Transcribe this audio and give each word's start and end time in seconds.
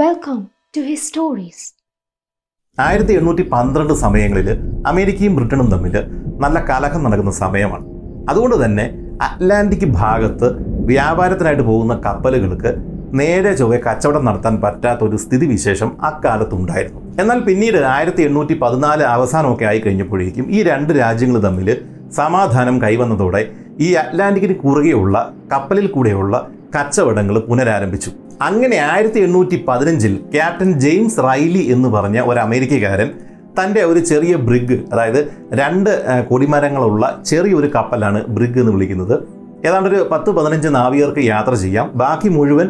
Welcome 0.00 0.40
to 0.74 0.80
his 0.86 1.04
stories 1.08 1.62
ആയിരത്തി 2.78 3.12
എണ്ണൂറ്റി 3.18 3.44
പന്ത്രണ്ട് 3.52 3.92
സമയങ്ങളിൽ 4.02 4.48
അമേരിക്കയും 4.90 5.32
ബ്രിട്ടനും 5.36 5.68
തമ്മിൽ 5.72 5.94
നല്ല 6.42 6.58
കലഹം 6.70 7.00
നടക്കുന്ന 7.06 7.32
സമയമാണ്. 7.40 7.84
അതുകൊണ്ട് 8.30 8.56
തന്നെ 8.64 8.84
അറ്റ്ലാന്റിക് 9.26 9.86
ഭാഗത്ത് 10.00 10.48
വ്യാപാരത്തിനായിട്ട് 10.90 11.64
പോകുന്ന 11.70 11.94
കപ്പലുകൾക്ക് 12.06 12.72
നേരെ 13.20 13.52
ചൊവ്വെ 13.60 13.78
കച്ചവടം 13.86 14.26
നടത്താൻ 14.28 14.56
പറ്റാത്ത 14.64 15.02
ഒരു 15.08 15.18
സ്ഥിതിവിശേഷം 15.24 15.90
അക്കാലത്തുണ്ടായിരുന്നു. 16.10 17.00
എന്നാൽ 17.22 17.40
പിന്നീട് 17.48 17.80
ആയിരത്തി 17.94 18.24
എണ്ണൂറ്റി 18.28 18.56
പതിനാല് 18.64 19.06
അവസാനമൊക്കെ 19.14 19.68
ആയി 19.72 19.82
കഴിഞ്ഞപ്പോഴേക്കും 19.86 20.46
ഈ 20.58 20.60
രണ്ട് 20.70 20.94
രാജ്യങ്ങൾ 21.02 21.40
തമ്മിൽ 21.48 21.70
സമാധാനം 22.20 22.78
കൈവന്നതോടെ 22.86 23.42
ഈ 23.86 23.90
അറ്റ്ലാന്റിക്കിന് 24.04 24.58
കുറുകെയുള്ള 24.66 25.16
കപ്പലിൽ 25.54 25.88
കൂടെയുള്ള 25.96 26.36
കച്ചവടങ്ങൾ 26.74 27.38
പുനരാരംഭിച്ചു. 27.38 28.10
അങ്ങനെ 28.42 28.76
ആയിരത്തി 28.90 29.20
എണ്ണൂറ്റി 29.26 29.56
പതിനഞ്ചിൽ 29.68 30.14
ക്യാപ്റ്റൻ 30.34 30.70
ജെയിംസ് 30.84 31.20
റൈലി 31.28 31.62
എന്ന് 31.74 31.88
പറഞ്ഞ 31.88 32.18
ഒരു 32.30 32.40
അമേരിക്കക്കാരൻ 32.40 33.08
തന്റെ 33.58 33.82
ഒരു 33.90 34.00
ചെറിയ 34.10 34.34
ബ്രിഗ് 34.48 34.76
അതായത് 34.92 35.20
രണ്ട് 35.60 35.90
കൊടിമരങ്ങളുള്ള 36.28 37.22
ചെറിയൊരു 37.26 37.70
കപ്പലാണ് 37.74 38.26
ബ്രിഗ് 38.26 38.60
എന്ന് 38.62 38.72
വിളിക്കുന്നത്. 38.72 39.14
ഏതാണ്ട് 39.66 39.88
ഒരു 39.88 40.08
പത്ത് 40.12 40.30
പതിനഞ്ച് 40.30 40.68
നാവികർക്ക് 40.68 41.18
യാത്ര 41.18 41.54
ചെയ്യാം. 41.54 41.90
ബാക്കി 41.94 42.28
മുഴുവൻ 42.28 42.68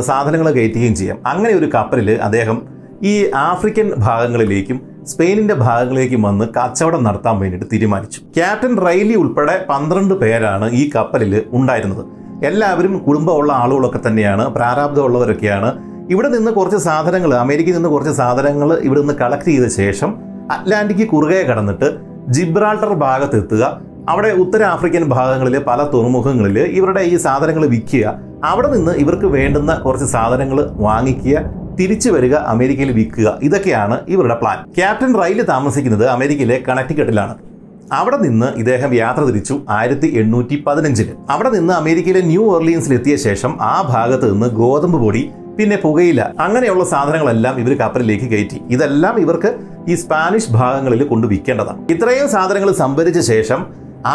സാധനങ്ങൾ 0.00 0.48
കയറ്റുകയും 0.52 0.94
ചെയ്യാം. 0.94 1.18
അങ്ങനെ 1.26 1.54
ഒരു 1.54 1.68
കപ്പലിൽ 1.74 2.10
അദ്ദേഹം 2.28 2.58
ഈ 3.02 3.14
ആഫ്രിക്കൻ 3.34 3.88
ഭാഗങ്ങളിലേക്കും 3.98 4.80
സ്പെയിനിന്റെ 5.10 5.54
ഭാഗങ്ങളിലേക്കും 5.54 6.22
വന്ന് 6.22 6.44
കച്ചവടം 6.56 7.04
നടത്താൻ 7.04 7.36
വേണ്ടിയിട്ട് 7.40 7.68
തീരുമാനിച്ചു. 7.72 8.20
ക്യാപ്റ്റൻ 8.36 8.74
റൈലി 8.86 9.14
ഉൾപ്പെടെ 9.14 9.66
പന്ത്രണ്ട് 9.70 10.14
പേരാണ് 10.14 10.66
ഈ 10.80 10.90
കപ്പലിൽ 10.96 11.34
ഉണ്ടായിരുന്നത്. 11.50 12.21
എല്ലാവരും 12.42 12.98
കുടുംബമുള്ള 12.98 13.52
ആളുകളൊക്കെ 13.52 14.00
തന്നെയാണ് 14.06 14.44
പ്രാരാബ്ധമുള്ളവരൊക്കെയാണ് 14.54 15.68
ഇവിടെ 16.10 16.28
നിന്ന് 16.28 16.50
കുറച്ച് 16.50 16.76
സാധനങ്ങൾ 16.76 17.34
അമേരിക്കയിൽ 17.34 17.74
നിന്ന് 17.74 17.88
കുറച്ച് 17.88 18.12
സാധനങ്ങൾ 18.12 18.78
ഇവിടെ 18.78 19.00
നിന്ന് 19.00 19.14
കളക്ട് 19.14 19.44
ചെയ്ത 19.44 19.66
ശേഷം 19.66 20.10
അറ്റ്ലാന്റിക് 20.50 21.08
കുറുകെ 21.08 21.42
കടന്നിട്ട് 21.42 21.88
ജിബ്രാൾട്ടർ 22.28 22.94
ഭാഗത്തെത്തുക. 22.94 23.80
അവിടെ 24.08 24.28
ഉത്തരാഫ്രിക്കൻ 24.28 25.04
ഭാഗങ്ങളിൽ 25.08 25.58
പല 25.58 25.82
തുറമുഖങ്ങളിൽ 25.94 26.58
ഇവരുടെ 26.58 27.00
ഈ 27.00 27.16
സാധനങ്ങൾ 27.16 27.66
വിൽക്കുക. 27.66 28.14
അവിടെ 28.44 28.68
നിന്ന് 28.68 28.92
ഇവർക്ക് 28.92 29.26
വേണ്ടുന്ന 29.26 29.74
കുറച്ച് 29.74 30.04
സാധനങ്ങൾ 30.04 30.70
വാങ്ങിക്കുക 30.86 31.38
തിരിച്ചു 31.80 32.10
വരിക 32.10 32.34
അമേരിക്കയിൽ 32.34 32.92
വിൽക്കുക. 32.92 33.38
ഇതൊക്കെയാണ് 33.42 33.98
ഇവരുടെ 34.08 34.34
പ്ലാൻ 34.34 34.58
ക്യാപ്റ്റൻ 34.78 35.12
റൈൽ 35.22 35.42
താമസിക്കുന്നത് 35.42 36.08
അമേരിക്കയിലെ 36.08 36.62
കണക്ടിക്കട്ടിലാണ് 36.68 37.51
അവിടെ 37.90 38.16
നിന്ന് 38.16 38.48
ഇദ്ദേഹം 38.60 38.90
യാത്ര 38.94 39.22
തിരിച്ചു 39.24 39.54
ആയിരത്തി 39.76 40.08
എണ്ണൂറ്റി 40.20 40.56
പതിനഞ്ചിൽ 40.66 41.08
അവിടെ 41.30 41.50
നിന്ന് 41.50 41.72
അമേരിക്കയിലെ 41.74 42.22
ന്യൂ 42.22 42.42
ഓർലിയൻസിൽ 42.54 42.94
എത്തിയ 42.98 43.16
ശേഷം 43.16 43.52
ആ 43.60 43.82
ഭാഗത്ത് 43.92 44.32
നിന്ന് 44.32 44.48
ഗോതമ്പ് 44.60 44.98
പൊടി 45.04 45.22
പിന്നെ 45.58 45.76
പുകയില 45.76 46.20
അങ്ങനെയുള്ള 46.44 46.84
സാധനങ്ങളെല്ലാം 46.84 47.54
ഇവർ 47.62 47.72
കപ്പലിലേക്ക് 47.80 48.26
കയറ്റി. 48.32 48.58
ഇതെല്ലാം 48.74 49.16
ഇവർക്ക് 49.20 49.50
ഈ 49.88 49.94
സ്പാനിഷ് 49.94 50.52
ഭാഗങ്ങളിൽ 50.52 51.02
കൊണ്ടു 51.10 51.26
വിൽക്കേണ്ടതാണ്. 51.32 51.80
ഇത്രയും 51.94 52.28
സാധനങ്ങൾ 52.28 52.70
സംഭരിച്ച 52.82 53.20
ശേഷം 53.32 53.60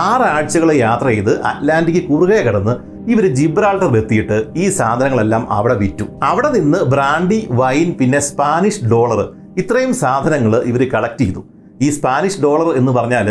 ആറാഴ്ചകൾ 0.06 0.70
യാത്ര 0.86 1.08
ചെയ്ത് 1.08 1.34
അറ്റ്ലാന്റിക് 1.50 2.02
കുറുകെ 2.08 2.40
കടന്ന് 2.48 2.74
ഇവർ 3.14 3.26
ജിബ്രാൾട്ടർ 3.40 3.98
എത്തിയിട്ട് 3.98 4.38
ഈ 4.56 4.66
സാധനങ്ങളെല്ലാം 4.80 5.44
അവിടെ 5.58 5.76
വിറ്റു. 5.84 6.08
അവിടെ 6.30 6.50
നിന്ന് 6.58 6.80
ബ്രാൻഡി 6.94 7.48
വൈൻ 7.60 7.92
പിന്നെ 8.00 8.20
സ്പാനിഷ് 8.30 8.84
ഡോളർ 8.94 9.22
ഇത്രയും 9.62 9.94
സാധനങ്ങൾ 10.04 10.56
ഇവർ 10.72 10.82
കളക്ട് 10.96 11.24
ചെയ്തു. 11.24 11.44
ഈ 11.86 11.90
സ്പാനിഷ് 11.90 12.42
ഡോളർ 12.46 12.68
എന്ന് 12.80 12.92
പറഞ്ഞാൽ 12.92 13.28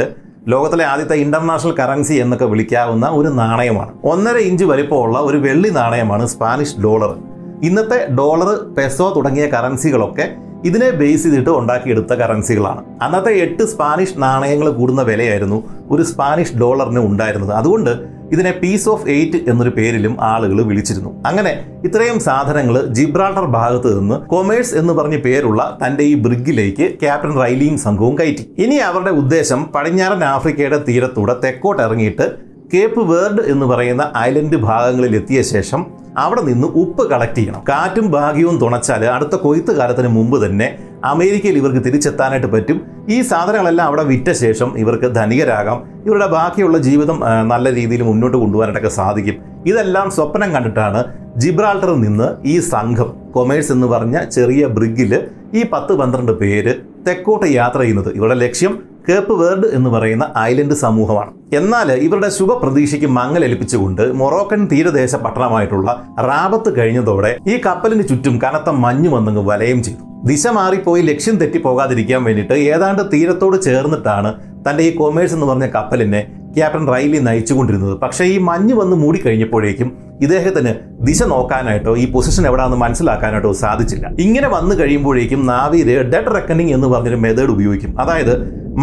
ലോകത്തിലെ 0.48 0.84
ആദ്യത്തെ 0.84 1.14
ഇന്റർനാഷണൽ 1.14 1.72
കറൻസി 1.78 2.14
എന്നൊക്കെ 2.14 2.44
വിളിക്കാവുന്ന 2.44 3.06
ഒരു 3.08 3.28
നാണയമാണ്. 3.28 3.92
ഒന്നര 4.04 4.36
ഇഞ്ച് 4.36 4.64
വലിപ്പമുള്ള 4.64 5.18
ഒരു 5.18 5.36
വെള്ളി 5.36 5.68
നാണയമാണ് 5.68 6.26
സ്പാനിഷ് 6.26 6.76
ഡോളർ 6.80 7.16
ഇന്നത്തെ 7.62 8.06
ഡോളർ 8.18 8.74
പെസോ 8.74 9.12
തുടങ്ങിയ 9.16 9.46
കറൻസികളൊക്കെ 9.46 10.26
ഇതിനെ 10.64 10.90
ബേസ് 10.90 11.22
ചെയ്തിട്ട് 11.22 11.50
ഉണ്ടാക്കിയെടുത്ത 11.50 12.12
കറൻസികളാണ് 12.12 12.84
അന്നത്തെ 13.02 13.32
എട്ട് 13.32 13.62
സ്പാനിഷ് 13.62 14.14
നാണയങ്ങൾ 14.18 14.70
കൂടുന്ന 14.70 15.02
വിലയായിരുന്നു 15.02 15.58
ഒരു 15.90 16.02
സ്പാനിഷ് 16.02 16.56
ഡോളറിന് 16.56 16.98
ഉണ്ടായിരുന്നത്. 16.98 17.52
അതുകൊണ്ട് 17.52 18.15
ഇതിനെ 18.32 18.52
പീസ് 18.62 18.88
ഓഫ് 18.92 19.06
എയ്റ്റ് 19.14 19.38
എന്നൊരു 19.50 19.72
പേരിലും 19.76 20.14
ആളുകൾ 20.30 20.58
വിളിച്ചിരുന്നു. 20.70 21.10
അങ്ങനെ 21.28 21.52
ഇത്രയും 21.88 22.18
സാധനങ്ങൾ 22.28 22.76
ജിബ്രാൾട്ടർ 22.98 23.46
ഭാഗത്ത് 23.58 23.90
നിന്ന് 23.98 24.16
കൊമേഴ്സ് 24.32 24.74
എന്ന് 24.80 24.92
പറഞ്ഞ 24.92 25.18
പേരുള്ള 25.26 25.62
തന്റെ 25.82 26.04
ഈ 26.12 26.14
ബ്രിഗിലേക്ക് 26.26 26.86
ക്യാപ്റ്റൻ 27.02 27.34
റൈലിയും 27.42 27.76
സംഘവും 27.86 28.16
കയറ്റി. 28.20 28.46
ഇനി 28.64 28.78
അവരുടെ 28.88 29.12
ഉദ്ദേശം 29.22 29.62
പടിഞ്ഞാറൻ 29.76 30.24
ആഫ്രിക്കയുടെ 30.34 30.80
തീരത്തൂടെ 30.88 31.36
തെക്കോട്ട് 31.44 31.82
ഇറങ്ങിയിട്ട് 31.86 32.26
കേപ്പ് 32.72 33.02
വേർഡ് 33.10 33.42
എന്ന് 33.52 33.66
പറയുന്ന 33.66 34.04
ഐലൻഡ് 34.28 34.58
ഭാഗങ്ങളിൽ 34.68 35.12
എത്തിയ 35.16 35.40
ശേഷം 35.54 35.82
അവിടെ 36.24 36.42
നിന്ന് 36.48 36.68
ഉപ്പ് 36.82 37.04
കളക്ട് 37.10 37.38
ചെയ്യണം. 37.38 37.62
കാറ്റും 37.68 38.06
ഭാഗ്യവും 38.10 38.56
തുണച്ചാൽ 38.62 39.02
അടുത്ത 39.16 39.34
കൊയ്ത്ത് 39.44 39.72
കാലത്തിന് 39.78 40.10
മുമ്പ് 40.16 40.36
തന്നെ 40.44 40.68
അമേരിക്കയിൽ 41.04 41.56
ഇവർക്ക് 41.60 41.82
തിരിച്ചെത്താനായിട്ട് 41.86 42.48
പറ്റും. 42.54 42.78
ഈ 43.08 43.18
സാധനങ്ങളെല്ലാം 43.30 43.86
അവിടെ 43.86 44.04
വിറ്റ 44.12 44.28
ശേഷം 44.42 44.78
ഇവർക്ക് 44.78 45.08
ധനികരാകാം. 45.18 45.78
ഇവരുടെ 46.06 46.28
ബാക്കിയുള്ള 46.36 46.78
ജീവിതം 46.78 47.20
നല്ല 47.52 47.74
രീതിയിൽ 47.74 48.02
മുന്നോട്ട് 48.02 48.36
കൊണ്ടുപോകാനായിട്ടൊക്കെ 48.36 48.92
സാധിക്കും. 49.00 49.36
ഇതെല്ലാം 49.66 50.08
സ്വപ്നം 50.16 50.50
കണ്ടിട്ടാണ് 50.54 51.00
ജിബ്രാൾട്ടറിൽ 51.42 51.98
നിന്ന് 52.00 52.28
ഈ 52.48 52.56
സംഘം 52.72 53.08
കൊമേഴ്സ് 53.34 53.72
എന്ന് 53.72 53.86
പറഞ്ഞ 53.86 54.16
ചെറിയ 54.36 54.66
ബ്രിഗിൽ 54.76 55.12
ഈ 55.54 55.62
പത്ത് 55.72 55.92
പന്ത്രണ്ട് 55.92 56.32
പേര് 56.42 56.74
തെക്കോട്ട് 57.06 57.46
യാത്ര 57.46 57.80
ചെയ്യുന്നത്. 57.80 58.10
ഇവരുടെ 58.18 58.34
ലക്ഷ്യം 58.34 58.72
കേപ്പ് 59.08 59.34
വേർഡ് 59.40 59.66
എന്ന് 59.72 59.90
പറയുന്ന 59.90 60.24
ഐലൻഡ് 60.38 60.74
സമൂഹമാണ്. 60.74 61.32
എന്നാൽ 61.52 61.92
ഇവരുടെ 61.92 62.28
ശുഭപ്രതീക്ഷയ്ക്ക് 62.28 63.06
മങ്ങലേൽപ്പിച്ചുകൊണ്ട് 63.06 64.02
മൊറോക്കൻ 64.12 64.66
തീരദേശ 64.72 65.14
പട്ടണമായിട്ടുള്ള 65.16 65.90
റാബത്ത് 66.18 66.78
കഴിഞ്ഞതോടെ 66.78 67.30
ഈ 67.46 67.56
കപ്പലിന് 67.66 68.08
ചുറ്റും 68.08 68.40
കനത്ത 68.44 68.70
മഞ്ഞു 68.70 69.10
വന്നങ്ങ് 69.10 69.44
വലയം 69.50 69.82
ചെയ്തു. 69.82 70.02
ദിശ 70.24 70.46
മാറിപ്പോയി 70.46 71.02
ലക്ഷ്യം 71.02 71.36
തെറ്റി 71.36 71.58
പോകാതിരിക്കാൻ 71.58 72.24
വേണ്ടിയിട്ട് 72.24 72.52
ഏതാണ്ട് 72.52 73.02
തീരത്തോട് 73.12 73.62
ചേർന്നിട്ടാണ് 73.62 74.32
തന്റെ 74.68 74.82
ഈ 74.82 74.96
കൊമേഴ്സ് 74.96 75.34
എന്ന് 75.34 75.46
പറഞ്ഞ 75.46 75.66
കപ്പലിനെ 75.66 76.22
ക്യാപ്റ്റൻ 76.56 76.86
റൈലി 76.94 77.18
നയിച്ചുകൊണ്ടിരുന്നത്. 77.18 77.94
പക്ഷേ 77.98 78.24
ഈ 78.24 78.38
മഞ്ഞ് 78.38 78.74
വന്ന് 78.74 78.96
മൂടിക്കഴിഞ്ഞപ്പോഴേക്കും 78.96 79.88
ഇദ്ദേഹത്തിന് 80.20 80.72
ദിശ 81.06 81.22
നോക്കാനായിട്ടോ 81.22 81.96
ഈ 81.96 82.12
പൊസിഷൻ 82.12 82.46
എവിടെയാണെന്ന് 82.46 82.80
മനസ്സിലാക്കാനായിട്ടോ 82.84 83.52
സാധിച്ചില്ല. 83.52 84.06
ഇങ്ങനെ 84.18 84.48
വന്നു 84.48 84.74
കഴിയുമ്പോഴേക്കും 84.74 85.46
നാവിയിലെ 85.46 86.02
ഡെഡ് 86.02 86.34
റെക്കണിംഗ് 86.34 86.74
എന്ന് 86.74 86.86
പറഞ്ഞൊരു 86.86 87.16
മെത്തേഡ് 87.16 87.48
ഉപയോഗിക്കും. 87.48 88.00
അതായത് 88.00 88.34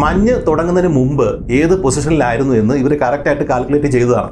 മഞ്ഞ് 0.04 0.34
തുടങ്ങുന്നതിന് 0.46 0.92
മുമ്പ് 0.94 1.52
ഏത് 1.52 1.82
പൊസിഷനിലായിരുന്നു 1.82 2.54
എന്ന് 2.54 2.74
ഇവർ 2.74 2.94
കറക്റ്റായിട്ട് 3.02 3.44
കാൽക്കുലേറ്റ് 3.44 3.86
ചെയ്തതാണ്. 3.86 4.30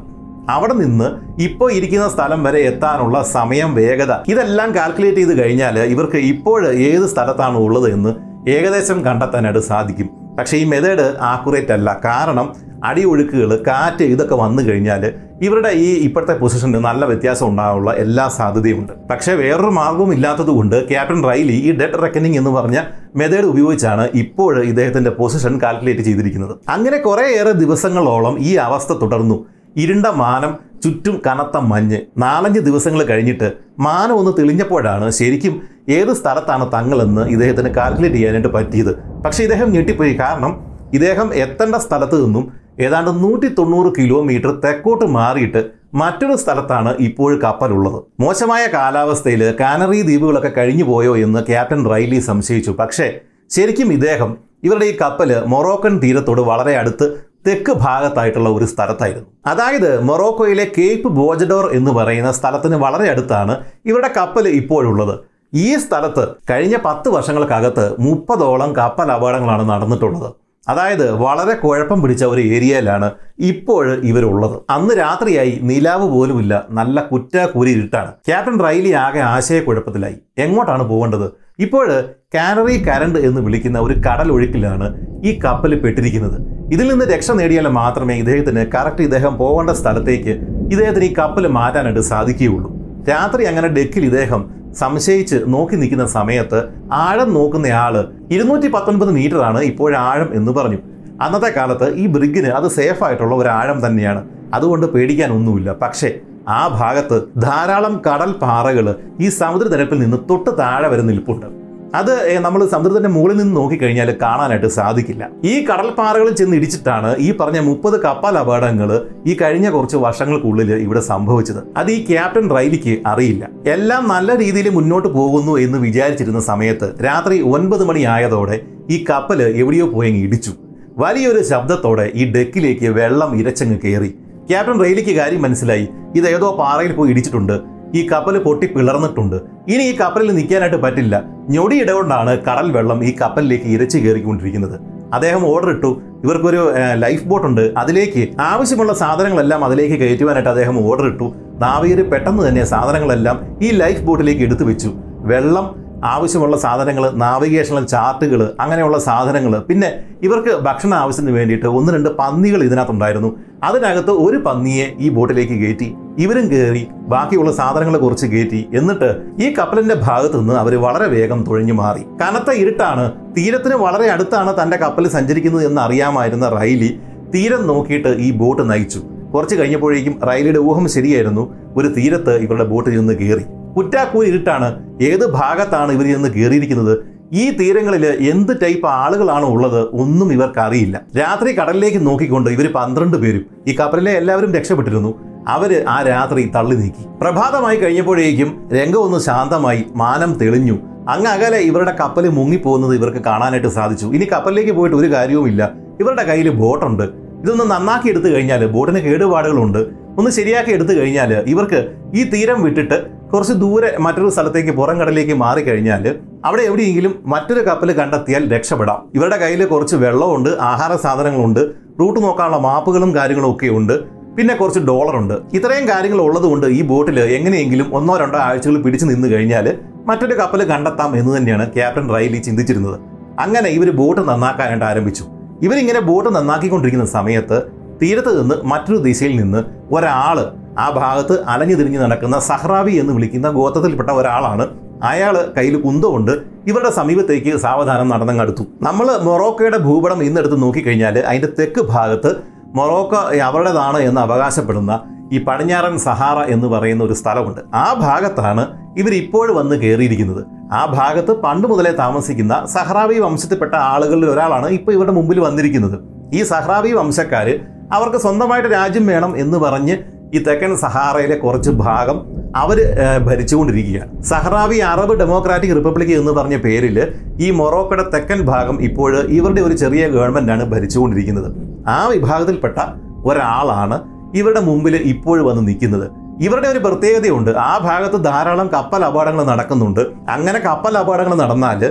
അവിടെ 0.51 0.75
നിന്ന് 0.75 1.09
ഇപ്പോൾ 1.43 1.73
ഇരിക്കുന്ന 1.73 2.09
സ്ഥലം 2.09 2.41
വരെ 2.45 2.61
എത്താനുള്ള 2.61 3.23
സമയം 3.23 3.75
വേഗത 3.75 4.13
ഇതെല്ലാം 4.29 4.75
കാൽക്കുലേറ്റ് 4.75 5.19
ചെയ്ത് 5.19 5.43
കഴിഞ്ഞാൽ 5.43 5.79
ഇവർക്ക് 5.79 6.17
ഇപ്പോൾ 6.17 6.61
ഏത് 6.69 7.07
സ്ഥലത്താണ് 7.07 7.57
ഉള്ളത് 7.57 7.93
എന്ന് 7.93 8.13
ഏകദേശം 8.51 9.05
കണ്ടെത്താനായിട്ട് 9.05 9.63
സാധിക്കും. 9.71 10.22
പക്ഷേ 10.39 10.57
ഈ 10.57 10.65
മെത്തേഡ് 10.65 11.17
ആക്കുറേറ്റ് 11.21 11.73
അല്ല. 11.73 12.01
കാരണം 12.05 12.53
അടിയൊഴുക്കുകൾ 12.85 13.63
കാറ്റ് 13.67 14.05
ഇതൊക്കെ 14.05 14.35
വന്നു 14.35 14.63
കഴിഞ്ഞാൽ 14.63 15.15
ഇവരുടെ 15.43 15.69
ഈ 15.69 15.95
ഇപ്പോഴത്തെ 15.95 16.39
പൊസിഷനിൽ 16.39 16.79
നല്ല 16.79 17.05
വ്യത്യാസം 17.05 17.49
ഉണ്ടാകാനുള്ള 17.49 17.93
എല്ലാ 17.93 18.29
സാധ്യതയുമുണ്ട്. 18.29 18.93
പക്ഷേ 19.11 19.35
വേറൊരു 19.35 19.67
മാർഗവും 19.67 20.15
ഇല്ലാത്തത് 20.15 20.47
കൊണ്ട് 20.47 20.89
ക്യാപ്റ്റൻ 20.89 21.29
റൈലി 21.29 21.53
ഈ 21.53 21.73
ഡെഡ് 21.73 22.03
റെക്കനിങ് 22.03 22.37
എന്ന് 22.37 22.51
പറഞ്ഞ 22.51 22.81
മെത്തേഡ് 23.17 23.45
ഉപയോഗിച്ചാണ് 23.45 24.09
ഇപ്പോൾ 24.15 24.65
ഇദ്ദേഹത്തിന്റെ 24.65 25.11
പൊസിഷൻ 25.11 25.61
കാൽക്കുലേറ്റ് 25.63 26.01
ചെയ്തിരിക്കുന്നത്. 26.01 26.57
അങ്ങനെ 26.69 26.97
കുറേയേറെ 26.97 27.53
ദിവസങ്ങളോളം 27.53 28.41
ഈ 28.41 28.55
അവസ്ഥ 28.55 28.93
തുടർന്നു. 28.93 29.47
ഇരുണ്ട 29.77 30.07
മാനം 30.07 30.59
ചുറ്റും 30.85 31.23
കനത്ത 31.27 31.57
മഞ്ഞ്. 31.57 31.99
നാലഞ്ച് 32.19 32.61
ദിവസങ്ങൾ 32.61 33.05
കഴിഞ്ഞിട്ട് 33.05 33.53
മാനം 33.79 34.15
ഒന്ന് 34.15 34.33
തെളിഞ്ഞപ്പോഴാണ് 34.39 35.11
ശരിക്കും 35.11 35.63
ഏത് 35.89 36.13
സ്ഥലത്താണ് 36.13 36.73
തങ്ങളെന്ന് 36.73 37.21
ഇദ്ദേഹത്തിന് 37.21 37.69
കാൽക്കുലേറ്റ് 37.69 38.17
ചെയ്യാനായിട്ട് 38.17 38.49
പറ്റിയത്. 38.49 39.12
പക്ഷേ 39.25 39.43
ഇദ്ദേഹം 39.43 39.71
ഞെട്ടിപ്പോയി. 39.73 40.15
കാരണം 40.15 40.53
ഇദ്ദേഹം 40.93 41.35
എത്തേണ്ട 41.35 41.77
സ്ഥലത്ത് 41.77 42.25
നിന്നും 42.25 42.53
ഏതാണ്ട് 42.81 43.11
നൂറ്റി 43.25 43.49
തൊണ്ണൂറ് 43.59 43.93
കിലോമീറ്റർ 43.99 44.51
തെക്കോട്ട് 44.65 45.05
മാറിയിട്ട് 45.05 45.61
മറ്റൊരു 45.95 46.37
സ്ഥലത്താണ് 46.37 46.91
ഇപ്പോൾ 47.01 47.33
കപ്പലുള്ളത്. 47.39 47.99
മോശമായ 48.21 48.67
കാലാവസ്ഥയിൽ 48.67 49.43
കാനറി 49.61 50.03
ദ്വീപുകളൊക്കെ 50.03 50.53
കഴിഞ്ഞു 50.59 50.85
പോയോ 50.85 51.17
എന്ന് 51.17 51.39
ക്യാപ്റ്റൻ 51.39 51.91
റൈലി 51.91 52.19
സംശയിച്ചു. 52.19 52.71
പക്ഷേ 52.71 53.07
ശരിക്കും 53.51 53.93
ഇദ്ദേഹം 53.93 54.37
ഇവരുടെ 54.65 54.85
ഈ 54.85 54.97
കപ്പൽ 55.01 55.31
മൊറോക്കൻ 55.47 55.99
തീരത്തോട് 55.99 56.41
വളരെ 56.41 56.77
അടുത്ത് 56.77 57.07
തെക്ക് 57.47 57.73
ഭാഗത്തായിട്ടുള്ള 57.73 58.49
ഒരു 58.49 58.65
സ്ഥലത്തായിരുന്നു. 58.65 59.29
അതായത് 59.47 59.91
മൊറോക്കോയിലെ 60.05 60.67
കേപ്പ് 60.79 61.09
ബോജഡോർ 61.09 61.65
എന്ന് 61.73 61.91
പറയുന്ന 61.91 62.33
സ്ഥലത്തിന് 62.33 62.75
വളരെ 62.75 63.11
അടുത്താണ് 63.11 63.57
ഇവരുടെ 63.87 64.11
കപ്പൽ 64.17 64.49
ഇപ്പോഴുള്ളത്. 64.49 65.32
ഈ 65.53 65.67
സ്ഥലത്ത് 65.85 66.23
കഴിഞ്ഞ 66.51 66.77
പത്ത് 66.85 67.09
വർഷങ്ങൾക്കകത്ത് 67.09 67.85
മുപ്പതോളം 68.01 68.71
കപ്പൽ 68.77 69.09
അപകടങ്ങളാണ് 69.13 69.65
നടന്നിട്ടുള്ളത്. 69.71 70.31
അതായത് 70.69 71.11
വളരെ 71.23 71.55
കുഴപ്പം 71.63 72.03
പിടിച്ച 72.03 72.25
ഒരു 72.25 72.41
ഏരിയയിലാണ് 72.41 73.11
ഇപ്പോൾ 73.39 73.87
ഇവരുള്ളത്. 74.11 74.57
അന്ന് 74.71 74.95
രാത്രിയായി 74.95 75.61
നിലാവ് 75.63 76.07
പോലുമില്ല 76.13 76.63
നല്ല 76.71 77.01
കുറ്റാക്കൂരി 77.11 77.71
ഇരുട്ടാണ് 77.71 78.11
ക്യാപ്റ്റൻ 78.29 78.59
റൈലി 78.67 78.93
ആകെ 79.05 79.21
ആശയക്കുഴപ്പത്തിലായി. 79.35 80.17
എങ്ങോട്ടാണ് 80.39 80.85
പോകേണ്ടത്? 80.91 81.27
ഇപ്പോൾ 81.59 81.87
കാനറി 82.35 82.77
കരണ്ട് 82.89 83.19
എന്ന് 83.19 83.41
വിളിക്കുന്ന 83.47 83.79
ഒരു 83.79 83.95
കടൽ 84.07 84.29
ഒഴുക്കിലാണ് 84.33 84.87
ഈ 85.29 85.33
കപ്പൽ 85.45 85.75
പെട്ടിരിക്കുന്നത്. 85.81 86.39
ഇതിൽ 86.75 86.87
നിന്ന് 86.93 87.07
രക്ഷ 87.15 87.31
നേടിയാൽ 87.31 87.69
മാത്രമേ 87.69 88.15
ഇദ്ദേഹത്തിന് 88.23 88.63
കറക്റ്റ് 88.77 89.03
ഇദ്ദേഹം 89.03 89.39
പോകേണ്ട 89.43 89.71
സ്ഥലത്തേക്ക് 89.71 90.35
ഇദ്ദേഹത്തിന് 90.73 91.05
ഈ 91.05 91.15
കപ്പൽ 91.19 91.47
മാറ്റാനായിട്ട് 91.47 92.01
സാധിക്കുകയുള്ളൂ. 92.13 92.71
രാത്രി 93.09 93.45
അങ്ങനെ 93.45 93.69
ഡെക്കിൽ 93.69 94.05
ഇദ്ദേഹം 94.05 94.51
സംശയിച്ച് 94.75 95.43
നോക്കി 95.47 95.77
നിൽക്കുന്ന 95.77 96.07
സമയത്ത് 96.07 96.69
ആഴം 96.93 97.35
നോക്കുന്നയാൾ 97.35 98.09
ഇരുന്നൂറ്റി 98.31 98.67
പത്തൊൻപത് 98.67 99.11
മീറ്റർ 99.11 99.39
ആണ് 99.39 99.61
ഇപ്പോഴാഴം 99.61 100.35
എന്ന് 100.35 100.53
പറഞ്ഞു. 100.53 100.79
അന്നത്തെ 101.21 101.53
കാലത്ത് 101.57 101.95
ഈ 101.95 102.07
ബ്രിഗിന് 102.07 102.47
അത് 102.47 102.69
സേഫ് 102.69 103.05
ആയിട്ടുള്ള 103.05 103.35
ഒരു 103.35 103.49
ആഴം 103.49 103.87
തന്നെയാണ്. 103.87 104.25
അതുകൊണ്ട് 104.55 104.87
പേടിക്കാനൊന്നുമില്ല 104.87 105.73
പക്ഷേ 105.73 106.13
ആ 106.49 106.69
ഭാഗത്ത് 106.81 107.23
ധാരാളം 107.43 108.03
കടൽ 108.07 108.33
പാറകൾ 108.33 108.97
ഈ 109.21 109.29
സമുദ്രനിരപ്പിൽ 109.29 109.99
നിന്ന് 109.99 110.17
തൊട്ട് 110.31 110.59
താഴെ 110.59 110.89
വരെ 110.89 111.03
നിൽപ്പുണ്ട്. 111.03 111.62
അത് 111.95 112.39
നമ്മൾ 112.45 112.61
സമുദ്രത്തിന്റെ 112.67 113.09
മുകളിൽ 113.09 113.37
നിന്ന് 113.37 113.57
നോക്കിക്കഴിഞ്ഞാൽ 113.57 114.11
കാണാനായിട്ട് 114.23 114.67
സാധിക്കില്ല. 114.67 115.29
ഈ 115.45 115.55
കടൽപ്പാറകളിൽ 115.67 116.35
ചെന്ന് 116.35 116.57
ഇടിച്ചിട്ടാണ് 116.57 117.11
ഈ 117.27 117.29
പറഞ്ഞ 117.41 117.59
മുപ്പത് 117.59 118.01
കപ്പൽ 118.01 118.39
അപകടങ്ങൾ 118.39 118.91
ഈ 119.27 119.35
കഴിഞ്ഞ 119.35 119.71
കുറച്ച് 119.71 119.97
വർഷങ്ങൾക്കുള്ളിൽ 119.97 120.73
ഇവിടെ 120.73 121.01
സംഭവിച്ചത്. 121.01 121.61
അത് 121.77 121.91
ഈ 121.91 122.07
ക്യാപ്റ്റൻ 122.07 122.47
റൈലിക്ക് 122.57 123.03
അറിയില്ല. 123.07 123.49
എല്ലാം 123.67 124.09
നല്ല 124.09 124.39
രീതിയിൽ 124.39 124.69
മുന്നോട്ട് 124.69 125.09
പോകുന്നു 125.09 125.59
എന്ന് 125.59 125.79
വിചാരിച്ചിരുന്ന 125.79 126.41
സമയത്ത് 126.41 126.89
രാത്രി 127.05 127.41
ഒൻപത് 127.41 127.85
മണിയായതോടെ 127.85 128.61
ഈ 128.91 129.05
കപ്പൽ 129.11 129.43
എവിടെയോ 129.43 129.87
പോയെങ്കിൽ 129.87 130.25
ഇടിച്ചു. 130.29 130.55
വലിയൊരു 130.99 131.43
ശബ്ദത്തോടെ 131.43 132.11
ഈ 132.15 132.33
ഡെക്കിലേക്ക് 132.33 132.89
വെള്ളം 133.01 133.31
ഇരച്ചങ്ങ് 133.41 133.79
കയറി 133.85 134.11
ക്യാപ്റ്റൻ 134.51 134.79
റെയിലിക്ക് 134.85 135.13
കാര്യം 135.17 135.43
മനസ്സിലായി. 135.43 135.89
ഇത് 136.17 136.27
ഏതോ 136.29 136.57
പാറയിൽ 136.59 136.93
പോയി 136.93 137.11
ഇടിച്ചിട്ടുണ്ട്. 137.11 137.72
ഈ 137.95 138.09
കപ്പൽ 138.13 138.39
പൊട്ടി 138.39 138.67
പിളർന്നിട്ടുണ്ട്. 138.67 139.37
ഇനി 139.69 139.83
ഈ 139.83 139.97
കപ്പലിൽ 139.97 140.31
നിൽക്കാനായിട്ട് 140.39 140.77
പറ്റില്ല. 140.77 141.15
ഞൊടിയിടകൊണ്ടാണ് 141.51 142.33
കടൽ 142.47 142.73
വെള്ളം 142.77 143.05
ഈ 143.05 143.17
കപ്പലിലേക്ക് 143.21 143.65
ഇരച്ചു 143.65 143.99
കയറിക്കൊണ്ടിരിക്കുന്നത്. 143.99 144.77
അദ്ദേഹം 145.15 145.43
ഓർഡർ 145.53 145.71
ഇട്ടു. 145.71 145.91
ഇവർക്കൊരു 146.25 146.61
ലൈഫ് 146.95 147.25
ബോട്ട് 147.25 147.47
ഉണ്ട്. 147.47 147.75
അതിലേക്ക് 147.77 148.23
ആവശ്യമുള്ള 148.41 148.93
സാധനങ്ങളെല്ലാം 148.95 149.65
അതിലേക്ക് 149.65 149.95
കയറ്റുവാനായിട്ട് 150.03 150.51
അദ്ദേഹം 150.51 150.77
ഓർഡർ 150.89 151.07
ഇട്ടു. 151.13 151.27
നാവികർ 151.65 152.01
പെട്ടെന്ന് 152.13 152.49
തന്നെ 152.49 152.65
സാധനങ്ങളെല്ലാം 152.65 153.39
ഈ 153.63 153.71
ലൈഫ് 153.83 154.03
ബോട്ടിലേക്ക് 154.03 154.43
എടുത്തു 154.43 154.65
വെച്ചു. 154.71 154.93
വെള്ളം 155.33 155.67
ആവശ്യമുള്ള 156.05 156.57
സാധനങ്ങൾ 156.57 157.11
നാവിഗേഷണൽ 157.11 157.85
ചാർട്ടുകൾ 157.87 158.55
അങ്ങനെയുള്ള 158.61 158.99
സാധനങ്ങൾ 158.99 159.61
പിന്നെ 159.61 160.05
ഇവർക്ക് 160.23 160.57
ഭക്ഷണ 160.61 160.95
ആവശ്യത്തിന് 160.95 161.35
വേണ്ടിയിട്ട് 161.37 161.67
ഒന്ന് 161.67 161.93
രണ്ട് 161.93 162.09
പന്നികൾ 162.09 162.65
ഇതിനകത്തുണ്ടായിരുന്നു. 162.65 163.37
അതിനകത്ത് 163.65 164.11
ഒരു 164.11 164.37
പന്നിയെ 164.37 164.87
ഈ 164.99 165.09
ബോട്ടിലേക്ക് 165.09 165.53
കയറ്റി 165.53 165.95
ഇവരും 166.19 166.49
കയറി 166.49 166.87
ബാക്കിയുള്ള 166.93 167.53
സാധനങ്ങളെ 167.53 167.99
കുറിച്ച് 167.99 168.27
കയറ്റി 168.27 168.69
എന്നിട്ട് 168.75 169.23
ഈ 169.43 169.55
കപ്പലിന്റെ 169.55 169.95
ഭാഗത്തു 169.95 170.39
നിന്ന് 170.39 170.55
അവർ 170.55 170.81
വളരെ 170.81 171.07
വേഗം 171.07 171.45
തുഴഞ്ഞു 171.49 171.73
മാറി. 171.73 172.01
കനത്ത 172.01 172.51
ഇരുട്ടാണ്. 172.51 173.13
തീരത്തിന് 173.37 173.75
വളരെ 173.75 174.11
അടുത്താണ് 174.11 174.63
തന്റെ 174.63 174.77
കപ്പൽ 174.77 175.09
സഞ്ചരിക്കുന്നത് 175.09 175.67
എന്ന് 175.67 175.81
അറിയാമായിരുന്ന 175.81 176.49
റൈലി 176.49 177.01
തീരം 177.35 177.67
നോക്കിയിട്ട് 177.67 178.09
ഈ 178.09 178.31
ബോട്ട് 178.33 178.71
നയിച്ചു. 178.71 178.99
കുറച്ച് 179.35 179.57
കഴിഞ്ഞപ്പോഴേക്കും 179.57 180.21
റൈലിയുടെ 180.31 180.59
ഊഹം 180.59 180.89
ശരിയായിരുന്നു. 180.89 181.55
ഒരു 181.77 181.89
തീരത്ത് 181.89 182.37
ഇവരുടെ 182.37 182.65
ബോട്ട് 182.65 182.91
ചെന്ന് 182.91 183.15
കയറി. 183.15 183.45
കുറ്റാക്കൂരി 183.77 184.29
ഇരുട്ടാണ് 184.31 184.69
ഏത് 185.09 185.25
ഭാഗത്താണ് 185.39 185.91
ഇവർ 185.97 186.07
ഇന്ന് 186.15 186.29
കയറിയിരിക്കുന്നത്? 186.37 186.95
ഈ 187.43 187.45
തീരങ്ങളിൽ 187.59 188.05
എന്ത് 188.33 188.53
ടൈപ്പ് 188.63 188.89
ആളുകളാണ് 189.03 189.47
ഉള്ളത് 189.55 189.81
ഒന്നും 190.03 190.33
ഇവർക്കറിയില്ല 190.33 190.97
രാത്രി 191.21 191.51
കടലിലേക്ക് 191.59 192.01
നോക്കിക്കൊണ്ട് 192.07 192.49
ഇവർ 192.57 192.67
പന്ത്രണ്ട് 192.79 193.17
പേരും 193.23 193.45
ഈ 193.69 193.75
കപ്പലിലെ 193.79 194.13
എല്ലാവരും 194.21 194.51
രക്ഷപ്പെട്ടിരുന്നു. 194.57 195.13
അവർ 195.55 195.71
ആ 195.95 195.97
രാത്രി 196.09 196.43
തള്ളി 196.57 196.77
നീക്കി. 196.81 197.05
പ്രഭാതമായി 197.23 197.79
കഴിഞ്ഞപ്പോഴേക്കും 197.83 198.51
രംഗം 198.79 199.01
ഒന്ന് 199.07 199.19
ശാന്തമായി 199.29 199.85
മാനം 200.03 200.33
തെളിഞ്ഞു. 200.43 200.77
അങ്ങ് 201.09 201.31
അകലെ 201.31 201.61
ഇവരുടെ 201.69 201.95
കപ്പൽ 202.01 202.25
മുങ്ങിപ്പോകുന്നത് 202.39 202.93
ഇവർക്ക് 202.99 203.23
കാണാനായിട്ട് 203.29 203.71
സാധിച്ചു. 203.79 204.07
ഇനി 204.17 204.27
കപ്പലിലേക്ക് 204.35 204.75
പോയിട്ട് 204.77 204.97
ഒരു 205.01 205.09
കാര്യവുമില്ല 205.15 205.63
ഇവരുടെ 206.01 206.25
കയ്യിൽ 206.29 206.51
ബോട്ടുണ്ട്. 206.61 207.07
ഇതൊന്ന് 207.43 207.65
നന്നാക്കി 207.71 208.09
എടുത്തു 208.13 208.29
കഴിഞ്ഞാൽ 208.35 208.63
ബോട്ടിന് 208.75 209.01
കേടുപാടുകളുണ്ട്. 209.07 209.81
ഒന്ന് 210.19 210.31
ശരിയാക്കി 210.31 210.71
എടുത്തു 210.77 210.93
കഴിഞ്ഞാൽ 210.99 211.31
ഇവർക്ക് 211.53 211.81
ഈ 212.19 212.23
തീരം 212.33 212.59
വിട്ടിട്ട് 212.63 212.99
കുറച്ച് 213.33 213.53
ദൂരെ 213.53 213.91
മറ്റൊരു 213.99 214.29
സ്ഥലത്തേക്ക് 214.29 214.71
പുറം 214.71 214.97
കടലിലേക്ക് 215.01 215.35
മാറിക്കഴിഞ്ഞാൽ 215.43 216.05
അവിടെ 216.45 216.63
എവിടെയെങ്കിലും 216.63 217.13
മറ്റൊരു 217.27 217.61
കപ്പൽ 217.61 217.93
കണ്ടെത്തിയാൽ 217.93 218.43
രക്ഷപ്പെടാം. 218.55 218.99
ഇവരുടെ 219.15 219.37
കയ്യിൽ 219.37 219.65
കുറച്ച് 219.67 219.97
വെള്ളമുണ്ട് 219.97 220.51
ആഹാര 220.71 220.93
സാധനങ്ങളുണ്ട് 220.97 221.61
റൂട്ട് 222.01 222.23
നോക്കാനുള്ള 222.25 222.59
മാപ്പുകളും 222.59 223.11
കാര്യങ്ങളും 223.17 223.51
ഒക്കെ 223.53 223.69
ഉണ്ട് 223.79 223.95
പിന്നെ 224.37 224.55
കുറച്ച് 224.55 224.81
ഡോളറുണ്ട്. 224.81 225.35
ഇത്രയും 225.57 225.89
കാര്യങ്ങൾ 225.89 226.21
ഉള്ളതുകൊണ്ട് 226.21 226.67
ഈ 226.67 226.83
ബോട്ടിൽ 226.83 227.21
എങ്ങനെയെങ്കിലും 227.21 227.89
ഒന്നോ 227.97 228.17
രണ്ടോ 228.17 228.39
ആഴ്ചകൾ 228.39 228.77
പിടിച്ചു 228.83 229.07
നിന്ന് 229.07 229.29
കഴിഞ്ഞാൽ 229.29 229.67
മറ്റൊരു 230.07 230.35
കപ്പൽ 230.35 230.63
കണ്ടെത്താം 230.63 231.17
എന്ന് 231.17 231.37
തന്നെയാണ് 231.37 231.73
ക്യാപ്റ്റൻ 231.73 232.15
റൈലി 232.15 232.39
ചിന്തിച്ചിരുന്നത്. 232.39 232.97
അങ്ങനെ 233.41 233.69
ഇവർ 233.69 233.91
ബോട്ട് 233.91 234.21
നന്നാക്കാനായിട്ട് 234.29 234.85
ആരംഭിച്ചു. 234.85 235.25
ഇവരിങ്ങനെ 235.63 236.01
ബോട്ട് 236.01 236.31
നന്നാക്കിക്കൊണ്ടിരിക്കുന്ന 236.37 237.07
സമയത്ത് 237.11 237.59
തീരത്ത് 238.03 238.43
നിന്ന് 238.43 238.55
മറ്റൊരു 238.65 238.99
ദിശയിൽ 238.99 239.35
നിന്ന് 239.43 239.61
ഒരാൾ 239.95 240.39
ആ 240.79 240.91
ഭാഗത്ത് 240.91 241.45
അലഞ്ഞു 241.45 241.75
തിരിഞ്ഞു 241.75 241.99
നടക്കുന്ന 241.99 242.39
സഹ്റാവി 242.39 242.93
എന്ന് 242.93 243.13
വിളിക്കുന്ന 243.13 243.51
ഗോത്രത്തിൽപ്പെട്ട 243.51 244.11
ഒരാളാണ്. 244.11 244.67
അയാൾ 245.03 245.53
കയ്യിൽ 245.57 245.81
കുന്തമുണ്ട്. 245.81 246.31
ഇവരുടെ 246.67 246.91
സമീപത്തേക്ക് 246.91 247.57
സാവധാനം 247.57 248.09
നടന്നങ്ങടുത്തു 248.09 248.63
നമ്മൾ 248.83 249.19
മൊറോക്കോയുടെ 249.23 249.79
ഭൂപടം 249.79 250.25
ഇന്നെടുത്ത് 250.25 250.63
നോക്കിക്കഴിഞ്ഞാൽ 250.63 251.19
അതിന്റെ 251.19 251.49
തെക്ക് 251.59 251.81
ഭാഗത്ത് 251.81 252.37
മൊറോക്ക 252.75 253.15
അവരുടേതാണ് 253.43 253.99
എന്ന് 253.99 254.21
അവകാശപ്പെടുന്ന 254.21 255.01
ഈ 255.33 255.45
പടിഞ്ഞാറൻ 255.45 255.99
സഹാറ 255.99 256.39
എന്ന് 256.39 256.67
പറയുന്ന 256.67 257.05
ഒരു 257.05 257.13
സ്ഥലമുണ്ട്. 257.13 257.61
ആ 257.75 257.95
ഭാഗത്താണ് 258.01 258.67
ഇവർ 258.99 259.15
ഇപ്പോൾ 259.15 259.53
വന്ന് 259.53 259.77
കയറിയിരിക്കുന്നത്. 259.77 260.45
ആ 260.73 260.85
ഭാഗത്ത് 260.99 261.33
പണ്ട് 261.33 261.69
മുതലേ 261.69 261.91
താമസിക്കുന്ന 261.91 262.67
സഹ്റാവി 262.67 263.19
വംശത്തിൽപ്പെട്ട 263.19 263.75
ആളുകളിൽ 263.75 264.31
ഒരാളാണ് 264.31 264.67
ഇപ്പോൾ 264.67 264.93
ഇവരുടെ 264.93 265.13
മുമ്പിൽ 265.13 265.41
വന്നിരിക്കുന്നത്. 265.41 265.99
ഈ 266.35 266.43
സഹ്റാവി 266.43 266.93
വംശക്കാർ 266.93 267.61
അവർക്ക് 267.93 268.17
സ്വന്തമായിട്ട് 268.17 268.69
രാജ്യം 268.73 269.07
വേണം 269.07 269.39
എന്ന് 269.39 269.59
പറഞ്ഞ് 269.59 269.97
ഈ 270.35 270.39
തെക്കൻ 270.47 270.71
സഹാറയിലെ 270.77 271.37
കുറച്ച് 271.37 271.71
ഭാഗം 271.71 272.19
അവർ 272.57 272.79
ഭരിച്ചുകൊണ്ടിരിക്കുകയാണ്. 273.27 274.11
സഹറാവി 274.23 274.79
അറബ് 274.93 275.15
ഡെമോക്രാറ്റിക് 275.21 275.75
റിപ്പബ്ലിക് 275.79 276.13
എന്ന് 276.21 276.33
പറഞ്ഞ 276.33 276.57
പേരിൽ 276.65 276.97
ഈ 277.45 277.51
മൊറോക്കോയുടെ 277.51 278.05
തെക്കൻ 278.15 278.41
ഭാഗം 278.51 278.77
ഇപ്പോൾ 278.89 279.13
ഇവരുടെ 279.39 279.61
ഒരു 279.61 279.75
ചെറിയ 279.83 280.09
ഗവൺമെന്റാണ് 280.09 280.65
ഭരിച്ചുകൊണ്ടിരിക്കുന്നത്. 280.65 281.49
ആ 281.89 281.99
വിഭാഗത്തിൽപ്പെട്ട 282.15 282.79
ഒരാളാണ് 283.25 283.99
ഇവരുടെ 284.35 284.61
മുമ്പിൽ 284.61 284.95
ഇപ്പോൾ 285.15 285.39
വന്ന് 285.49 285.63
നിൽക്കുന്നത്. 285.69 286.07
ഇവരുടെ 286.41 286.69
ഒരു 286.69 286.79
പ്രത്യേകതയുണ്ട്. 286.79 287.51
ആ 287.51 287.73
ഭാഗത്ത് 287.89 288.19
ധാരാളം 288.25 288.69
കപ്പൽ 288.75 289.03
അപകടങ്ങൾ 289.05 289.45
നടക്കുന്നുണ്ട്. 289.45 290.01
അങ്ങനെ 290.29 290.59
കപ്പൽ 290.69 290.95
അപകടങ്ങൾ 290.99 291.37
നടന്നാൽ 291.43 291.83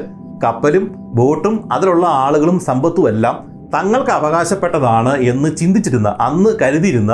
കപ്പലും 0.44 0.86
ബോട്ടും 1.18 1.56
അതിലുള്ള 1.72 2.06
ആളുകളും 2.24 2.58
സമ്പത്തും 2.60 3.06
എല്ലാം 3.10 3.36
തങ്ങൾക്ക് 3.76 4.12
അവകാശപ്പെട്ടതാണ് 4.12 5.14
എന്ന് 5.32 5.50
ചിന്തിച്ചിരുന്ന 5.58 6.10
അന്ന് 6.28 6.50
കരുതിയിരുന്ന 6.62 7.14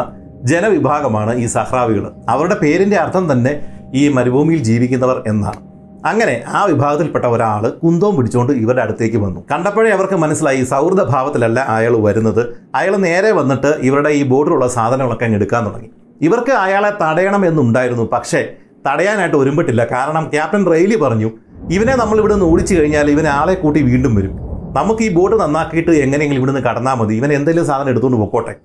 ജനവിഭാഗമാണ് 0.51 1.31
ഈ 1.43 1.45
സഹ്രാവികൾ 1.45 2.03
അവരുടെ 2.29 2.55
പേരിന്റെ 2.61 2.97
അർത്ഥം 3.03 3.25
തന്നെ 3.31 3.53
ഈ 3.93 4.03
മരുഭൂമിയിൽ 4.09 4.61
ജീവിക്കുന്നവർ 4.69 5.17
എന്നാണ്. 5.27 5.61
അങ്ങനെ 6.05 6.33
ആ 6.47 6.59
വിഭാഗത്തിൽപ്പെട്ട 6.65 7.25
ഒരാൾ 7.25 7.63
കുന്തവും 7.83 8.15
പിടിച്ചുകൊണ്ട് 8.17 8.51
ഇവരുടെ 8.53 8.81
അടുത്തേക്ക് 8.81 9.17
വന്നു. 9.17 9.39
കണ്ടപ്പോഴേ 9.51 9.89
അവർക്ക് 9.89 10.17
മനസ്സിലായി 10.23 10.63
സൗഹൃദ 10.63 11.03
ഭാവത്തിലല്ല 11.13 11.59
അയാൾ 11.75 11.93
വരുന്നത്. 12.05 12.43
അയാൾ 12.75 12.93
നേരെ 13.07 13.31
വന്നിട്ട് 13.31 13.71
ഇവരുടെ 13.87 14.11
ഈ 14.19 14.21
ബോർഡിലുള്ള 14.23 14.67
സാധനങ്ങളൊക്കെ 14.67 15.25
എടുക്കാൻ 15.39 15.65
തുടങ്ങി. 15.67 15.89
ഇവർക്ക് 16.21 16.53
അയാളെ 16.65 16.91
തടയണം 17.01 17.43
എന്നുണ്ടായിരുന്നു 17.45 18.05
പക്ഷേ 18.13 18.41
തടയാനായിട്ട് 18.87 19.37
ഒരുമ്പെട്ടില്ല. 19.37 19.81
കാരണം 19.91 20.25
ക്യാപ്റ്റൻ 20.33 20.63
റെയിലി 20.71 20.95
പറഞ്ഞു 20.95 21.31
ഇവനെ 21.71 21.95
നമ്മൾ 21.95 22.17
ഇവിടെ 22.19 22.33
നിന്ന് 22.33 22.47
ഓടിച്ചു 22.51 22.73
കഴിഞ്ഞാൽ 22.75 23.07
ഇവനെ 23.15 23.29
ആളെ 23.29 23.53
കൂട്ടി 23.53 23.79
വീണ്ടും 23.81 24.15
വരും. 24.15 24.35
നമുക്ക് 24.77 25.03
ഈ 25.03 25.13
ബോട്ട് 25.13 25.35
നന്നാക്കിയിട്ട് 25.41 25.91
എങ്ങനെയെങ്കിലും 26.05 26.41
ഇവിടുന്ന് 26.41 26.63
കടന്നാൽ 26.69 26.95
മതി. 26.95 27.13
ഇവൻ 27.15 27.33
എന്തെങ്കിലും 27.33 27.65
സാധനം 27.65 27.89
എടുത്തുകൊണ്ട് 27.89 28.19
പൊക്കോട്ടെ. 28.19 28.55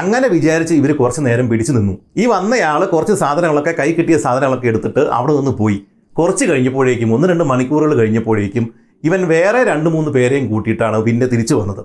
അങ്ങനെ 0.00 0.26
വിചാരിച്ച് 0.34 0.74
ഇവർ 0.80 0.90
കുറച്ച് 1.00 1.22
നേരം 1.26 1.46
പിടിച്ചു 1.48 1.72
നിന്നു. 1.72 1.94
ഈ 2.22 2.26
വന്നയാൾ 2.34 2.82
കുറച്ച് 2.92 3.14
സാധനങ്ങളൊക്കെ 3.22 3.72
കൈ 3.80 3.88
കിട്ടിയ 3.92 4.16
സാധനങ്ങളൊക്കെ 4.26 4.68
എടുത്തിട്ട് 4.72 5.02
അവിടെ 5.16 5.32
നിന്ന് 5.38 5.52
പോയി. 5.58 5.78
കുറച്ച് 6.18 6.44
കഴിഞ്ഞപ്പോഴേക്കും 6.50 7.10
ഒന്ന് 7.14 7.26
രണ്ട് 7.32 7.44
മണിക്കൂറുകൾ 7.50 7.92
കഴിഞ്ഞപ്പോഴേക്കും 8.00 8.64
ഇവൻ 9.08 9.20
വേറെ 9.34 9.60
രണ്ട് 9.70 9.88
മൂന്ന് 9.94 10.10
പേരെയും 10.16 10.46
കൂട്ടിയിട്ടാണ് 10.52 10.98
പിന്നെ 11.06 11.26
തിരിച്ചു 11.32 11.54
വന്നത്. 11.60 11.82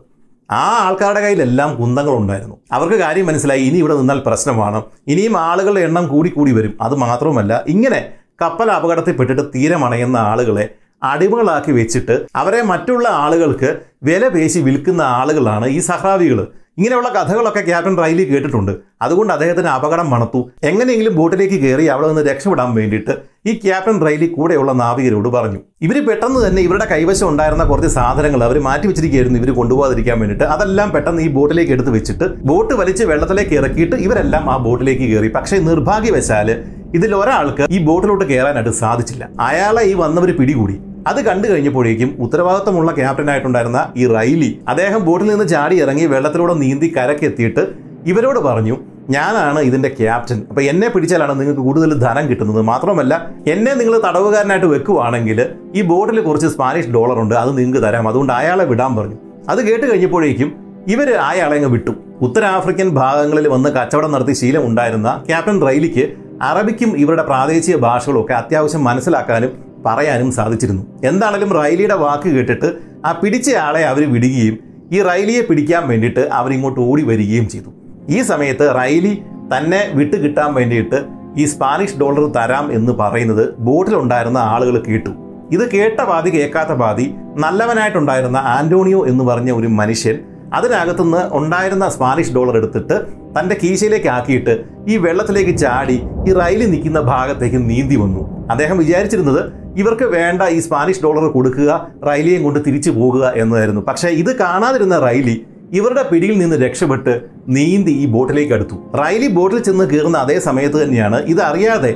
ആ 0.50 0.66
ആൾക്കാരുടെ 0.86 1.22
കയ്യിലെല്ലാം 1.26 1.70
കുന്തങ്ങളുണ്ടായിരുന്നു. 1.80 2.56
അവർക്ക് 2.76 2.98
കാര്യം 3.04 3.26
മനസ്സിലായി 3.30 3.64
ഇനി 3.70 3.78
ഇവിടെ 3.84 3.96
നിന്നാൽ 4.00 4.20
പ്രശ്നമാണ്. 4.28 4.80
ഇനിയും 5.14 5.38
ആളുകളുടെ 5.38 5.82
എണ്ണം 5.88 6.06
കൂടി 6.08 6.30
കൂടി 6.30 6.52
വരും. 6.58 6.74
അത് 6.82 6.96
മാത്രമല്ല 7.04 7.54
ഇങ്ങനെ 7.74 8.00
കപ്പൽ 8.42 8.70
അപകടത്തിൽപ്പെട്ടിട്ട് 8.72 9.44
തീരമണയുന്ന 9.56 10.18
ആളുകളെ 10.32 10.66
അടിമകളാക്കി 11.12 11.72
വെച്ചിട്ട് 11.72 12.16
അവരെ 12.36 12.62
മറ്റുള്ള 12.62 13.08
ആളുകൾക്ക് 13.24 13.70
വില 14.04 14.24
പേശി 14.28 14.60
വിൽക്കുന്ന 14.68 15.02
ആളുകളാണ് 15.02 15.68
ഈ 15.68 15.80
സഹ്രാവികൾ 15.80 16.40
ഇങ്ങനെയുള്ള 16.78 17.10
കഥകളൊക്കെ 17.16 17.62
ക്യാപ്റ്റൻ 17.68 17.96
റൈലി 18.02 18.24
കേട്ടിട്ടുണ്ട്. 18.32 18.72
അതുകൊണ്ട് 19.06 19.32
അദ്ദേഹത്തിന് 19.36 19.70
അപകടം 19.76 20.08
മണത്തു. 20.14 20.40
എങ്ങനെയെങ്കിലും 20.70 21.14
ബോട്ടിലേക്ക് 21.20 21.58
കയറി 21.64 21.86
അവിടെ 21.94 22.08
നിന്ന് 22.10 22.24
രക്ഷപ്പെടാൻ 22.30 22.70
വേണ്ടിയിട്ട് 22.78 23.14
ഈ 23.50 23.54
ക്യാപ്റ്റൻ 23.64 23.98
റൈലി 24.08 24.28
കൂടെയുള്ള 24.36 24.72
നാവികരോട് 24.82 25.30
പറഞ്ഞു. 25.36 25.60
ഇവർ 25.86 25.98
പെട്ടെന്ന് 26.08 26.40
തന്നെ 26.46 26.62
ഇവരുടെ 26.68 26.88
കൈവശം 26.94 27.28
ഉണ്ടായിരുന്ന 27.32 27.64
കുറച്ച് 27.72 27.92
സാധനങ്ങൾ 27.98 28.42
അവർ 28.48 28.58
മാറ്റി 28.68 28.88
വെച്ചിരിക്കുകയായിരുന്നു 28.90 29.40
ഇവർ 29.42 29.52
കൊണ്ടുപോകാതിരിക്കാൻ 29.60 30.20
വേണ്ടിയിട്ട്. 30.22 30.48
അതെല്ലാം 30.56 30.92
പെട്ടെന്ന് 30.96 31.24
ഈ 31.28 31.30
ബോട്ടിലേക്ക് 31.38 31.74
എടുത്ത് 31.78 31.94
വെച്ചിട്ട് 31.98 32.28
ബോട്ട് 32.50 32.76
വലിച്ച് 32.82 33.06
വെള്ളത്തിലേക്ക് 33.12 33.56
ഇറക്കിയിട്ട് 33.62 33.98
ഇവരെല്ലാം 34.08 34.46
ആ 34.56 34.58
ബോട്ടിലേക്ക് 34.68 35.08
കയറി. 35.14 35.32
പക്ഷേ 35.38 35.58
നിർഭാഗ്യവശാൽ 35.70 36.52
ഇതിൽ 36.98 37.14
ഒരാൾക്ക് 37.22 37.64
ഈ 37.76 37.80
ബോട്ടിലോട്ട് 37.88 38.28
കയറാനായിട്ട് 38.34 38.76
സാധിച്ചില്ല. 38.84 39.24
അയാളെ 39.50 39.82
ഈ 39.92 39.96
വന്നവർ 40.04 40.32
പിടികൂടി. 40.42 40.78
അത് 41.10 41.20
കണ്ടു 41.28 41.48
കഴിഞ്ഞപ്പോഴേക്കും 41.48 42.10
ഉത്തരവാദിത്തമുള്ള 42.26 42.92
ക്യാപ്റ്റനായിട്ടുണ്ടായിരുന്ന 43.00 43.80
ഈ 44.02 44.06
റൈലി 44.08 44.52
അദ്ദേഹം 44.72 45.02
ബോട്ടിൽ 45.08 45.28
നിന്ന് 45.32 45.48
ചാടി 45.54 45.76
ഇറങ്ങി 45.84 46.06
വെള്ളത്തിലൂടെ 46.14 46.54
നീന്തി 46.64 46.88
കരക്കെത്തിയിട്ട് 46.98 47.64
ഇവരോട് 48.12 48.40
പറഞ്ഞു 48.48 48.76
ഞാനാണ് 49.16 49.60
ഇതിന്റെ 49.68 49.90
ക്യാപ്റ്റൻ 50.00 50.40
അപ്പൊ 50.50 50.62
എന്നെ 50.72 50.88
പിടിച്ചാലാണ് 50.94 51.34
നിങ്ങൾക്ക് 51.40 51.64
കൂടുതൽ 51.68 51.92
ധനം 52.06 52.26
കിട്ടുന്നത്. 52.30 52.62
മാത്രമല്ല 52.62 53.14
എന്നെ 53.54 53.74
നിങ്ങൾ 53.74 53.94
തടവുകാരനായിട്ട് 54.08 54.70
വെക്കുവാണെങ്കിൽ 54.74 55.40
ഈ 55.76 55.82
ബോട്ടിൽ 55.92 56.20
കുറച്ച് 56.26 56.48
സ്പാനിഷ് 56.48 56.92
ഡോളർ 56.96 57.20
ഉണ്ട് 57.24 57.36
അത് 57.36 57.52
നിങ്ങൾക്ക് 57.58 57.82
തരാം. 57.86 58.08
അതുകൊണ്ട് 58.12 58.34
അയാളെ 58.40 58.66
വിടാൻ 58.72 58.92
പറഞ്ഞു. 58.98 59.18
അത് 59.50 59.62
കേട്ട് 59.68 59.86
കഴിഞ്ഞപ്പോഴേക്കും 59.92 60.50
ഇവർ 60.94 61.10
അയാളെ 61.30 61.56
അങ്ങ് 61.60 61.70
വിട്ടു. 61.76 61.94
ഉത്തരാഫ്രിക്കൻ 62.26 62.90
ഭാഗങ്ങളിൽ 63.00 63.48
വന്ന് 63.54 63.70
കച്ചവടം 63.70 64.12
നടത്തി 64.16 64.36
ശീലം 64.42 64.66
ഉണ്ടായിരുന്ന 64.70 65.10
ക്യാപ്റ്റൻ 65.30 65.58
റൈലിക്ക് 65.68 66.06
അറബിക്കും 66.50 66.92
ഇവരുടെ 67.04 67.24
പ്രാദേശിക 67.24 67.78
ഭാഷകളും 67.78 68.20
ഒക്കെ 68.22 68.34
അത്യാവശ്യം 68.34 68.84
മനസ്സിലാക്കാനും 68.84 69.67
പറയാനും 69.88 70.30
സാധിച്ചിരുന്നു. 70.38 70.84
എന്താണെങ്കിലും 71.10 71.52
റൈലിയുടെ 71.60 71.98
വാക്ക് 72.04 72.30
കേട്ടിട്ട് 72.36 72.70
ആ 73.08 73.12
പിടിച്ചയാളെ 73.22 73.84
അവർ 73.92 74.04
വിടുകയും 74.14 74.56
ഈ 74.96 75.00
റൈലിയെ 75.10 75.42
പിടിക്കാൻ 75.50 75.84
വേണ്ടിയിട്ട് 75.92 76.24
അവരിങ്ങോട്ട് 76.40 76.80
ഓടി 76.90 77.04
വരികയും 77.12 77.48
ചെയ്തു. 77.54 77.70
ഈ 78.16 78.20
സമയത്ത് 78.32 78.66
റൈലി 78.80 79.14
തന്നെ 79.54 79.82
വിട്ട് 79.98 80.18
കിട്ടാൻ 80.24 80.50
വേണ്ടിയിട്ട് 80.58 81.00
ഈ 81.42 81.46
സ്പാനിഷ് 81.46 81.98
ഡോളർ 82.02 82.26
തരാം 82.38 82.66
എന്ന് 82.78 82.94
പറയുന്നത് 83.02 83.44
ബോട്ടിലുണ്ടായിരുന്ന 83.66 84.40
ആളുകൾ 84.54 84.76
കേട്ടു. 84.88 85.12
ഇത് 85.56 85.64
കേട്ട 85.74 86.00
പാതി 86.10 86.30
കേൾക്കാത്ത 86.36 86.74
പാതി 86.82 87.06
നല്ലവനായിട്ടുണ്ടായിരുന്ന 87.44 88.40
ആന്റോണിയോ 88.56 89.02
എന്ന് 89.12 89.24
പറഞ്ഞ 89.24 89.52
ഒരു 89.60 89.70
മനുഷ്യൻ 89.80 90.18
അതിനകത്തുനിന്ന് 90.54 91.22
ഉണ്ടായിരുന്ന 91.38 91.86
സ്പാനിഷ് 91.90 92.34
ഡോളർ 92.36 92.56
എടുത്തിട്ട് 92.58 92.98
തന്റെ 93.36 93.56
കീശയിലേക്ക് 93.64 94.10
ആക്കിയിട്ട് 94.18 94.54
ഈ 94.92 94.98
വെള്ളത്തിലേക്ക് 94.98 95.54
ചാടി 95.58 95.98
ഈ 96.28 96.34
റൈലി 96.40 96.66
നിൽക്കുന്ന 96.74 97.00
ഭാഗത്തേക്ക് 97.12 97.60
നീന്തി 97.70 97.98
വന്നു. 98.04 98.22
അദ്ദേഹം 98.52 98.78
വിചാരിച്ചിരുന്നത് 98.78 99.42
ഇവർക്ക് 99.82 100.06
വേണ്ട 100.18 100.42
ഈ 100.56 100.60
സ്പാനിഷ് 100.66 101.04
ഡോളർ 101.06 101.26
കൊടുക്കുക 101.36 101.72
റൈലിയെയും 102.10 102.44
കൊണ്ട് 102.48 102.60
തിരിച്ചു 102.68 102.92
പോകുക 103.00 103.26
എന്നതായിരുന്നു. 103.42 103.82
പക്ഷേ 103.90 104.10
ഇത് 104.22 104.32
കാണാതിരുന്ന 104.44 104.98
റൈലി 105.08 105.36
ഇവരുടെ 105.80 106.04
പിടിയിൽ 106.12 106.36
നിന്ന് 106.42 106.58
രക്ഷപ്പെട്ട് 106.66 107.14
നീന്തി 107.56 107.94
ഈ 108.04 108.06
ബോട്ടിലേക്ക് 108.14 108.54
അടുത്തു. 108.58 108.76
റൈലി 109.02 109.28
ബോട്ടിൽ 109.38 109.60
ചെന്ന് 109.68 109.86
കയറുന്ന 109.92 110.18
അതേ 110.18 110.38
സമയത്ത് 110.40 110.78
തന്നെയാണ് 110.84 111.18
ഇത് 111.34 111.42
അറിയാതെ 111.50 111.92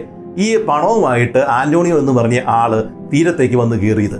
ഈ 0.45 0.49
പണവുമായിട്ട് 0.67 1.41
ആന്റോണിയോ 1.59 1.95
എന്ന് 2.01 2.11
പറഞ്ഞ 2.11 2.39
ആൾ 2.59 2.73
തീരത്തേക്ക് 3.13 3.55
വന്ന് 3.55 3.77
കയറിയത്. 3.83 4.19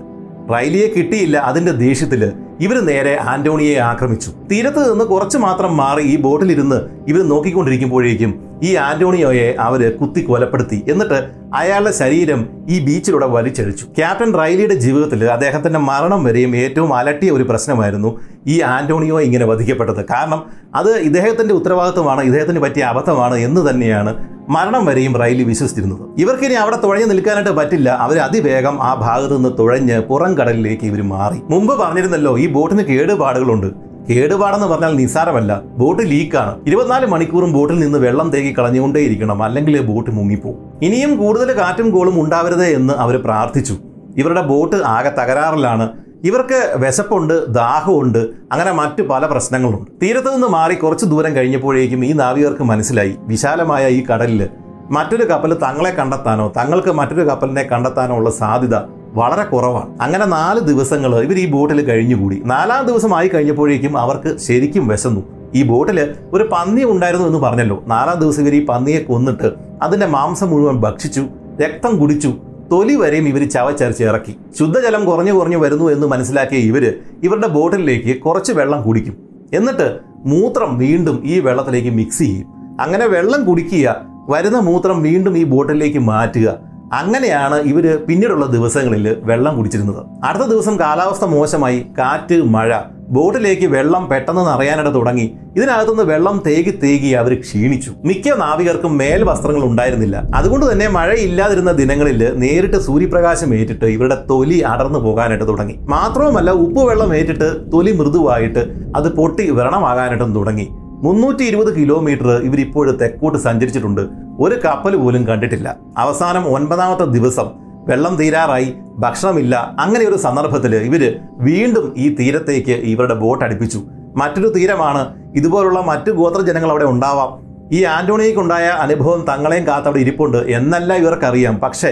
റൈലിയെ 0.53 0.87
കിട്ടിയില്ല 0.95 1.37
അതിന്റെ 1.49 1.73
ദേഷ്യത്തിൽ. 1.85 2.23
ഇവർ 2.61 2.85
നേരെ 2.85 3.17
ആന്റോണിയെ 3.21 3.79
ആക്രമിച്ചു. 3.79 4.29
തീരത്ത് 4.51 4.91
നിന്ന് 4.91 5.05
കുറച്ച് 5.05 5.37
മാത്രം 5.37 5.77
മാറി 5.77 6.01
ഈ 6.01 6.17
ബോട്ടിലിരുന്ന് 6.17 6.81
ഇവർ 7.07 7.29
നോക്കിക്കൊണ്ടിരിക്കുമ്പോഴേക്കും 7.29 8.51
ഈ 8.63 8.75
ആന്റോണിയോയെ 8.75 9.55
അവർ 9.59 9.97
കുത്തി 9.97 10.21
കൊലപ്പെടുത്തി. 10.21 10.85
എന്നിട്ട് 10.89 11.31
അയാളുടെ 11.55 11.91
ശരീരം 11.91 12.49
ഈ 12.69 12.85
ബീച്ചിലൂടെ 12.85 13.25
വലിച്ചഴിച്ചു. 13.25 13.85
ക്യാപ്റ്റൻ 13.85 14.37
റൈലിയുടെ 14.39 14.73
ജീവിതത്തിൽ 14.73 15.25
അദ്ദേഹത്തിന്റെ 15.25 15.79
മരണം 15.79 16.23
വരെയും 16.23 16.55
ഏറ്റവും 16.55 16.95
അലട്ടിയ 16.95 17.31
ഒരു 17.31 17.43
പ്രശ്നമായിരുന്നു 17.43 18.19
ഈ 18.47 18.61
ആന്റോണിയോ 18.61 19.21
ഇങ്ങനെ 19.21 19.45
വധിക്കപ്പെട്ടത്. 19.45 20.05
കാരണം 20.05 20.43
അത് 20.75 20.97
ഇദ്ദേഹത്തിന്റെ 20.97 21.53
ഉത്തരവാദിത്വമാണ് 21.53 22.21
ഇദ്ദേഹത്തിന് 22.21 22.59
പറ്റിയ 22.59 22.83
അബദ്ധമാണ് 22.83 23.35
എന്ന് 23.35 23.69
തന്നെയാണ് 23.69 24.41
മരണം 24.49 24.85
വരെയും 24.85 25.17
റൈലി 25.17 25.43
വിശ്വസിച്ചിരുന്നത്. 25.43 25.99
ഇവർക്കിനി 26.17 26.53
അവിടെ 26.53 26.75
തുഴഞ്ഞു 26.75 27.05
നിൽക്കാനായിട്ട് 27.05 27.51
പറ്റില്ല. 27.51 27.89
അവർ 27.89 28.17
അതിവേഗം 28.17 28.83
ആ 28.83 28.93
ഭാഗത്ത് 28.93 29.35
നിന്ന് 29.35 29.49
തുഴഞ്ഞ് 29.59 29.99
പുറം 29.99 30.37
കടലിലേക്ക് 30.37 30.83
ഇവർ 30.83 31.01
മാറി. 31.01 31.39
മുമ്പ് 31.49 31.79
പറഞ്ഞിരുന്നല്ലോ 31.79 32.37
ഈ 32.39 32.50
ബോട്ടിന് 32.53 32.83
കേടുപാടുകളുണ്ട്. 32.83 33.67
കേടുപാടെന്ന് 34.09 34.67
പറഞ്ഞാൽ 34.67 34.95
നിസ്സാരമല്ല. 34.95 35.61
ബോട്ട് 35.77 36.03
ലീക്കാണ്. 36.03 36.55
ഇരുപത്തിനാല് 36.67 37.05
മണിക്കൂറും 37.05 37.53
ബോട്ടിൽ 37.53 37.79
നിന്ന് 37.79 37.99
വെള്ളം 37.99 38.29
തേക്കി 38.29 38.57
കളഞ്ഞുകൊണ്ടേയിരിക്കണം. 38.59 39.43
അല്ലെങ്കിൽ 39.43 39.81
ബോട്ട് 39.81 40.11
മുങ്ങിപ്പോവും. 40.11 40.57
ഇനിയും 40.81 41.17
കൂടുതൽ 41.17 41.57
കാറ്റും 41.57 41.89
കോളും 41.89 42.21
ഉണ്ടാവരുത് 42.21 42.65
എന്ന് 42.65 42.93
അവർ 42.93 43.23
പ്രാർത്ഥിച്ചു. 43.23 43.77
ഇവരുടെ 44.17 44.41
ബോട്ട് 44.41 44.75
ആകെ 44.75 45.09
തകരാറിലാണ്. 45.09 45.89
ഇവർക്ക് 46.23 46.73
വിശപ്പുണ്ട് 46.75 47.53
ദാഹമുണ്ട്. 47.53 48.17
അങ്ങനെ 48.51 48.71
മറ്റു 48.71 49.01
പല 49.01 49.25
പ്രശ്നങ്ങളുണ്ട്. 49.25 49.91
തീരത്ത് 50.03 50.33
നിന്ന് 50.33 50.47
മാറി 50.47 50.73
കുറച്ച് 50.73 51.05
ദൂരം 51.05 51.35
കഴിഞ്ഞപ്പോഴേക്കും 51.35 52.05
ഈ 52.05 52.11
നാവികർക്ക് 52.11 52.63
മനസ്സിലായി. 52.63 53.15
വിശാലമായ 53.19 53.89
ഈ 53.89 54.03
കടലിൽ 54.05 54.49
മറ്റൊരു 54.91 55.23
കപ്പൽ 55.23 55.53
തങ്ങളെ 55.53 55.91
കണ്ടെത്താനോ 55.91 56.53
തങ്ങൾക്ക് 56.57 56.91
മറ്റൊരു 56.91 57.21
കപ്പലിനെ 57.21 57.63
കണ്ടെത്താനോ 57.63 58.17
ഉള്ള 58.17 58.31
സാധ്യത 58.31 58.75
വളരെ 59.13 59.43
കുറവാണ്. 59.43 60.01
അങ്ങനെ 60.01 60.25
നാല് 60.25 60.59
ദിവസങ്ങൾ 60.59 61.23
ഇവർ 61.23 61.37
ഈ 61.37 61.51
ബോട്ടിൽ 61.51 61.85
കഴിഞ്ഞുകൂടി. 61.85 62.41
നാലാം 62.45 62.85
ദിവസമായി 62.85 63.27
കഴിഞ്ഞപ്പോഴേക്കും 63.27 63.97
അവർക്ക് 63.97 64.37
ശരിക്കും 64.37 64.87
വിശന്നു. 64.87 65.21
ഈ 65.55 65.63
ബോട്ടിൽ 65.63 66.15
ഒരു 66.33 66.49
പന്നി 66.51 66.83
ഉണ്ടായിരുന്നു 66.83 67.27
എന്ന് 67.27 67.39
പറഞ്ഞല്ലോ. 67.39 67.83
നാലാം 67.87 68.19
ദിവസം 68.19 68.41
ഇവർ 68.41 68.55
ഈ 68.55 68.65
പന്നിയെ 68.65 68.99
കൊന്നിട്ട് 68.99 69.51
അതിന്റെ 69.81 70.05
മാംസം 70.05 70.49
മുഴുവൻ 70.49 70.75
ഭക്ഷിച്ചു 70.75 71.27
രക്തം 71.61 71.97
കുടിച്ചു 71.97 72.33
തൊലി 72.71 72.95
വരെയും 72.95 73.27
ഇവർ 73.27 73.49
ചവച്ചരച്ച് 73.49 74.03
ഇറക്കി. 74.03 74.35
ശുദ്ധജലം 74.59 75.05
കുറഞ്ഞു 75.05 75.31
കുറഞ്ഞു 75.31 75.57
വരുന്നു 75.57 75.91
എന്ന് 75.91 76.07
മനസ്സിലാക്കിയ 76.07 76.57
ഇവർ 76.57 76.93
ഇവരുടെ 77.23 77.47
ബോട്ടിലേക്ക് 77.47 78.21
കുറച്ച് 78.21 78.53
വെള്ളം 78.53 78.81
കുടിക്കും. 78.81 79.17
എന്നിട്ട് 79.53 79.97
മൂത്രം 80.25 80.77
വീണ്ടും 80.77 81.23
ഈ 81.25 81.39
വെള്ളത്തിലേക്ക് 81.39 81.89
മിക്സ് 81.89 82.19
ചെയ്യും. 82.19 82.47
അങ്ങനെ 82.81 83.05
വെള്ളം 83.07 83.45
കുടിക്കുക 83.45 83.95
വരുന്ന 84.29 84.59
മൂത്രം 84.59 85.01
വീണ്ടും 85.01 85.37
ഈ 85.37 85.43
ബോട്ടിലേക്ക് 85.43 85.99
മാറ്റുക 85.99 86.70
അങ്ങനെയാണ് 86.99 87.57
ഇവർ 87.71 87.85
പിന്നീടുള്ള 88.07 88.45
ദിവസങ്ങളിൽ 88.45 89.15
വെള്ളം 89.23 89.57
കുടിച്ചിരുന്നത്. 89.57 90.01
അടുത്ത 90.23 90.45
ദിവസം 90.53 90.79
കാലാവസ്ഥ 90.79 91.25
മോശമായി 91.25 91.79
കാറ്റ് 91.99 92.37
മഴ 92.55 92.79
ബോട്ടിലേക്ക് 93.15 93.67
വെള്ളം 93.67 94.09
പെട്ടെന്ന് 94.09 94.43
നിറയാനിട 94.47 94.89
തുടങ്ങി. 94.89 95.25
ഇതിനകത്തുനിന്ന് 95.57 96.03
വെള്ളം 96.11 96.43
തേകി 96.45 96.71
തേകി 96.83 97.09
അവർ 97.21 97.33
ക്ഷീണിച്ചു. 97.41 97.91
മിക്ക 98.05 98.35
നാവികർക്കും 98.43 98.97
മേൽ 98.97 99.23
വസ്ത്രങ്ങൾ 99.23 99.63
ഉണ്ടായിരുന്നില്ല. 99.69 100.23
അതുകൊണ്ട് 100.35 100.71
തന്നെ 100.71 100.87
മഴയില്ലാതിരുന്ന 100.87 101.71
ദിനങ്ങളിൽ 101.71 102.21
നേരിട്ട് 102.43 102.77
സൂര്യപ്രകാശം 102.77 103.55
ഏറ്റിട്ട് 103.55 103.85
ഇവരുടെ 103.85 104.17
തൊലി 104.29 104.59
അടർന്നു 104.73 104.99
പോകാനായിട്ട് 104.99 105.47
തുടങ്ങി. 105.47 105.75
മാത്രവുമല്ല 105.95 106.51
ഉപ്പുവെള്ളം 106.51 107.15
ഏറ്റിട്ട് 107.15 107.71
തൊലി 107.73 107.91
മൃദുവായിട്ട് 107.91 108.63
അത് 108.95 109.15
പൊട്ടി 109.15 109.49
വ്രണമാകാനായിട്ടും 109.49 110.35
തുടങ്ങി. 110.35 110.67
മുന്നൂറ്റി 111.05 111.43
ഇരുപത് 111.43 111.69
കിലോമീറ്റർ 111.77 112.29
ഇവരിപ്പോഴും 112.47 112.95
തെക്കോട്ട് 113.01 113.37
സഞ്ചരിച്ചിട്ടുണ്ട്. 113.37 114.01
ഒരു 114.39 114.55
കപ്പൽ 114.65 114.95
പോലും 114.95 115.27
കണ്ടിട്ടില്ല. 115.27 115.67
അവസാനം 115.97 116.43
ഒൻപതാമത്തെ 116.55 117.05
ദിവസം 117.15 117.47
വെള്ളം 117.87 118.15
തീരാറായി 118.15 118.67
ഭക്ഷണമില്ല. 118.99 119.75
അങ്ങനെ 119.79 120.03
ഒരു 120.09 120.15
സന്ദർഭത്തിൽ 120.15 120.75
ഇവർ 120.75 121.03
വീണ്ടും 121.47 121.93
ഈ 121.97 122.15
തീരത്തേക്ക് 122.19 122.75
ഇവരുടെ 122.91 123.13
ബോട്ട് 123.13 123.43
അടുപ്പിച്ചു. 123.45 123.79
മറ്റൊരു 124.15 124.49
തീരമാണ്. 124.55 125.01
ഇതുപോലുള്ള 125.35 125.79
മറ്റു 125.79 126.11
ഗോത്രജനങ്ങൾ 126.11 126.69
അവിടെ 126.69 126.85
ഉണ്ടാവാം. 126.85 127.31
ഈ 127.71 127.83
ആന്റോണിയക്കുണ്ടായ 127.83 128.67
അനുഭവം 128.85 129.25
തങ്ങളെയും 129.29 129.67
കാത്ത് 129.67 129.87
അവിടെ 129.87 129.99
ഇരിപ്പുണ്ട് 129.99 130.37
എന്നല്ല 130.37 130.93
ഇവർക്കറിയാം. 130.93 131.57
പക്ഷേ 131.57 131.91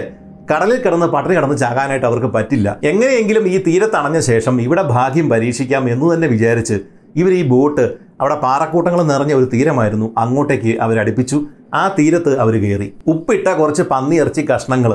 കടലിൽ 0.50 0.78
കിടന്ന് 0.82 1.06
പട്ടിണി 1.06 1.34
കിടന്ന് 1.34 1.56
ചാകാനായിട്ട് 1.56 2.06
അവർക്ക് 2.06 2.26
പറ്റില്ല. 2.26 2.68
എങ്ങനെയെങ്കിലും 2.84 3.48
ഈ 3.48 3.56
തീരത്തണഞ്ഞ 3.66 4.20
ശേഷം 4.20 4.60
ഇവിടെ 4.60 4.82
ഭാഗ്യം 4.82 5.28
പരീക്ഷിക്കാം 5.28 5.90
എന്ന് 5.90 6.14
തന്നെ 6.14 6.28
വിചാരിച്ച് 6.28 6.78
ഇവർ 7.16 7.32
ഈ 7.32 7.42
ബോട്ട് 7.48 7.84
അവിടെ 8.20 8.34
പാറക്കൂട്ടങ്ങൾ 8.34 9.02
നിറഞ്ഞ 9.02 9.32
ഒരു 9.34 9.44
തീരമായിരുന്നു. 9.44 10.14
അങ്ങോട്ടേക്ക് 10.18 10.78
അവരടുപ്പിച്ചു 10.80 11.38
ആ 11.74 11.88
തീരത്ത് 11.98 12.38
അവർ 12.38 12.54
കയറി. 12.64 12.92
ഉപ്പിട്ട 13.06 13.48
കുറച്ച് 13.48 13.82
പന്നിയിറച്ചി 13.82 14.42
കഷ്ണങ്ങൾ 14.50 14.94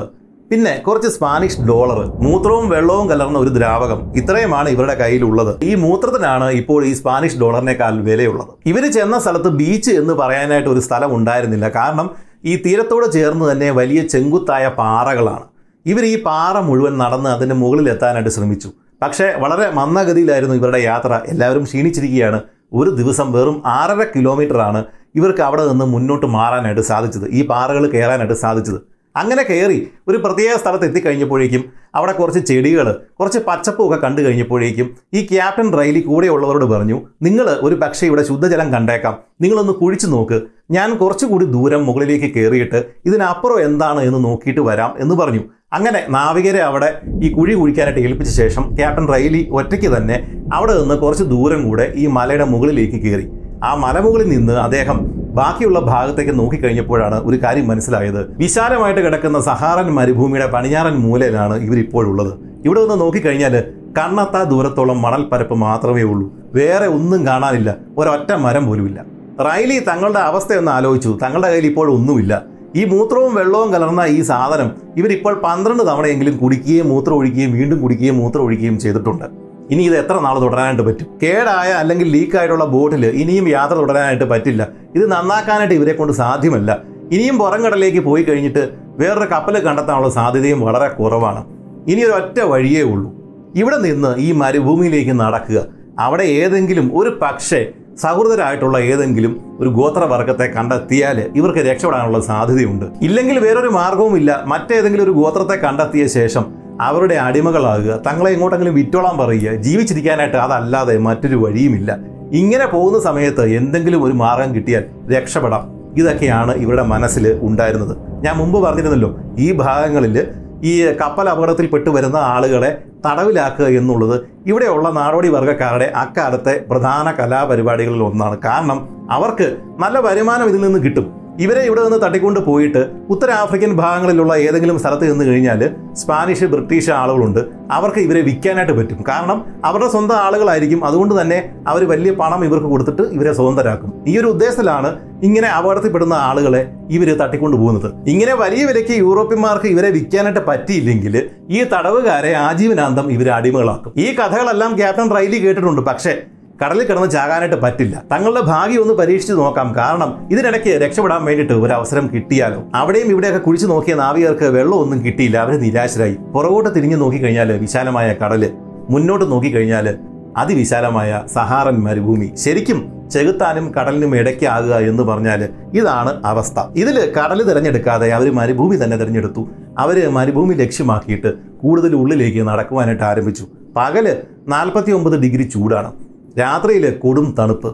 പിന്നെ 0.50 0.72
കുറച്ച് 0.86 1.08
സ്പാനിഷ് 1.08 1.60
ഡോളർ 1.68 1.98
മൂത്രവും 2.24 2.68
വെള്ളവും 2.68 3.06
കലർന്ന 3.10 3.38
ഒരു 3.38 3.48
ദ്രാവകം. 3.48 4.00
ഇത്രയുമാണ് 4.16 4.68
ഇവരുടെ 4.68 4.94
കയ്യിലുള്ളത്. 4.94 5.64
ഈ 5.64 5.74
മൂത്രത്തിനാണ് 5.74 6.50
ഇപ്പോൾ 6.50 6.84
ഈ 6.84 6.92
സ്പാനിഷ് 6.92 7.38
ഡോളറിനേക്കാൾ 7.40 8.00
വിലയുള്ളത്. 8.08 8.48
ഇവർ 8.66 8.92
ചെന്ന 8.92 9.18
സ്ഥലത്ത് 9.18 9.48
ബീച്ച് 9.48 9.90
എന്ന് 9.90 10.12
പറയാനായിട്ട് 10.12 10.68
ഒരു 10.68 10.80
സ്ഥലം 10.80 11.16
ഉണ്ടായിരുന്നില്ല. 11.16 11.68
കാരണം 11.68 12.10
ഈ 12.44 12.56
തീരത്തോട് 12.66 13.12
ചേർന്ന് 13.12 13.52
തന്നെ 13.52 13.70
വലിയ 13.70 14.02
ചെങ്കുത്തായ 14.02 14.68
പാറകളാണ്. 14.68 15.44
ഇവർ 15.86 16.04
ഈ 16.04 16.22
പാറ 16.22 16.58
മുഴുവൻ 16.58 16.98
നടന്ന് 16.98 17.30
അതിന്റെ 17.30 17.54
മുകളിൽ 17.54 17.88
എത്താനായിട്ട് 17.90 18.30
ശ്രമിച്ചു. 18.30 18.68
പക്ഷേ 19.02 19.26
വളരെ 19.38 19.70
മന്ദഗതിയിലായിരുന്നു 19.70 20.54
ഇവരുടെ 20.54 20.78
യാത്ര. 20.78 21.20
എല്ലാവരും 21.28 21.64
ക്ഷീണിച്ചിരിക്കുകയാണ്. 21.64 22.40
ഒരു 22.72 22.90
ദിവസം 22.90 23.32
വെറും 23.32 23.62
ആറര 23.66 24.02
കിലോമീറ്റർ 24.16 24.58
ആണ് 24.58 24.84
ഇവർക്ക് 25.14 25.40
അവിടെ 25.40 25.68
നിന്ന് 25.68 25.84
മുന്നോട്ട് 25.84 26.26
മാറാനായിട്ട് 26.26 26.80
സാധിച്ചത്. 26.80 27.28
ഈ 27.28 27.46
പാറകൾ 27.46 27.90
കയറാനായിട്ട് 27.90 28.34
സാധിച്ചത്. 28.34 28.96
അങ്ങനെ 29.16 29.42
കയറി 29.42 29.88
ഒരു 30.08 30.18
പ്രത്യേക 30.18 30.56
സ്ഥലത്ത് 30.56 30.84
എത്തിക്കഴിഞ്ഞപ്പോഴേക്കും 30.84 31.64
അവിടെ 31.94 32.12
കുറച്ച് 32.12 32.38
ചെടികൾ 32.38 33.00
കുറച്ച് 33.20 33.38
പച്ചപ്പൊക്കെ 33.38 33.96
കണ്ടു 33.96 34.22
കഴിഞ്ഞപ്പോഴേക്കും 34.22 34.96
ഈ 35.14 35.26
ക്യാപ്റ്റൻ 35.26 35.78
റൈലി 35.78 36.00
കൂടെയുള്ളവരോട് 36.00 36.64
പറഞ്ഞു 36.64 37.00
നിങ്ങൾ 37.22 37.58
ഒരു 37.62 37.74
പക്ഷേ 37.74 38.06
ഇവിടെ 38.06 38.22
ശുദ്ധജലം 38.22 38.72
കണ്ടേക്കാം. 38.72 39.18
നിങ്ങളൊന്ന് 39.40 39.72
കുഴിച്ചു 39.72 40.06
നോക്ക്. 40.06 40.42
ഞാൻ 40.70 40.96
കുറച്ചുകൂടി 40.96 41.44
ദൂരം 41.44 41.86
മുകളിലേക്ക് 41.86 42.34
കയറിയിട്ട് 42.34 42.86
ഇതിനപ്പുറം 43.04 43.60
എന്താണ് 43.60 44.00
എന്ന് 44.00 44.24
നോക്കിയിട്ട് 44.24 44.60
വരാം 44.60 44.94
എന്ന് 44.98 45.14
പറഞ്ഞു. 45.14 45.40
അങ്ങനെ 45.72 46.00
നാവികരെ 46.08 46.60
അവിടെ 46.60 46.88
ഈ 47.22 47.28
കുഴി 47.32 47.54
കുഴിക്കാനായിട്ട് 47.54 48.00
ഏൽപ്പിച്ച 48.00 48.30
ശേഷം 48.30 48.76
ക്യാപ്റ്റൻ 48.76 49.06
റൈലി 49.12 49.48
ഒറ്റയ്ക്ക് 49.50 49.96
തന്നെ 49.96 50.16
അവിടെ 50.52 50.74
നിന്ന് 50.80 50.94
കുറച്ച് 50.94 51.24
ദൂരം 51.24 51.68
കൂടെ 51.68 51.92
ഈ 51.96 52.06
മലയുടെ 52.06 52.44
മുകളിലേക്ക് 52.44 52.98
കയറി. 53.04 53.26
ആ 53.64 53.74
മലമുകളിൽ 53.74 54.28
നിന്ന് 54.28 54.52
അദ്ദേഹം 54.52 54.98
ബാക്കിയുള്ള 55.38 55.80
ഭാഗത്തേക്ക് 55.80 56.38
നോക്കിക്കഴിഞ്ഞപ്പോഴാണ് 56.38 57.16
ഒരു 57.24 57.36
കാര്യം 57.44 57.66
മനസ്സിലായത്. 57.68 58.20
വിശാലമായിട്ട് 58.38 59.00
കിടക്കുന്ന 59.00 59.40
സഹാറൻ 59.40 59.90
മരുഭൂമിയുടെ 59.94 60.46
പടിഞ്ഞാറൻ 60.46 60.96
മൂലയിലാണ് 60.96 61.56
ഇവരിപ്പോഴുള്ളത്. 61.56 62.32
ഇവിടെ 62.64 62.80
നിന്ന് 62.80 63.00
നോക്കിക്കഴിഞ്ഞാൽ 63.00 63.56
കണ്ണത്താ 63.98 64.42
ദൂരത്തോളം 64.42 65.02
മണൽപ്പരപ്പ് 65.02 65.54
മാത്രമേ 65.54 66.02
ഉള്ളൂ. 66.02 66.26
വേറെ 66.54 66.86
ഒന്നും 66.86 67.26
കാണാനില്ല. 67.26 67.76
ഒരൊറ്റ 67.98 68.32
മരം 68.32 68.66
പോലുമില്ല. 68.66 69.04
റൈലി 69.40 69.78
തങ്ങളുടെ 69.88 70.18
അവസ്ഥയൊന്ന് 70.18 70.72
ആലോചിച്ചു. 70.72 71.18
തങ്ങളുടെ 71.22 71.48
കയ്യിൽ 71.48 71.66
ഇപ്പോൾ 71.66 71.90
ഒന്നുമില്ല. 71.92 72.55
ഈ 72.74 72.84
മൂത്രവും 72.84 73.34
വെള്ളവും 73.34 73.72
കലർന്ന 73.72 74.04
ഈ 74.04 74.22
സാധനം 74.22 74.70
ഇവരിപ്പോൾ 74.96 75.34
പന്ത്രണ്ട് 75.44 75.82
തവണയെങ്കിലും 75.82 76.36
കുടിക്കുകയും 76.36 76.88
മൂത്രം 76.88 77.14
ഒഴിക്കുകയും 77.14 77.52
വീണ്ടും 77.52 77.82
കുടിക്കുകയും 77.82 78.18
മൂത്രം 78.18 78.42
ഒഴിക്കുകയും 78.42 78.78
ചെയ്തിട്ടുണ്ട്. 78.78 79.24
ഇനി 79.70 79.82
ഇത് 79.82 79.98
എത്ര 79.98 80.20
നാൾ 80.20 80.40
തുടരാനായിട്ട് 80.40 80.82
പറ്റും? 80.82 81.06
കേടായ 81.22 81.70
അല്ലെങ്കിൽ 81.72 82.08
ലീക്കായിട്ടുള്ള 82.08 82.64
ബോട്ടിൽ 82.64 83.06
ഇനിയും 83.06 83.48
യാത്ര 83.48 83.74
തുടരാനായിട്ട് 83.74 84.24
പറ്റില്ല. 84.24 84.68
ഇത് 84.94 85.12
നന്നാക്കാനായിട്ട് 85.12 85.74
ഇവരെ 85.74 85.92
കൊണ്ട് 85.92 86.12
സാധ്യമല്ല. 86.12 86.78
ഇനിയും 87.12 87.38
പുറം 87.38 87.64
കടലിലേക്ക് 87.64 87.98
പോയി 87.98 88.22
കഴിഞ്ഞിട്ട് 88.22 88.68
വേറൊരു 88.84 89.24
കപ്പൽ 89.32 89.58
കണ്ടെത്താനുള്ള 89.58 90.10
സാധ്യതയും 90.10 90.60
വളരെ 90.60 90.88
കുറവാണ്. 90.88 91.44
ഇനി 91.88 92.00
ഒരു 92.00 92.12
ഒറ്റ 92.12 92.40
വഴിയേ 92.40 92.82
ഉള്ളൂ. 92.82 93.12
ഇവിടെ 93.54 93.76
നിന്ന് 93.76 94.16
ഈ 94.18 94.32
മരുഭൂമിയിലേക്ക് 94.32 95.20
നടക്കുക. 95.20 95.66
അവിടെ 95.98 96.22
ഏതെങ്കിലും 96.22 96.98
ഒരു 96.98 97.18
പക്ഷേ 97.22 97.72
സഹൃദരായിട്ടുള്ള 98.02 98.78
ഏതെങ്കിലും 98.78 99.56
ഒരു 99.60 99.68
ഗോത്രവർഗത്തെ 99.68 100.46
കണ്ടെത്തിയാൽ 100.46 101.32
ഇവർക്ക് 101.36 101.58
രക്ഷപ്പെടാനുള്ള 101.58 102.20
സാധ്യതയുണ്ട്. 102.20 102.84
ഇല്ലെങ്കിൽ 103.02 103.38
വേറൊരു 103.38 103.68
മാർഗവുമില്ല 103.68 104.44
മറ്റേതെങ്കിലും 104.46 105.04
ഒരു 105.04 105.10
ഗോത്രത്തെ 105.10 105.56
കണ്ടെത്തിയ 105.56 106.06
ശേഷം 106.06 106.44
അവരുടെ 106.80 107.14
അടിമകളാകുക 107.14 108.02
തങ്ങളെ 108.06 108.30
എങ്ങോട്ടെങ്കിലും 108.30 108.74
വിറ്റോളാൻ 108.74 109.18
പറയുക 109.18 109.54
ജീവിച്ചിരിക്കാനായിട്ട് 109.54 110.36
അതല്ലാതെ 110.36 110.98
മറ്റൊരു 110.98 111.36
വഴിയുമില്ല. 111.36 111.98
ഇങ്ങനെ 112.32 112.66
പോകുന്ന 112.66 113.00
സമയത്ത് 113.00 113.44
എന്തെങ്കിലും 113.48 114.04
ഒരു 114.04 114.12
മാർഗം 114.12 114.54
കിട്ടിയാൽ 114.54 114.84
രക്ഷപ്പെടാം. 115.16 115.64
ഇതൊക്കെയാണ് 115.96 116.54
ഇവരുടെ 116.54 116.82
മനസ്സിൽ 116.82 117.38
ഉണ്ടായിരുന്നത്. 117.42 117.96
ഞാൻ 118.24 118.36
മുമ്പ് 118.36 118.58
പറഞ്ഞിരുന്നല്ലോ 118.62 119.16
ഈ 119.38 119.52
ഭാഗങ്ങളിൽ 119.52 120.26
ഈ 120.64 120.92
കപ്പൽ 120.92 121.28
അപകടത്തിൽപ്പെട്ട് 121.28 121.90
വരുന്ന 121.90 122.16
ആളുകളെ 122.16 122.82
തടവിലാക്കുക 123.06 123.66
എന്നുള്ളത് 123.66 124.26
ഇവിടെയുള്ള 124.46 124.90
നാടോടി 124.90 125.28
വർഗക്കാരുടെ 125.28 125.84
അക്കാലത്തെ 125.84 126.64
പ്രധാന 126.70 127.12
കലാപരിപാടികളിൽ 127.12 128.02
ഒന്നാണ്. 128.02 128.38
കാരണം 128.44 128.88
അവർക്ക് 129.10 129.56
നല്ല 129.78 129.98
വരുമാനം 129.98 130.48
ഇതിൽ 130.48 130.60
നിന്ന് 130.60 130.82
കിട്ടും. 130.82 131.25
ഇവരെ 131.40 131.62
ഇവിടെ 131.62 131.80
നിന്ന് 131.84 131.98
തട്ടിക്കൊണ്ട് 132.06 132.40
പോയിട്ട് 132.40 132.90
ഉത്തരാഫ്രിക്കൻ 133.10 133.72
ഭാഗങ്ങളിലുള്ള 133.76 134.34
ഏതെങ്കിലും 134.36 134.78
സ്ഥലത്ത് 134.78 135.12
നിന്ന് 135.12 135.24
കഴിഞ്ഞാൽ 135.24 135.70
സ്പാനിഷ് 135.92 136.44
ബ്രിട്ടീഷ് 136.44 136.90
ആളുകളുണ്ട്. 136.90 137.40
അവർക്ക് 137.70 137.98
ഇവരെ 137.98 138.20
വിൽക്കാനായിട്ട് 138.20 138.72
പറ്റും. 138.72 139.04
കാരണം 139.08 139.44
അവരുടെ 139.64 139.88
സ്വന്തം 139.90 140.16
ആളുകളായിരിക്കും. 140.16 140.84
അതുകൊണ്ട് 140.84 141.20
തന്നെ 141.20 141.38
അവർ 141.66 141.84
വലിയ 141.88 142.12
പണം 142.12 142.44
ഇവർക്ക് 142.44 142.66
കൊടുത്തിട്ട് 142.66 143.02
ഇവരെ 143.02 143.32
സ്വതന്ത്രരാക്കും. 143.32 143.92
ഈ 144.06 144.18
ഒരു 144.18 144.26
ഉദ്ദേശത്തിലാണ് 144.26 144.90
ഇങ്ങനെ 145.22 145.48
അപകടത്തിൽപ്പെടുന്ന 145.48 146.14
ആളുകളെ 146.14 146.68
ഇവർ 146.90 147.08
തട്ടിക്കൊണ്ട് 147.16 147.56
പോകുന്നത്. 147.56 147.92
ഇങ്ങനെ 148.06 148.34
വലിയ 148.34 148.64
വിലയ്ക്ക് 148.64 148.94
യൂറോപ്യന്മാർക്ക് 148.98 149.66
ഇവരെ 149.66 149.90
വിൽക്കാനായിട്ട് 149.90 150.40
പറ്റിയില്ലെങ്കിൽ 150.48 151.30
ഈ 151.50 151.64
തടവുകാരെ 151.64 152.32
ആജീവനാന്തം 152.34 153.12
ഇവരെ 153.12 153.30
അടിമകളാക്കും. 153.30 153.92
ഈ 153.96 154.16
കഥകളെല്ലാം 154.16 154.76
ക്യാപ്റ്റൻ 154.76 155.10
റൈലി 155.16 155.46
കേട്ടിട്ടുണ്ട്. 155.46 155.82
പക്ഷേ 155.82 156.14
കടലിൽ 156.62 156.84
കിടന്ന് 156.86 157.10
ചാകാനായിട്ട് 157.10 157.56
പറ്റില്ല. 157.62 158.02
തങ്ങളുടെ 158.12 158.40
ഭാഗ്യം 158.40 158.82
ഒന്ന് 158.82 158.94
പരീക്ഷിച്ച് 158.94 159.34
നോക്കാം. 159.34 159.74
കാരണം 159.76 160.28
ഇതിനിടയ്ക്ക് 160.30 160.68
രക്ഷപ്പെടാൻ 160.68 161.24
വേണ്ടിയിട്ട് 161.24 161.52
ഒരു 161.52 161.72
അവസരം 161.72 162.10
കിട്ടിയാലോ? 162.14 162.64
അവിടെയും 162.74 163.06
ഇവിടെയൊക്കെ 163.06 163.38
കുഴിച്ചു 163.38 163.66
നോക്കിയ 163.66 163.94
നാവികർക്ക് 163.94 164.44
വെള്ളമൊന്നും 164.44 165.04
കിട്ടിയില്ല. 165.04 165.38
അവർ 165.38 165.60
നിരാശരായി. 165.60 166.16
പുറകോട്ട് 166.34 166.74
തിരിഞ്ഞു 166.74 166.96
നോക്കിക്കഴിഞ്ഞാൽ 166.96 167.52
വിശാലമായ 167.52 168.14
കടൽ. 168.24 168.50
മുന്നോട്ട് 168.90 169.30
നോക്കിക്കഴിഞ്ഞാൽ 169.30 169.98
അതിവിശാലമായ 170.36 171.22
സഹാറൻ 171.34 171.76
മരുഭൂമി. 171.80 172.30
ശരിക്കും 172.36 172.92
ചെകുത്താനും 173.10 173.74
കടലിനും 173.74 174.16
ഇടയ്ക്കാകുക 174.16 174.74
എന്ന് 174.74 175.02
പറഞ്ഞാൽ 175.02 175.48
ഇതാണ് 175.74 176.20
അവസ്ഥ. 176.24 176.60
ഇതിൽ 176.76 177.12
കടൽ 177.18 177.42
തിരഞ്ഞെടുക്കാതെ 177.42 178.08
അവർ 178.10 178.32
മരുഭൂമി 178.34 178.84
തന്നെ 178.84 178.96
തിരഞ്ഞെടുത്തു. 178.96 179.48
അവർ 179.78 180.08
മരുഭൂമി 180.08 180.54
ലക്ഷ്യമാക്കിയിട്ട് 180.54 181.32
കൂടുതൽ 181.62 181.94
ഉള്ളിലേക്ക് 181.94 182.48
നടക്കുവാനായിട്ട് 182.48 183.04
ആരംഭിച്ചു. 183.04 183.46
പകൽ 183.76 184.16
നാൽപ്പത്തി 184.48 184.90
ഒമ്പത് 184.92 185.20
ഡിഗ്രി 185.20 185.42
ചൂടാണ്. 185.42 186.05
രാത്രിയിൽ 186.40 186.84
കൊടും 187.02 187.26
തണുപ്പ്. 187.38 187.70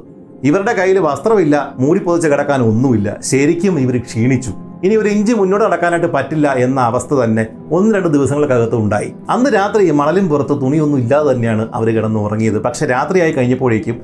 ഇവരുടെ 0.48 0.72
കയ്യിൽ 0.78 0.98
വസ്ത്രമില്ല 1.06 1.56
മൂടിപ്പൊതിച്ച് 1.78 2.28
കിടക്കാൻ 2.32 2.60
ഒന്നുമില്ല. 2.62 3.08
ശരിക്കും 3.30 3.74
ഇവർ 3.84 3.96
ക്ഷീണിച്ചു. 4.06 4.52
ഇനി 4.84 4.94
ഒരു 5.00 5.08
ഇഞ്ച് 5.08 5.32
മുന്നോട്ട് 5.40 5.64
നടക്കാനായിട്ട് 5.64 6.08
പറ്റില്ല 6.14 6.46
എന്ന 6.66 6.78
അവസ്ഥ 6.90 7.12
തന്നെ 7.14 7.44
ഒന്ന് 7.76 7.90
രണ്ട് 7.96 8.08
ദിവസങ്ങൾക്കകത്ത് 8.14 8.76
ഉണ്ടായി. 8.84 9.10
അന്ന് 9.34 9.50
രാത്രി 9.56 9.90
മണലും 10.00 10.26
പുറത്ത് 10.32 10.54
തുണിയൊന്നും 10.62 10.98
ഇല്ലാതെ 10.98 11.26
തന്നെയാണ് 11.32 11.68
അവർ 11.74 11.88
കിടന്ന് 11.96 12.20
ഉറങ്ങിയത് 12.26 12.58
പക്ഷെ 12.66 12.86
രാത്രിയായി 12.86 13.32
കഴിഞ്ഞപ്പോഴേക്കും 13.32 13.98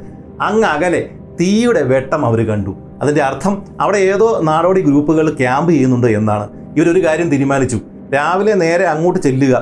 അങ്ങ് 0.49 0.69
അകലെ 0.75 1.03
തീയുടെ 1.41 1.83
വെട്ടം 1.93 2.23
അവർ 2.29 2.41
കണ്ടു. 2.51 2.73
അതിന്റെ 3.03 3.23
അർത്ഥം 3.23 3.55
അവിടെ 3.81 3.99
ഏതോ 4.13 4.29
നാടോടി 4.51 4.81
ഗ്രൂപ്പുകൾ 4.81 5.27
ക്യാമ്പ് 5.41 5.73
ചെയ്യുന്നുണ്ട് 5.73 6.07
എന്നാണ്. 6.21 6.47
ഇവരൊരു 6.77 7.03
കാര്യം 7.07 7.29
തീരുമാനിച്ചു. 7.35 7.81
രാവിലെ 8.15 8.55
നേരെ 8.65 8.87
അങ്ങോട്ട് 8.95 9.21
ചെല്ലുക 9.27 9.55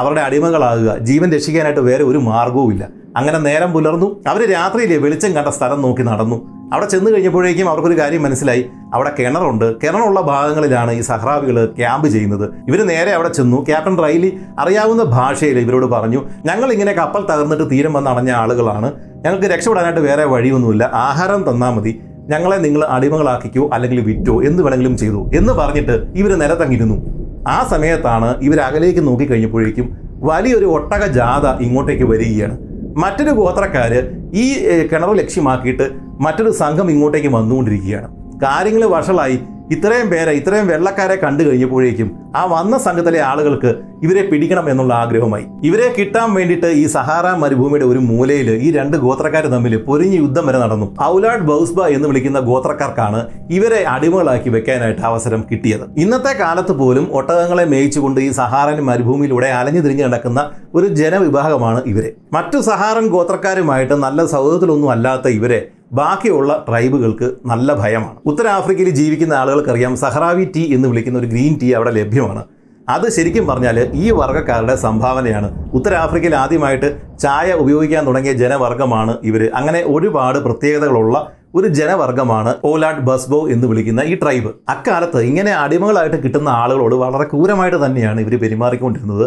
അവരുടെ 0.00 0.20
അടിമകളാകുക 0.20 0.90
ജീവൻ 1.08 1.28
രക്ഷിക്കാനായിട്ട് 1.36 1.80
വേറെ 1.80 2.04
ഒരു 2.04 2.18
മാർഗവുമില്ല 2.18 2.84
അങ്ങനെ 3.16 3.38
നേരം 3.38 3.72
പുലർന്നു. 3.72 4.22
അവർ 4.26 4.50
രാത്രിയിലെ 4.50 4.96
വെളിച്ചം 4.96 5.32
കണ്ട 5.32 5.48
സ്ഥലം 5.48 5.82
നോക്കി 5.82 6.02
നടന്നു. 6.02 6.68
അവിടെ 6.72 6.86
ചെന്ന് 6.86 7.10
കഴിഞ്ഞപ്പോഴേക്കും 7.10 7.68
അവർക്കൊരു 7.68 7.98
കാര്യം 7.98 8.22
മനസ്സിലായി. 8.22 8.66
അവിടെ 8.94 9.12
കിണറുണ്ട്. 9.18 9.76
കിണറുള്ള 9.76 10.20
ഭാഗങ്ങളിലാണ് 10.20 10.92
ഈ 10.92 11.00
സഹ്റാബികൾ 11.00 11.66
ക്യാമ്പ് 11.66 12.08
ചെയ്യുന്നത്. 12.08 12.50
ഇവർ 12.68 12.86
നേരെ 12.86 13.10
അവിടെ 13.10 13.28
ചെന്നു. 13.28 13.64
ക്യാപ്റ്റൻ 13.68 14.02
റൈലി 14.02 14.40
അറിയാവുന്ന 14.58 15.02
ഭാഷയിൽ 15.02 15.58
ഇവരോട് 15.58 15.86
പറഞ്ഞു 15.86 16.24
ഞങ്ങൾ 16.46 16.72
ഇങ്ങനെ 16.72 16.92
കപ്പൽ 16.92 17.20
തകർന്നിട്ട് 17.20 17.70
തീരം 17.70 17.92
വന്ന് 17.92 18.10
അണഞ്ഞ 18.10 18.30
ആളുകളാണ്. 18.30 18.92
ഞങ്ങൾക്ക് 19.24 19.46
രക്ഷപ്പെടാനായിട്ട് 19.46 20.00
വേറെ 20.00 20.24
വഴിയൊന്നുമില്ല. 20.24 20.90
ആഹാരം 20.94 21.50
തന്നാൽ 21.50 21.70
മതി. 21.70 22.00
ഞങ്ങളെ 22.28 22.56
നിങ്ങൾ 22.56 22.84
അടിമകളാക്കിക്കോ 22.84 23.70
അല്ലെങ്കിൽ 23.72 24.00
വിറ്റോ? 24.00 24.42
എന്ത് 24.42 24.62
വേണമെങ്കിലും 24.62 24.96
ചെയ്തു. 24.96 25.30
എന്ന് 25.34 25.52
പറഞ്ഞിട്ട് 25.52 25.92
ഇവർ 25.92 26.38
നിലത്തങ്ങിരുന്നു. 26.38 27.22
ആ 27.48 27.68
സമയത്താണ് 27.70 28.42
ഇവർ 28.42 28.60
അകലേക്ക് 28.60 29.06
നോക്കി 29.06 29.24
കഴിഞ്ഞപ്പോഴേക്കും 29.24 29.96
വലിയൊരു 30.14 30.64
ഒട്ടക 30.64 31.06
ജാഥ 31.06 31.62
ഇങ്ങോട്ടേക്ക് 31.62 32.04
വരികയാണ്. 32.04 32.71
മറ്റൊരു 32.96 33.30
ഗോത്രക്കാർ 33.30 33.92
ഈ 34.34 34.44
കിണർ 34.92 35.10
ലക്ഷ്യമാക്കിയിട്ട് 35.16 35.90
മറ്റൊരു 36.20 36.50
സംഘം 36.50 36.90
ഇങ്ങോട്ടേക്ക് 36.90 37.28
വന്നുകൊണ്ടിരിക്കുകയാണ്. 37.28 38.08
കാര്യങ്ങൾ 38.42 38.84
വഷളായി 38.84 39.38
ഇത്രയും 39.74 40.06
പേരെ 40.12 40.32
ഇത്രയും 40.38 40.66
വെള്ളക്കാരെ 40.70 41.16
കണ്ടു 41.22 41.42
കഴിഞ്ഞപ്പോഴേക്കും 41.46 42.08
ആ 42.38 42.42
വന്ന 42.52 42.74
സംഘത്തിലെ 42.84 43.20
ആളുകൾക്ക് 43.30 43.70
ഇവരെ 44.06 44.22
പിടിക്കണം 44.30 44.66
എന്നുള്ള 44.72 44.92
ആഗ്രഹമായി 45.02 45.44
ഇവരെ 45.68 45.88
കിട്ടാൻ 45.96 46.28
വേണ്ടിയിട്ട് 46.36 46.68
ഈ 46.82 46.84
സഹാറ 46.94 47.26
മരുഭൂമിയുടെ 47.42 47.86
ഒരു 47.90 48.00
മൂലയിൽ 48.10 48.48
ഈ 48.66 48.68
രണ്ട് 48.76 48.96
ഗോത്രക്കാർ 49.04 49.44
തമ്മിൽ 49.54 49.74
പൊരിഞ്ഞ് 49.88 50.18
യുദ്ധം 50.22 50.44
വരെ 50.48 50.58
നടന്നു. 50.62 50.86
ഔലാഡ് 51.10 51.46
ബൗസ്ബ 51.50 51.80
എന്ന് 51.96 52.08
വിളിക്കുന്ന 52.10 52.40
ഗോത്രക്കാർക്കാണ് 52.48 53.20
ഇവരെ 53.56 53.80
അടിമകളാക്കി 53.94 54.50
വെക്കാനായിട്ട് 54.56 55.02
അവസരം 55.10 55.42
കിട്ടിയത്. 55.50 55.84
ഇന്നത്തെ 56.04 56.32
കാലത്ത് 56.42 56.74
പോലും 56.80 57.06
ഒട്ടകങ്ങളെ 57.20 57.66
മേയിച്ചുകൊണ്ട് 57.74 58.20
ഈ 58.26 58.30
സഹാറൻ 58.40 58.80
മരുഭൂമിയിലൂടെ 58.90 59.50
അലഞ്ഞു 59.60 59.82
തിരിഞ്ഞ് 59.86 60.06
നടക്കുന്ന 60.08 60.42
ഒരു 60.74 60.88
ജനവിഭാഗമാണ് 61.02 61.82
ഇവരെ. 61.92 62.10
മറ്റു 62.38 62.60
സഹാറൻ 62.70 63.06
ഗോത്രക്കാരുമായിട്ട് 63.16 63.94
നല്ല 64.06 64.26
സൗഹൃദത്തിലൊന്നും 64.34 64.92
അല്ലാത്ത 64.96 65.28
ഇവരെ 65.38 65.60
ബാക്കിയുള്ള 65.98 66.64
ട്രൈബുകൾക്ക് 66.68 67.26
നല്ല 67.46 67.74
ഭയമാണ്. 67.74 68.16
ഉത്തരാഫ്രിക്കയിൽ 68.26 68.90
ജീവിക്കുന്ന 69.00 69.34
ആളുകൾക്കറിയാം 69.34 69.96
സഹറാവി 69.96 70.44
ടീ 70.56 70.62
എന്ന് 70.74 70.88
വിളിക്കുന്ന 70.88 71.18
ഒരു 71.18 71.26
ഗ്രീൻ 71.26 71.58
ടീ 71.62 71.68
അവിടെ 71.78 71.90
ലഭ്യമാണ്. 71.90 72.42
അത് 72.88 73.06
ശരിക്കും 73.16 73.44
പറഞ്ഞാൽ 73.46 73.76
ഈ 73.94 74.06
വർഗക്കാരുടെ 74.10 74.74
സംഭാവനയാണ്. 74.74 75.48
ഉത്തരാഫ്രിക്കയിൽ 75.74 76.34
ആദ്യമായിട്ട് 76.34 76.88
ചായ 77.18 77.52
ഉപയോഗിക്കാൻ 77.52 78.02
തുടങ്ങിയ 78.06 78.32
ജനവർഗമാണ് 78.32 79.12
ഇവർ 79.22 79.42
അങ്ങനെ 79.54 79.82
ഒരുപാട് 79.94 80.38
പ്രത്യേകതകളുള്ള 80.38 81.16
ഒരു 81.54 81.68
ജനവർഗമാണ് 81.78 82.52
ഓലാഡ് 82.64 83.04
ബസ്ബോ 83.08 83.40
എന്ന് 83.54 83.66
വിളിക്കുന്ന 83.66 84.00
ഈ 84.00 84.14
ട്രൈബ്. 84.14 84.50
അക്കാലത്ത് 84.68 85.20
ഇങ്ങനെ 85.20 85.52
അടിമകളായിട്ട് 85.52 86.18
കിട്ടുന്ന 86.24 86.48
ആളുകളോട് 86.48 86.94
വളരെ 86.94 87.24
ക്രൂരമായിട്ട് 87.24 87.86
തന്നെയാണ് 87.86 88.20
ഇവർ 88.20 88.34
പെരുമാറിക്കൊണ്ടിരുന്നത്. 88.40 89.26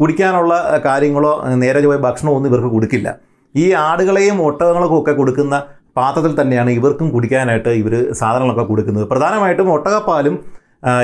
കുടിക്കാനുള്ള 0.00 0.80
കാര്യങ്ങളോ 0.84 1.32
നേരെ 1.62 1.86
പോയ 1.86 1.98
ഭക്ഷണമോ 2.08 2.36
ഒന്നും 2.36 2.50
ഇവർക്ക് 2.50 2.70
കൊടുക്കില്ല. 2.74 3.08
ഈ 3.54 3.72
ആടുകളെയും 3.72 4.38
ഒട്ടകങ്ങൾക്കും 4.42 4.98
ഒക്കെ 5.00 5.12
കൊടുക്കുന്ന 5.12 5.56
പാത്രത്തിൽ 5.98 6.32
തന്നെയാണ് 6.40 6.70
ഇവർക്കും 6.78 7.08
കുടിക്കാനായിട്ട് 7.14 7.72
ഇവർ 7.82 7.94
സാധനങ്ങളൊക്കെ 8.20 8.64
കൊടുക്കുന്നത്. 8.70 9.06
പ്രധാനമായിട്ടും 9.12 9.70
ഒട്ടകപ്പാലും 9.76 10.36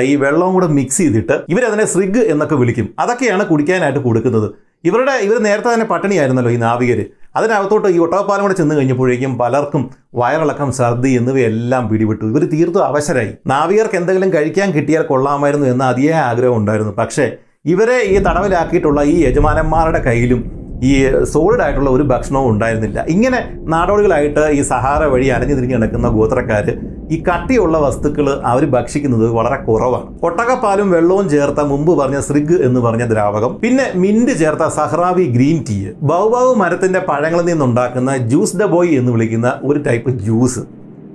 ഈ 0.09 0.11
വെള്ളവും 0.23 0.53
കൂടെ 0.55 0.67
മിക്സ് 0.77 0.99
ചെയ്തിട്ട് 1.03 1.35
ഇവരതിനെ 1.53 1.85
സ്രിഗ് 1.93 2.21
എന്നൊക്കെ 2.33 2.55
വിളിക്കും. 2.61 2.87
അതൊക്കെയാണ് 3.03 3.43
കുടിക്കാനായിട്ട് 3.51 4.01
കൊടുക്കുന്നത്. 4.07 4.47
ഇവരുടെ 4.89 5.13
ഇവർ 5.25 5.37
നേരത്തെ 5.47 5.69
തന്നെ 5.73 5.87
പട്ടിണിയായിരുന്നല്ലോ 5.91 6.51
ഈ 6.55 6.57
നാവികർ 6.63 6.99
അതിനകത്തോട്ട് 7.37 7.89
ഈ 7.95 7.99
ഒട്ടകപ്പാലം 8.05 8.43
കൂടെ 8.45 8.55
ചെന്ന് 8.59 8.73
കഴിഞ്ഞപ്പോഴേക്കും 8.77 9.31
പലർക്കും 9.41 9.83
വയറിളക്കം 10.21 10.69
ഛർദി 10.79 11.11
എന്നിവയെല്ലാം 11.19 11.83
പിടിവിട്ടു 11.91 12.25
ഇവർ 12.31 12.43
തീർത്തു 12.53 12.79
അവശരായി. 12.89 13.31
നാവികർക്ക് 13.51 13.97
എന്തെങ്കിലും 14.01 14.31
കഴിക്കാൻ 14.35 14.69
കിട്ടിയാൽ 14.75 15.05
കൊള്ളാമായിരുന്നു 15.11 15.67
എന്ന 15.73 15.85
അതിയായ 15.93 16.19
ആഗ്രഹം 16.31 16.57
ഉണ്ടായിരുന്നു. 16.61 16.93
പക്ഷേ 17.01 17.25
ഇവരെ 17.73 17.97
ഈ 18.13 18.17
തടവിലാക്കിയിട്ടുള്ള 18.27 19.01
ഈ 19.13 19.15
യജമാനന്മാരുടെ 19.27 20.01
കയ്യിലും 20.07 20.41
ഈ 20.81 21.23
സോളിഡ് 21.23 21.61
ആയിട്ടുള്ള 21.61 21.89
ഒരു 21.89 22.03
ഭക്ഷണവും 22.03 22.49
ഉണ്ടായിരുന്നില്ല. 22.49 23.05
ഇങ്ങനെ 23.07 23.57
നാടോടികളായിട്ട് 23.59 24.39
ഈ 24.39 24.61
സഹാറ 24.61 25.03
വഴി 25.03 25.27
അലഞ്ഞു 25.27 25.55
തിരിഞ്ഞ് 25.55 25.75
കിടക്കുന്ന 25.75 26.07
ഗോത്രക്കാർ 26.07 26.77
ഈ 27.11 27.23
കട്ടിയുള്ള 27.23 27.77
വസ്തുക്കൾ 27.77 28.41
അവർ 28.45 28.65
ഭക്ഷിക്കുന്നത് 28.65 29.29
വളരെ 29.29 29.55
കുറവാണ്. 29.55 30.07
ഒട്ടകപ്പാലും 30.23 30.91
വെള്ളവും 30.91 31.29
ചേർത്ത 31.29 31.59
മുമ്പ് 31.59 31.97
പറഞ്ഞ 31.97 32.19
സ്രിഗ് 32.19 32.53
എന്ന് 32.53 32.79
പറഞ്ഞ 32.79 33.03
ദ്രാവകം 33.03 33.59
പിന്നെ 33.61 33.91
മിന്റ് 33.95 34.31
ചേർത്ത 34.31 34.67
സഹ്റാവി 34.67 35.23
ഗ്രീൻ 35.23 35.63
ടീ 35.69 35.87
ബൗബാവ് 36.01 36.55
മരത്തിന്റെ 36.55 36.99
പഴങ്ങളിൽ 36.99 37.45
നിന്നുണ്ടാക്കുന്ന 37.45 38.17
ജ്യൂസ് 38.17 38.57
ഡ 38.57 38.65
ബോയ് 38.65 38.89
എന്ന് 38.89 39.11
വിളിക്കുന്ന 39.11 39.59
ഒരു 39.63 39.79
ടൈപ്പ് 39.79 40.09
ജ്യൂസ്. 40.09 40.59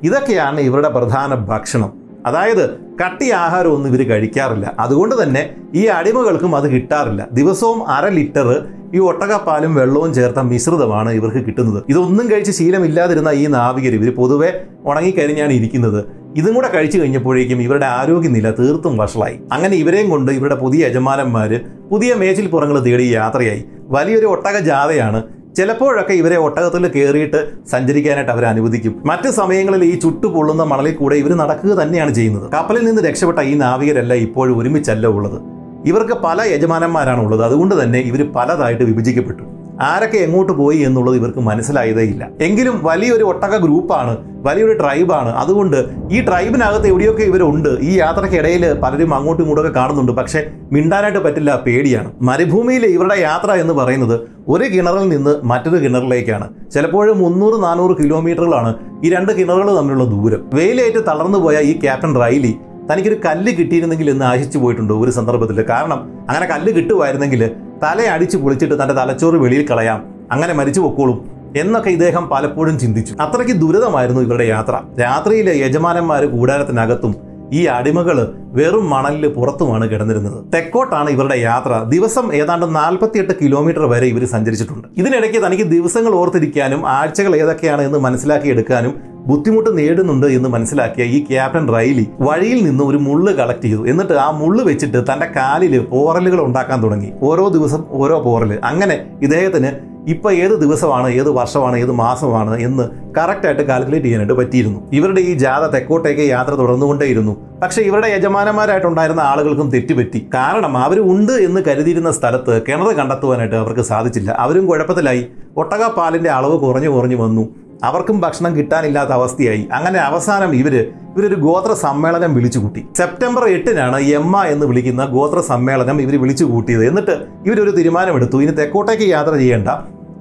ഇതൊക്കെയാണ് 0.04 0.60
ഇവരുടെ 0.60 0.88
പ്രധാന 0.88 1.34
ഭക്ഷണം. 1.34 1.92
അതായത് 2.26 2.70
കട്ടി 2.70 3.30
ആഹാരമൊന്നും 3.30 3.94
ഇവർ 3.94 4.08
കഴിക്കാറില്ല. 4.08 4.72
അതുകൊണ്ട് 4.78 5.22
തന്നെ 5.22 5.50
ഈ 5.74 5.86
അടിമകൾക്കും 5.86 6.56
അത് 6.56 6.70
കിട്ടാറില്ല. 6.70 7.26
ദിവസവും 7.32 7.88
അര 7.90 8.08
ലിറ്റർ 8.08 8.77
ഈ 8.94 8.98
ഒട്ടകപ്പാലും 8.98 9.74
വെള്ളവും 9.74 10.14
ചേർത്ത 10.14 10.40
മിശ്രിതമാണ് 10.50 11.10
ഇവർക്ക് 11.10 11.40
കിട്ടുന്നത്. 11.46 11.82
ഇതൊന്നും 11.88 12.30
കഴിച്ച് 12.30 12.52
ശീലമില്ലാതിരുന്ന 12.58 13.30
ഈ 13.30 13.46
നാവികർ 13.46 13.94
ഇവർ 13.98 14.10
പൊതുവെ 14.14 14.50
ഉണങ്ങിക്കരിഞ്ഞാണ് 14.86 15.52
ഇരിക്കുന്നത്. 15.52 16.00
ഇതും 16.36 16.54
കൂടെ 16.54 16.68
കഴിച്ചു 16.74 16.98
കഴിഞ്ഞപ്പോഴേക്കും 16.98 17.62
ഇവരുടെ 17.62 17.86
ആരോഗ്യനില 17.86 18.50
തീർത്തും 18.50 18.96
വഷളായി. 18.96 19.36
അങ്ങനെ 19.52 19.76
ഇവരെയും 19.76 20.10
കൊണ്ട് 20.10 20.32
ഇവരുടെ 20.32 20.54
പുതിയ 20.54 20.86
യജമാനന്മാർ 20.86 21.52
പുതിയ 21.90 22.14
മേച്ചിൽ 22.14 22.46
പുറങ്ങൾ 22.46 22.78
തേടി 22.86 23.04
യാത്രയായി. 23.14 23.64
വലിയൊരു 23.90 24.26
ഒട്ടക 24.26 24.56
ജാഥയാണ് 24.58 25.22
ചിലപ്പോഴൊക്കെ 25.56 26.12
ഇവരെ 26.12 26.36
ഒട്ടകത്തിൽ 26.36 26.88
കയറിയിട്ട് 26.88 27.38
സഞ്ചരിക്കാനായിട്ട് 27.70 28.32
അവർ 28.32 28.44
അനുവദിക്കും. 28.44 29.02
മറ്റു 29.04 29.28
സമയങ്ങളിൽ 29.28 29.84
ഈ 29.84 29.94
ചുട്ടു 29.98 30.26
പൊള്ളുന്ന 30.26 30.62
മണലിൽ 30.62 30.94
കൂടെ 30.94 31.16
ഇവർ 31.16 31.32
നടക്കുക 31.36 31.72
തന്നെയാണ് 31.82 32.14
ചെയ്യുന്നത്. 32.14 32.52
കപ്പലിൽ 32.52 32.84
നിന്ന് 32.84 33.02
രക്ഷപ്പെട്ട 33.02 33.38
ഈ 33.38 33.54
നാവികരല്ല 33.54 34.14
ഇപ്പോഴും 34.14 34.58
ഒരുമിച്ചല്ല 34.58 35.06
ഉള്ളത്. 35.06 35.57
ഇവർക്ക് 35.86 36.12
പല 36.12 36.42
യജമാനന്മാരാണ് 36.42 37.20
ഉള്ളത് 37.20 37.44
അതുകൊണ്ട് 37.44 37.82
തന്നെ 37.82 37.98
ഇവർ 37.98 38.32
പലതായിട്ട് 38.32 38.82
വിഭജിക്കപ്പെട്ടു. 38.82 39.42
ആരൊക്കെ 39.80 40.16
എങ്ങോട്ട് 40.16 40.52
പോയി 40.52 40.78
എന്നുള്ളത് 40.78 41.16
ഇവർക്ക് 41.16 41.38
മനസ്സിലായതേ 41.38 42.02
ഇല്ല. 42.02 42.28
എങ്കിലും 42.40 42.80
വലിയൊരു 42.84 43.24
ഒട്ടക 43.24 43.56
ഗ്രൂപ്പാണ് 43.56 44.16
വലിയൊരു 44.42 44.72
ട്രൈബാണ്. 44.72 45.28
അതുകൊണ്ട് 45.28 45.84
ഈ 46.10 46.20
ട്രൈബിനകത്ത് 46.20 46.86
എവിടെയൊക്കെ 46.86 47.22
ഇവരുണ്ട് 47.22 47.68
ഈ 47.68 47.98
യാത്രക്കിടയിൽ 47.98 48.72
പലരും 48.72 49.14
അങ്ങോട്ടും 49.14 49.42
ഇങ്ങോട്ടൊക്കെ 49.42 49.80
കാണുന്നുണ്ട്. 49.80 50.12
പക്ഷേ 50.12 50.46
മിണ്ടാനായിട്ട് 50.72 51.18
പറ്റില്ല 51.18 51.62
പേടിയാണ്. 51.66 52.12
മരുഭൂമിയിൽ 52.22 52.86
ഇവരുടെ 52.86 53.14
യാത്ര 53.20 53.52
എന്ന് 53.52 53.74
പറയുന്നത് 53.74 54.20
ഒരു 54.48 54.64
കിണറിൽ 54.64 55.08
നിന്ന് 55.08 55.36
മറ്റൊരു 55.44 55.76
കിണറിലേക്കാണ്. 55.76 56.48
ചിലപ്പോഴും 56.74 57.18
മുന്നൂറ് 57.18 57.62
നാനൂറ് 57.62 57.96
കിലോമീറ്ററുകളാണ് 57.96 58.74
ഈ 59.04 59.10
രണ്ട് 59.10 59.32
കിണറുകൾ 59.32 59.76
തമ്മിലുള്ള 59.76 60.04
ദൂരം. 60.04 60.50
വെയിലേറ്റ് 60.54 61.06
തളർന്നു 61.06 61.38
പോയ 61.38 61.58
ഈ 61.60 61.80
ക്യാപ്റ്റൻ 61.80 62.20
റൈലി 62.20 62.56
തനിക്കൊരു 62.92 63.20
കല്ല് 63.24 63.52
കിട്ടിയിരുന്നെങ്കിൽ 63.52 64.10
എന്ന് 64.10 64.24
ആശിച്ചു 64.24 64.58
പോയിട്ടുണ്ട് 64.58 64.92
ഒരു 64.92 65.10
സന്ദർഭത്തിൽ. 65.10 65.64
കാരണം 65.68 66.26
അങ്ങനെ 66.28 66.46
കല്ല് 66.46 66.72
കിട്ടുമായിരുന്നെങ്കിൽ 66.72 67.50
തലയടിച്ച് 67.82 68.36
പൊളിച്ചിട്ട് 68.36 68.82
തന്റെ 68.82 68.94
തലച്ചോറ് 68.94 69.34
വെളിയിൽ 69.34 69.68
കളയാം 69.68 70.04
അങ്ങനെ 70.32 70.52
മരിച്ചു 70.54 70.80
പൊക്കോളും 70.80 71.38
എന്നൊക്കെ 71.56 71.90
ഇദ്ദേഹം 71.90 72.28
പലപ്പോഴും 72.28 72.78
ചിന്തിച്ചു. 72.78 73.14
അത്രയ്ക്ക് 73.20 73.54
ദുരിതമായിരുന്നു 73.54 74.20
ഇവരുടെ 74.20 74.44
യാത്ര. 74.44 74.80
രാത്രിയിലെ 75.00 75.54
യജമാനന്മാർ 75.56 76.24
കൂടാരത്തിനകത്തും 76.24 77.16
ഈ 77.52 77.64
അടിമകൾ 77.64 78.34
വെറും 78.36 78.90
മണലിൽ 78.90 79.28
പുറത്തുമാണ് 79.28 79.90
കിടന്നിരുന്നത്. 79.90 80.52
തെക്കോട്ടാണ് 80.54 81.10
ഇവരുടെ 81.10 81.34
യാത്ര. 81.34 81.82
ദിവസം 81.88 82.34
ഏതാണ്ട് 82.34 82.74
നാൽപ്പത്തിയെട്ട് 82.74 83.32
കിലോമീറ്റർ 83.42 83.84
വരെ 83.86 84.06
ഇവർ 84.06 84.26
സഞ്ചരിച്ചിട്ടുണ്ട്. 84.26 84.88
ഇതിനിടയ്ക്ക് 84.96 85.46
തനിക്ക് 85.46 85.62
ദിവസങ്ങൾ 85.62 86.12
ഓർത്തിരിക്കാനും 86.12 86.88
ആഴ്ചകൾ 86.88 87.36
ഏതൊക്കെയാണ് 87.36 87.82
എന്ന് 87.82 87.98
മനസ്സിലാക്കിയെടുക്കാനും 87.98 89.07
ബുദ്ധിമുട്ട് 89.28 89.78
നേടുന്നുണ്ട് 89.78 90.26
എന്ന് 90.26 90.48
മനസ്സിലാക്കിയ 90.48 91.04
ഈ 91.04 91.24
ക്യാപ്റ്റൻ 91.24 91.74
റൈലി 91.74 92.08
വഴിയിൽ 92.20 92.64
നിന്ന് 92.64 92.84
ഒരു 92.84 92.96
മുള്ള് 92.96 93.32
കളക്ട് 93.32 93.62
ചെയ്തു. 93.62 93.86
എന്നിട്ട് 93.86 94.12
ആ 94.12 94.30
മുള്ള് 94.30 94.64
വെച്ചിട്ട് 94.68 95.04
തന്റെ 95.12 95.26
കാലിൽ 95.36 95.78
പോറലുകൾ 95.78 96.40
ഉണ്ടാക്കാൻ 96.40 96.82
തുടങ്ങി. 96.82 97.12
ഓരോ 97.22 97.48
ദിവസം 97.48 97.84
ഓരോ 97.90 98.20
പോറൽ 98.20 98.58
അങ്ങനെ 98.64 99.06
ഇദ്ദേഹത്തിന് 99.22 99.70
ഇപ്പൊ 100.10 100.30
ഏത് 100.32 100.50
ദിവസമാണ് 100.50 101.08
ഏത് 101.08 101.30
വർഷമാണ് 101.30 101.76
ഏത് 101.76 101.92
മാസമാണ് 101.92 102.60
എന്ന് 102.60 102.84
കറക്റ്റായിട്ട് 103.18 103.62
കാൽക്കുലേറ്റ് 103.62 104.06
ചെയ്യാനായിട്ട് 104.06 104.32
പറ്റിയിരുന്നു. 104.32 104.80
ഇവരുടെ 104.92 105.20
ഈ 105.20 105.34
ജാഥ 105.34 105.66
തെക്കോട്ടേക്ക് 105.66 106.20
യാത്ര 106.20 106.50
തുടർന്നുകൊണ്ടേയിരുന്നു. 106.50 107.36
പക്ഷേ 107.62 107.82
ഇവരുടെ 107.82 108.08
യജമാനന്മാരായിട്ടുണ്ടായിരുന്ന 108.08 109.20
ആളുകൾക്കും 109.20 109.70
തെറ്റുപറ്റി. 109.70 110.28
കാരണം 110.34 110.78
അവർ 110.78 111.00
ഉണ്ട് 111.00 111.32
എന്ന് 111.32 111.60
കരുതിയിരുന്ന 111.68 112.10
സ്ഥലത്ത് 112.10 112.62
കിണർ 112.68 112.92
കണ്ടെത്തുവാനായിട്ട് 112.92 113.56
അവർക്ക് 113.56 113.80
സാധിച്ചില്ല. 113.80 114.30
അവരും 114.30 114.66
കുഴപ്പത്തിലായി. 114.66 115.26
ഒട്ടകപ്പാലിന്റെ 115.56 116.30
അളവ് 116.30 116.58
കുറഞ്ഞു 116.60 116.88
കുറഞ്ഞു 116.88 117.16
വന്നു. 117.16 117.67
അവർക്കും 117.84 118.20
ഭക്ഷണം 118.20 118.56
കിട്ടാനില്ലാത്ത 118.56 119.10
അവസ്ഥയായി. 119.10 119.68
അങ്ങനെ 119.72 119.98
അവസാനം 119.98 120.54
ഇവർ 120.54 120.74
ഇവരൊരു 121.16 121.34
ഗോത്ര 121.34 121.72
സമ്മേളനം 121.72 122.34
വിളിച്ചു 122.34 122.58
കൂട്ടി. 122.58 122.86
സെപ്റ്റംബർ 122.96 123.44
എട്ടിനാണ് 123.44 124.00
എമ്മ 124.00 124.44
എന്ന് 124.44 124.66
വിളിക്കുന്ന 124.66 125.04
ഗോത്ര 125.04 125.40
സമ്മേളനം 125.40 126.00
ഇവർ 126.00 126.20
വിളിച്ചു 126.20 126.44
കൂട്ടിയത്. 126.44 126.88
എന്നിട്ട് 126.88 127.26
ഇവരൊരു 127.46 127.70
തീരുമാനമെടുത്തു. 127.70 128.42
ഇനി 128.42 128.50
തെക്കോട്ടേക്ക് 128.50 129.02
യാത്ര 129.02 129.34
ചെയ്യേണ്ട. 129.34 129.68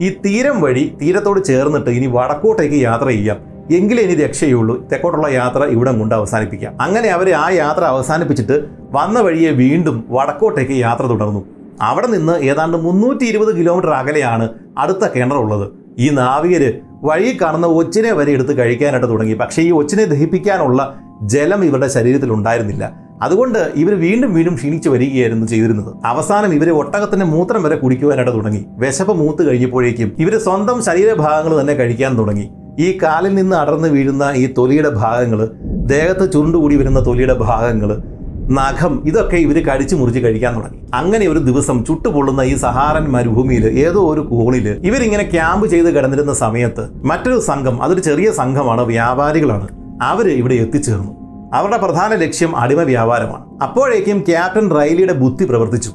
ഈ 0.02 0.10
തീരം 0.10 0.62
വഴി 0.62 0.98
തീരത്തോട് 1.02 1.44
ചേർന്നിട്ട് 1.44 1.90
ഇനി 1.90 2.06
വടക്കോട്ടേക്ക് 2.06 2.76
യാത്ര 2.76 3.08
ചെയ്യാം. 3.08 3.38
എങ്കിലേ 3.72 4.04
ഇനി 4.04 4.16
രക്ഷയുള്ളൂ. 4.16 4.88
തെക്കോട്ടുള്ള 4.92 5.28
യാത്ര 5.28 5.64
ഇവിടെ 5.64 5.92
കൊണ്ട് 5.92 6.16
അവസാനിപ്പിക്കാം. 6.16 6.82
അങ്ങനെ 6.82 7.10
അവർ 7.10 7.34
ആ 7.34 7.50
യാത്ര 7.50 7.84
അവസാനിപ്പിച്ചിട്ട് 7.84 8.68
വന്ന 8.92 9.20
വഴിയെ 9.20 9.52
വീണ്ടും 9.52 10.06
വടക്കോട്ടേക്ക് 10.10 10.72
യാത്ര 10.72 11.04
തുടർന്നു. 11.04 11.46
അവിടെ 11.82 12.08
നിന്ന് 12.08 12.40
ഏതാണ്ട് 12.40 12.78
മുന്നൂറ്റി 12.78 13.26
ഇരുപത് 13.26 13.58
കിലോമീറ്റർ 13.58 13.90
അകലെയാണ് 13.90 14.50
അടുത്ത 14.78 15.08
കിണറുള്ളത്. 15.16 15.72
ഈ 15.98 16.10
നാവികര് 16.10 16.87
വഴി 17.04 17.38
കാണുന്ന 17.42 17.68
ഒച്ചിനെ 17.68 18.12
വരെ 18.12 18.32
എടുത്ത് 18.32 18.58
കഴിക്കാനായിട്ട് 18.58 19.10
തുടങ്ങി. 19.10 19.34
പക്ഷേ 19.34 19.62
ഈ 19.62 19.72
ഒച്ചിനെ 19.72 20.06
ദഹിപ്പിക്കാനുള്ള 20.06 20.96
ജലം 21.22 21.66
ഇവരുടെ 21.66 21.88
ശരീരത്തിൽ 21.88 22.32
ഉണ്ടായിരുന്നില്ല. 22.32 23.08
അതുകൊണ്ട് 23.22 23.72
ഇവർ 23.76 23.94
വീണ്ടും 23.94 24.34
വീണ്ടും 24.34 24.56
ക്ഷീണിച്ചു 24.56 24.90
വരികയായിരുന്നു 24.90 25.48
ചെയ്തിരുന്നത്. 25.48 25.96
അവസാനം 26.06 26.54
ഇവർ 26.54 26.70
ഒട്ടകത്തിന്റെ 26.70 27.26
മൂത്രം 27.26 27.64
വരെ 27.64 27.76
കുടിക്കുവാനായിട്ട് 27.76 28.36
തുടങ്ങി. 28.36 28.66
വിശപ്പ് 28.70 29.14
മൂത്ത് 29.14 29.50
കഴിഞ്ഞപ്പോഴേക്കും 29.50 30.12
ഇവർ 30.20 30.38
സ്വന്തം 30.38 30.84
ശരീരഭാഗങ്ങൾ 30.84 31.62
തന്നെ 31.62 31.74
കഴിക്കാൻ 31.74 32.18
തുടങ്ങി. 32.18 32.50
ഈ 32.80 32.98
കാലിൽ 33.04 33.36
നിന്ന് 33.36 33.56
അടർന്നു 33.56 33.88
വീഴുന്ന 33.88 34.34
ഈ 34.36 34.54
തൊലിയുടെ 34.58 34.90
ഭാഗങ്ങൾ 34.90 35.50
ദേഹത്ത് 35.86 36.34
ചുരുണ്ടുകൂടി 36.34 36.76
വരുന്ന 36.76 37.06
തൊലിയുടെ 37.06 37.34
ഭാഗങ്ങൾ 37.34 38.17
നഖം 38.50 39.04
ഇതൊക്കെ 39.06 39.36
ഇവർ 39.36 39.64
കടിച്ചു 39.64 39.96
മുറിച്ച് 39.96 40.20
കഴിക്കാൻ 40.20 40.56
തുടങ്ങി. 40.56 40.78
അങ്ങനെ 40.94 41.28
ഒരു 41.28 41.40
ദിവസം 41.40 41.86
ചുട്ടുപൊള്ളുന്ന 41.86 42.42
ഈ 42.42 42.56
സഹാറൻ 42.56 43.12
മരുഭൂമിയിൽ 43.12 43.80
ഏതോ 43.80 44.14
ഒരു 44.14 44.22
കോണിൽ 44.22 44.70
ഇവരിങ്ങനെ 44.70 45.30
ക്യാമ്പ് 45.34 45.68
ചെയ്ത് 45.68 45.96
കിടന്നിരുന്ന 45.96 46.34
സമയത്ത് 46.34 46.90
മറ്റൊരു 47.04 47.40
സംഘം 47.40 47.84
അതൊരു 47.84 48.00
ചെറിയ 48.00 48.32
സംഘമാണ് 48.32 48.82
വ്യാപാരികളാണ്. 48.82 49.68
അവർ 50.02 50.30
ഇവിടെ 50.30 50.54
എത്തിച്ചേർന്നു. 50.54 51.18
അവരുടെ 51.54 51.78
പ്രധാന 51.78 52.16
ലക്ഷ്യം 52.16 52.56
അടിമ 52.58 52.82
വ്യാപാരമാണ്. 52.82 53.62
അപ്പോഴേക്കും 53.64 54.20
ക്യാപ്റ്റൻ 54.20 54.76
റൈലിയുടെ 54.76 55.14
ബുദ്ധി 55.14 55.46
പ്രവർത്തിച്ചു. 55.46 55.92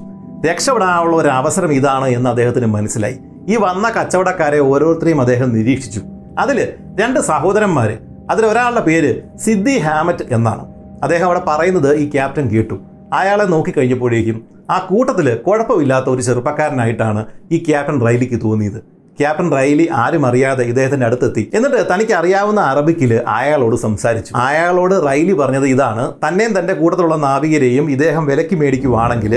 രക്ഷപ്പെടാനുള്ള 0.51 1.17
ഒരു 1.17 1.29
അവസരം 1.29 1.73
ഇതാണ് 1.73 2.09
എന്ന് 2.09 2.31
അദ്ദേഹത്തിന് 2.31 2.67
മനസ്സിലായി. 2.67 3.19
ഈ 3.49 3.57
വന്ന 3.57 3.91
കച്ചവടക്കാരെ 3.91 4.59
ഓരോരുത്തരെയും 4.59 5.21
അദ്ദേഹം 5.21 5.55
നിരീക്ഷിച്ചു. 5.55 6.01
അതിൽ 6.39 6.69
രണ്ട് 7.01 7.21
സഹോദരന്മാർ 7.21 7.99
അതിൽ 8.31 8.47
ഒരാളുടെ 8.47 8.81
പേര് 8.81 9.39
സിദ്ദി 9.39 9.79
ഹാമറ്റ് 9.79 10.25
എന്നാണ്. 10.31 10.72
അദ്ദേഹം 11.03 11.27
അവിടെ 11.27 11.43
പറയുന്നത് 11.49 11.97
ഈ 11.97 12.11
ക്യാപ്റ്റൻ 12.11 12.49
കേട്ടു. 12.49 12.75
അയാളെ 13.13 13.45
നോക്കിക്കഴിഞ്ഞപ്പോഴേക്കും 13.45 14.45
ആ 14.71 14.87
കൂട്ടത്തിൽ 14.91 15.35
കുഴപ്പമില്ലാത്ത 15.37 16.07
ഒരു 16.07 16.23
ചെറുപ്പക്കാരനായിട്ടാണ് 16.23 17.27
ഈ 17.53 17.65
ക്യാപ്റ്റൻ 17.69 18.07
റൈലിക്ക് 18.07 18.41
തോന്നിയത്. 18.45 18.79
ക്യാപ്റ്റൻ 19.21 19.53
റൈലി 19.53 19.89
ആരും 19.93 20.27
അറിയാതെ 20.27 20.65
ഇദ്ദേഹത്തിന്റെ 20.65 21.07
അടുത്തെത്തി. 21.07 21.51
എന്നിട്ട് 21.55 21.87
തനിക്ക് 21.95 22.13
അറിയാവുന്ന 22.13 22.61
അറബിക്കിൽ 22.61 23.15
അയാളോട് 23.15 23.77
സംസാരിച്ചു. 23.77 24.35
അയാളോട് 24.35 25.07
റൈലി 25.07 25.33
പറഞ്ഞത് 25.33 25.67
ഇതാണ് 25.67 26.13
തന്നെയും 26.29 26.59
തന്റെ 26.59 26.73
കൂട്ടത്തിലുള്ള 26.73 27.17
നാവികരെയും 27.17 27.91
ഇദ്ദേഹം 27.91 28.27
വിലക്ക് 28.27 28.57
മേടിക്കുവാണെങ്കിൽ 28.57 29.35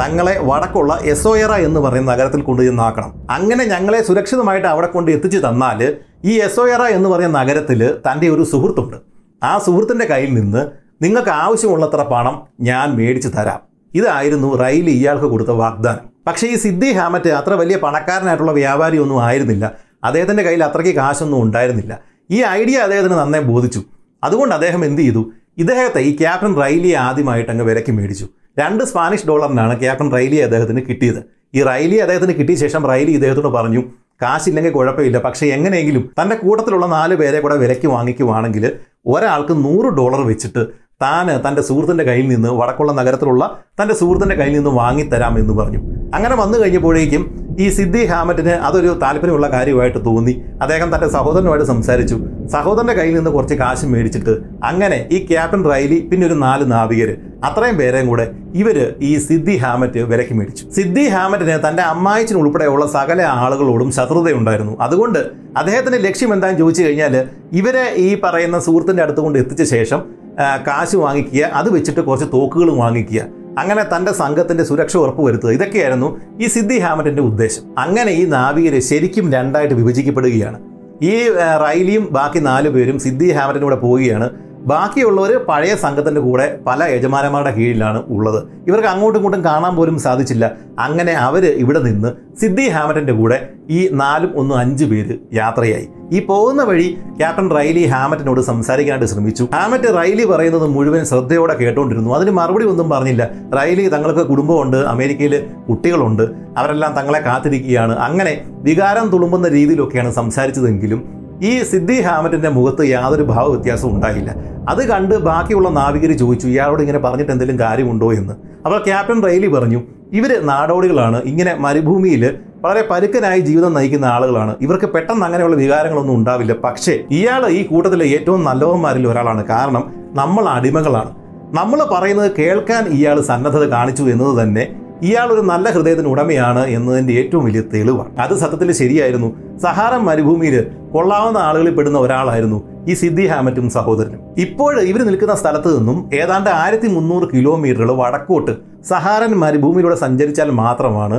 തങ്ങളെ 0.00 0.40
വടക്കുള്ള 0.42 0.98
എസോയറ 1.04 1.52
എന്ന് 1.52 1.80
പറയുന്ന 1.80 2.12
നഗരത്തിൽ 2.12 2.40
കൊണ്ടുചെന്നാക്കണം 2.40 3.12
അങ്ങനെ 3.30 3.64
ഞങ്ങളെ 3.64 4.02
സുരക്ഷിതമായിട്ട് 4.02 4.68
അവിടെ 4.68 4.86
കൊണ്ട് 4.86 5.10
എത്തിച്ചു 5.10 5.38
തന്നാൽ 5.38 5.96
ഈ 6.24 6.38
എസോയറ 6.38 6.82
എന്ന് 6.82 7.08
പറയുന്ന 7.08 7.38
നഗരത്തിൽ 7.40 7.94
തന്റെ 8.06 8.28
ഒരു 8.28 8.42
സുഹൃത്തുണ്ട്. 8.42 8.96
ആ 9.44 9.58
സുഹൃത്തിന്റെ 9.58 10.04
കയ്യിൽ 10.04 10.34
നിന്ന് 10.34 10.85
നിങ്ങൾക്ക് 11.02 11.30
ആവശ്യമുള്ളത്ര 11.30 12.02
പണം 12.02 12.42
ഞാൻ 12.60 12.96
മേടിച്ചു 12.96 13.28
തരാം. 13.28 13.60
ഇതായിരുന്നു 13.94 14.56
റൈലി 14.56 14.90
ഇയാൾക്ക് 14.90 15.24
കൊടുത്ത 15.24 15.48
വാഗ്ദാനം. 15.48 16.00
പക്ഷേ 16.26 16.46
ഈ 16.46 16.54
സിദ്ധി 16.54 16.92
ഹാമറ്റ് 16.92 17.28
അത്ര 17.28 17.54
വലിയ 17.54 17.76
പണക്കാരനായിട്ടുള്ള 17.76 18.52
വ്യാപാരി 18.52 18.98
ഒന്നും 18.98 19.22
ആയിരുന്നില്ല. 19.24 19.72
അദ്ദേഹത്തിന്റെ 20.04 20.42
കയ്യിൽ 20.42 20.64
അത്രയ്ക്ക് 20.64 20.94
കാശൊന്നും 20.94 21.42
ഉണ്ടായിരുന്നില്ല. 21.42 22.00
ഈ 22.30 22.42
ഐഡിയ 22.42 22.76
അദ്ദേഹത്തിന് 22.76 23.14
നന്നേ 23.14 23.40
ബോധിച്ചു. 23.40 23.82
അതുകൊണ്ട് 24.24 24.54
അദ്ദേഹം 24.54 24.84
എന്ത് 24.84 25.02
ചെയ്തു? 25.02 25.32
ഇദ്ദേഹത്തെ 25.58 26.00
ഈ 26.00 26.16
ക്യാപ്റ്റൻ 26.16 26.60
റൈലിയെ 26.62 26.94
ആദ്യമായിട്ട് 26.94 27.50
അങ്ങ് 27.50 27.64
വിലക്ക് 27.64 27.92
മേടിച്ചു. 27.92 28.28
രണ്ട് 28.58 28.84
സ്പാനിഷ് 28.84 29.26
ഡോളറിനാണ് 29.26 29.80
ക്യാപ്റ്റൻ 29.80 30.12
റൈലി 30.12 30.36
അദ്ദേഹത്തിന് 30.36 30.80
കിട്ടിയത്. 30.82 31.22
ഈ 31.54 31.62
റൈലി 31.62 31.96
അദ്ദേഹത്തിന് 31.96 32.32
കിട്ടിയ 32.32 32.54
ശേഷം 32.54 32.88
റൈലി 32.88 33.10
ഇദ്ദേഹത്തോട് 33.10 33.48
പറഞ്ഞു 33.48 33.82
കാശില്ലെങ്കിൽ 34.22 34.72
കുഴപ്പമില്ല. 34.72 35.18
പക്ഷേ 35.18 35.46
എങ്ങനെയെങ്കിലും 35.46 36.10
തന്റെ 36.22 36.36
കൂട്ടത്തിലുള്ള 36.36 36.86
നാല് 36.86 37.14
പേരെ 37.14 37.40
കൂടെ 37.40 37.56
വിലയ്ക്ക് 37.56 37.86
വാങ്ങിക്കുവാണെങ്കിൽ 37.86 38.72
ഒരാൾക്ക് 39.06 39.64
നൂറ് 39.64 39.94
ഡോളർ 39.94 40.26
വെച്ചിട്ട് 40.26 40.85
താൻ 41.02 41.48
തന്റെ 41.48 41.62
സുഹൃത്തിന്റെ 41.62 42.04
കയ്യിൽ 42.04 42.28
നിന്ന് 42.28 42.48
വടക്കുള്ള 42.48 42.92
നഗരത്തിലുള്ള 42.92 43.44
തന്റെ 43.80 43.94
സുഹൃത്തിന്റെ 43.94 44.34
കയ്യിൽ 44.34 44.54
നിന്ന് 44.58 44.70
വാങ്ങിത്തരാം 44.70 45.38
എന്ന് 45.38 45.54
പറഞ്ഞു. 45.54 45.80
അങ്ങനെ 46.14 46.34
വന്നു 46.36 46.58
കഴിഞ്ഞപ്പോഴേക്കും 46.58 47.22
ഈ 47.60 47.68
സിദ്ധി 47.68 48.04
ഹാമറ്റിന് 48.04 48.54
അതൊരു 48.68 48.98
താല്പര്യമുള്ള 49.02 49.48
കാര്യമായിട്ട് 49.50 49.98
തോന്നി. 50.06 50.42
അദ്ദേഹം 50.62 50.94
തന്റെ 50.94 51.08
സഹോദരനുമായിട്ട് 51.08 51.66
സംസാരിച്ചു. 51.66 52.16
സഹോദരന്റെ 52.52 52.92
കയ്യിൽ 52.92 53.14
നിന്ന് 53.14 53.30
കുറച്ച് 53.30 53.54
കാശ് 53.54 53.86
മേടിച്ചിട്ട് 53.86 54.34
അങ്ങനെ 54.64 55.08
ഈ 55.12 55.26
ക്യാപ്റ്റൻ 55.26 55.70
റൈലി 55.70 56.08
പിന്നെ 56.10 56.26
ഒരു 56.26 56.34
നാല് 56.34 56.72
നാവികർ 56.72 57.16
അത്രയും 57.44 57.76
പേരെയും 57.76 58.06
കൂടെ 58.06 58.26
ഇവർ 58.54 58.94
ഈ 59.02 59.18
സിദ്ധി 59.18 59.56
ഹാമറ്റ് 59.56 59.98
വിലക്ക് 59.98 60.34
മേടിച്ചു. 60.34 60.70
സിദ്ധി 60.70 61.08
ഹാമറ്റിന് 61.08 61.68
തന്റെ 61.68 61.82
അമ്മായിച്ചിന് 61.82 62.38
ഉൾപ്പെടെയുള്ള 62.38 62.86
സകല 62.86 63.22
ആളുകളോടും 63.22 63.92
ശത്രുതയുണ്ടായിരുന്നു. 63.92 64.76
അതുകൊണ്ട് 64.80 65.18
അദ്ദേഹത്തിന്റെ 65.56 65.98
ലക്ഷ്യം 65.98 66.32
എന്താണെന്ന് 66.34 66.60
ചോദിച്ചു 66.60 66.82
കഴിഞ്ഞാൽ 66.82 67.28
ഇവരെ 67.52 67.94
ഈ 67.96 68.20
പറയുന്ന 68.20 68.58
സുഹൃത്തിന്റെ 68.58 69.02
അടുത്ത് 69.02 69.38
എത്തിച്ച 69.38 69.62
ശേഷം 69.62 70.25
കാശ് 70.38 70.96
വാങ്ങിക്കുക 70.96 71.44
അത് 71.44 71.70
വെച്ചിട്ട് 71.70 72.00
കുറച്ച് 72.00 72.26
തോക്കുകൾ 72.32 72.72
വാങ്ങിക്കുക. 72.72 73.22
അങ്ങനെ 73.58 73.84
തന്റെ 73.96 74.12
സംഘത്തിന്റെ 74.12 74.64
സുരക്ഷ 74.64 74.96
ഉറപ്പുവരുത്തുക. 74.96 75.50
ഇതൊക്കെയായിരുന്നു 75.50 76.20
ഈ 76.40 76.46
സിദ്ധി 76.46 76.78
ഹാമറ്റിന്റെ 76.78 77.22
ഉദ്ദേശം. 77.22 77.78
അങ്ങനെ 77.78 78.12
ഈ 78.12 78.24
നാവികരെ 78.24 78.80
ശരിക്കും 78.80 79.32
രണ്ടായിട്ട് 79.32 79.74
വിഭജിക്കപ്പെടുകയാണ്. 79.74 80.60
ഈ 81.02 81.30
റൈലിയും 81.64 82.08
ബാക്കി 82.10 82.38
നാല് 82.38 82.68
പേരും 82.68 82.98
സിദ്ധി 82.98 83.30
ഹാമറ്റിന്റെ 83.30 83.64
കൂടെ 83.64 83.76
പോവുകയാണ്. 83.76 84.30
ബാക്കിയുള്ളവർ 84.66 85.44
പഴയ 85.48 85.74
സംഘത്തിന്റെ 85.74 86.20
കൂടെ 86.20 86.58
പല 86.66 86.84
യജമാനന്മാരുടെ 86.84 87.50
കീഴിലാണ് 87.50 88.02
ഉള്ളത്. 88.08 88.42
ഇവർക്ക് 88.68 88.88
അങ്ങോട്ടും 88.88 89.18
ഇങ്ങോട്ടും 89.18 89.44
കാണാൻ 89.44 89.76
പോലും 89.76 89.98
സാധിച്ചില്ല. 89.98 90.52
അങ്ങനെ 90.78 91.12
അവർ 91.12 91.44
ഇവിടെ 91.44 91.78
നിന്ന് 91.78 92.12
സിദ്ധി 92.40 92.68
ഹാമറ്റന്റെ 92.68 93.12
കൂടെ 93.12 93.48
ഈ 93.70 93.88
നാലും 93.92 94.32
ഒന്ന് 94.36 94.54
അഞ്ച് 94.54 94.84
പേര് 94.84 95.14
യാത്രയായി. 95.32 95.88
ഈ 96.12 96.20
പോകുന്ന 96.20 96.62
വഴി 96.62 96.98
ക്യാപ്റ്റൻ 97.18 97.50
റൈലി 97.50 97.84
ഹാമറ്റിനോട് 97.84 98.40
സംസാരിക്കാനായിട്ട് 98.40 99.12
ശ്രമിച്ചു. 99.14 99.48
ഹാമറ്റ് 99.54 99.96
റൈലി 99.96 100.24
പറയുന്നത് 100.24 100.66
മുഴുവൻ 100.66 101.04
ശ്രദ്ധയോടെ 101.04 101.54
കേട്ടുകൊണ്ടിരുന്നു 101.54 102.14
അതിന് 102.14 102.30
മറുപടി 102.30 102.64
ഒന്നും 102.64 102.90
പറഞ്ഞില്ല. 102.90 103.30
റൈലി 103.58 103.88
തങ്ങൾക്ക് 103.88 104.20
കുടുംബമുണ്ട് 104.20 104.76
അമേരിക്കയിൽ 104.76 105.46
കുട്ടികളുണ്ട് 105.68 106.22
അവരെല്ലാം 106.58 106.92
തങ്ങളെ 106.98 107.18
കാത്തിരിക്കുകയാണ്. 107.18 107.96
അങ്ങനെ 107.98 108.44
വികാരം 108.62 109.08
തുളുമ്പുന്ന 109.08 109.48
രീതിയിലൊക്കെയാണ് 109.48 110.12
സംസാരിച്ചതെങ്കിലും 110.12 111.25
ഈ 111.42 111.62
സിദ്ധി 111.62 112.00
ഹാമറ്റിന്റെ 112.00 112.48
മുഖത്ത് 112.48 112.86
യാതൊരു 112.86 113.22
ഭാവ 113.22 113.48
വ്യത്യാസവും 113.48 113.94
ഉണ്ടായില്ല. 113.94 114.34
അത് 114.68 114.88
കണ്ട് 114.88 115.14
ബാക്കിയുള്ള 115.14 115.68
നാവികർ 115.68 116.12
ചോദിച്ചു 116.12 116.46
ഇയാളോട് 116.46 116.82
ഇങ്ങനെ 116.82 116.98
പറഞ്ഞിട്ട് 116.98 117.32
എന്തെങ്കിലും 117.32 117.60
കാര്യമുണ്ടോ 117.60 118.12
എന്ന്? 118.12 118.32
അപ്പോൾ 118.66 118.78
ക്യാപ്റ്റൻ 118.78 119.22
റെയിലി 119.22 119.46
പറഞ്ഞു 119.46 119.82
ഇവർ 120.12 120.46
നാടോടികളാണ് 120.46 121.22
ഇങ്ങനെ 121.22 121.54
മരുഭൂമിയിൽ 121.54 122.38
വളരെ 122.64 122.86
പരുക്കനായി 122.90 123.40
ജീവിതം 123.40 123.72
നയിക്കുന്ന 123.74 124.04
ആളുകളാണ്. 124.04 124.56
ഇവർക്ക് 124.60 124.86
പെട്ടെന്ന് 124.86 125.26
അങ്ങനെയുള്ള 125.26 125.56
വികാരങ്ങളൊന്നും 125.56 126.14
ഉണ്ടാവില്ല. 126.14 126.52
പക്ഷേ 126.52 126.98
ഇയാൾ 127.10 127.48
ഈ 127.48 127.62
കൂട്ടത്തിലെ 127.62 128.04
ഏറ്റവും 128.04 128.44
നല്ലവന്മാരിൽ 128.44 129.08
ഒരാളാണ്. 129.08 129.44
കാരണം 129.44 129.92
നമ്മൾ 130.14 130.48
അടിമകളാണ്. 130.48 131.14
നമ്മൾ 131.54 131.86
പറയുന്നത് 131.92 132.30
കേൾക്കാൻ 132.38 132.88
ഇയാൾ 132.88 133.20
സന്നദ്ധത 133.20 133.64
കാണിച്ചു 133.68 134.02
എന്നത് 134.02 134.42
തന്നെ 134.42 134.76
ഇയാൾ 135.02 135.32
ഒരു 135.32 135.40
നല്ല 135.40 135.70
ഹൃദയത്തിന് 135.70 136.06
ഉടമയാണ് 136.06 136.66
എന്നതിന്റെ 136.66 137.12
ഏറ്റവും 137.12 137.44
വലിയ 137.44 137.60
തെളിവാണ്. 137.60 138.18
അത് 138.18 138.34
സത്യത്തിൽ 138.34 138.72
ശരിയായിരുന്നു. 138.72 139.36
സഹാറം 139.62 140.04
മരുഭൂമിയിൽ 140.04 140.70
കൊള്ളാവുന്ന 140.96 141.38
ആളുകളിൽ 141.46 141.74
പെടുന്ന 141.76 141.98
ഒരാളായിരുന്നു 142.06 142.58
ഈ 142.90 142.94
സിദ്ധി 143.00 143.24
ഹാമറ്റും 143.30 143.66
സഹോദരനും. 143.76 144.20
ഇപ്പോൾ 144.44 144.74
ഇവർ 144.90 145.00
നിൽക്കുന്ന 145.08 145.34
സ്ഥലത്ത് 145.40 145.70
നിന്നും 145.78 145.98
ഏതാണ്ട് 146.20 146.50
ആയിരത്തി 146.60 146.88
മുന്നൂറ് 146.96 147.26
കിലോമീറ്ററുകൾ 147.32 147.90
വടക്കോട്ട് 148.02 148.52
സഹാരന്മാർ 148.90 149.54
ഭൂമിയിലൂടെ 149.64 149.96
സഞ്ചരിച്ചാൽ 150.04 150.50
മാത്രമാണ് 150.62 151.18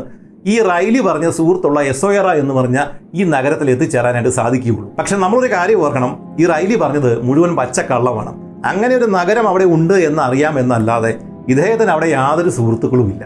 ഈ 0.51 0.55
റൈലി 0.69 0.99
പറഞ്ഞ 1.07 1.27
സുഹൃത്തുള്ള 1.37 1.79
എസോയറ 1.91 2.27
എന്ന് 2.41 2.53
പറഞ്ഞ 2.57 2.77
ഈ 3.19 3.23
നഗരത്തിൽ 3.33 3.67
എത്തിച്ചേരാനായിട്ട് 3.73 4.31
സാധിക്കുകയുള്ളൂ. 4.37 4.85
പക്ഷെ 4.99 5.15
നമ്മളൊരു 5.23 5.49
കാര്യം 5.55 5.79
ഓർക്കണം 5.85 6.11
ഈ 6.41 6.45
റൈലി 6.51 6.75
പറഞ്ഞത് 6.83 7.11
മുഴുവൻ 7.27 7.51
പച്ചക്കള്ളമാണ്. 7.59 8.31
അങ്ങനെ 8.69 8.93
ഒരു 8.99 9.07
നഗരം 9.17 9.45
അവിടെ 9.51 9.65
ഉണ്ട് 9.77 9.95
എന്ന് 10.09 10.21
അറിയാമെന്നല്ലാതെ 10.27 11.11
ഇദ്ദേഹത്തിന് 11.51 11.91
അവിടെ 11.95 12.07
യാതൊരു 12.17 12.51
സുഹൃത്തുക്കളും 12.57 13.09
ഇല്ല 13.13 13.23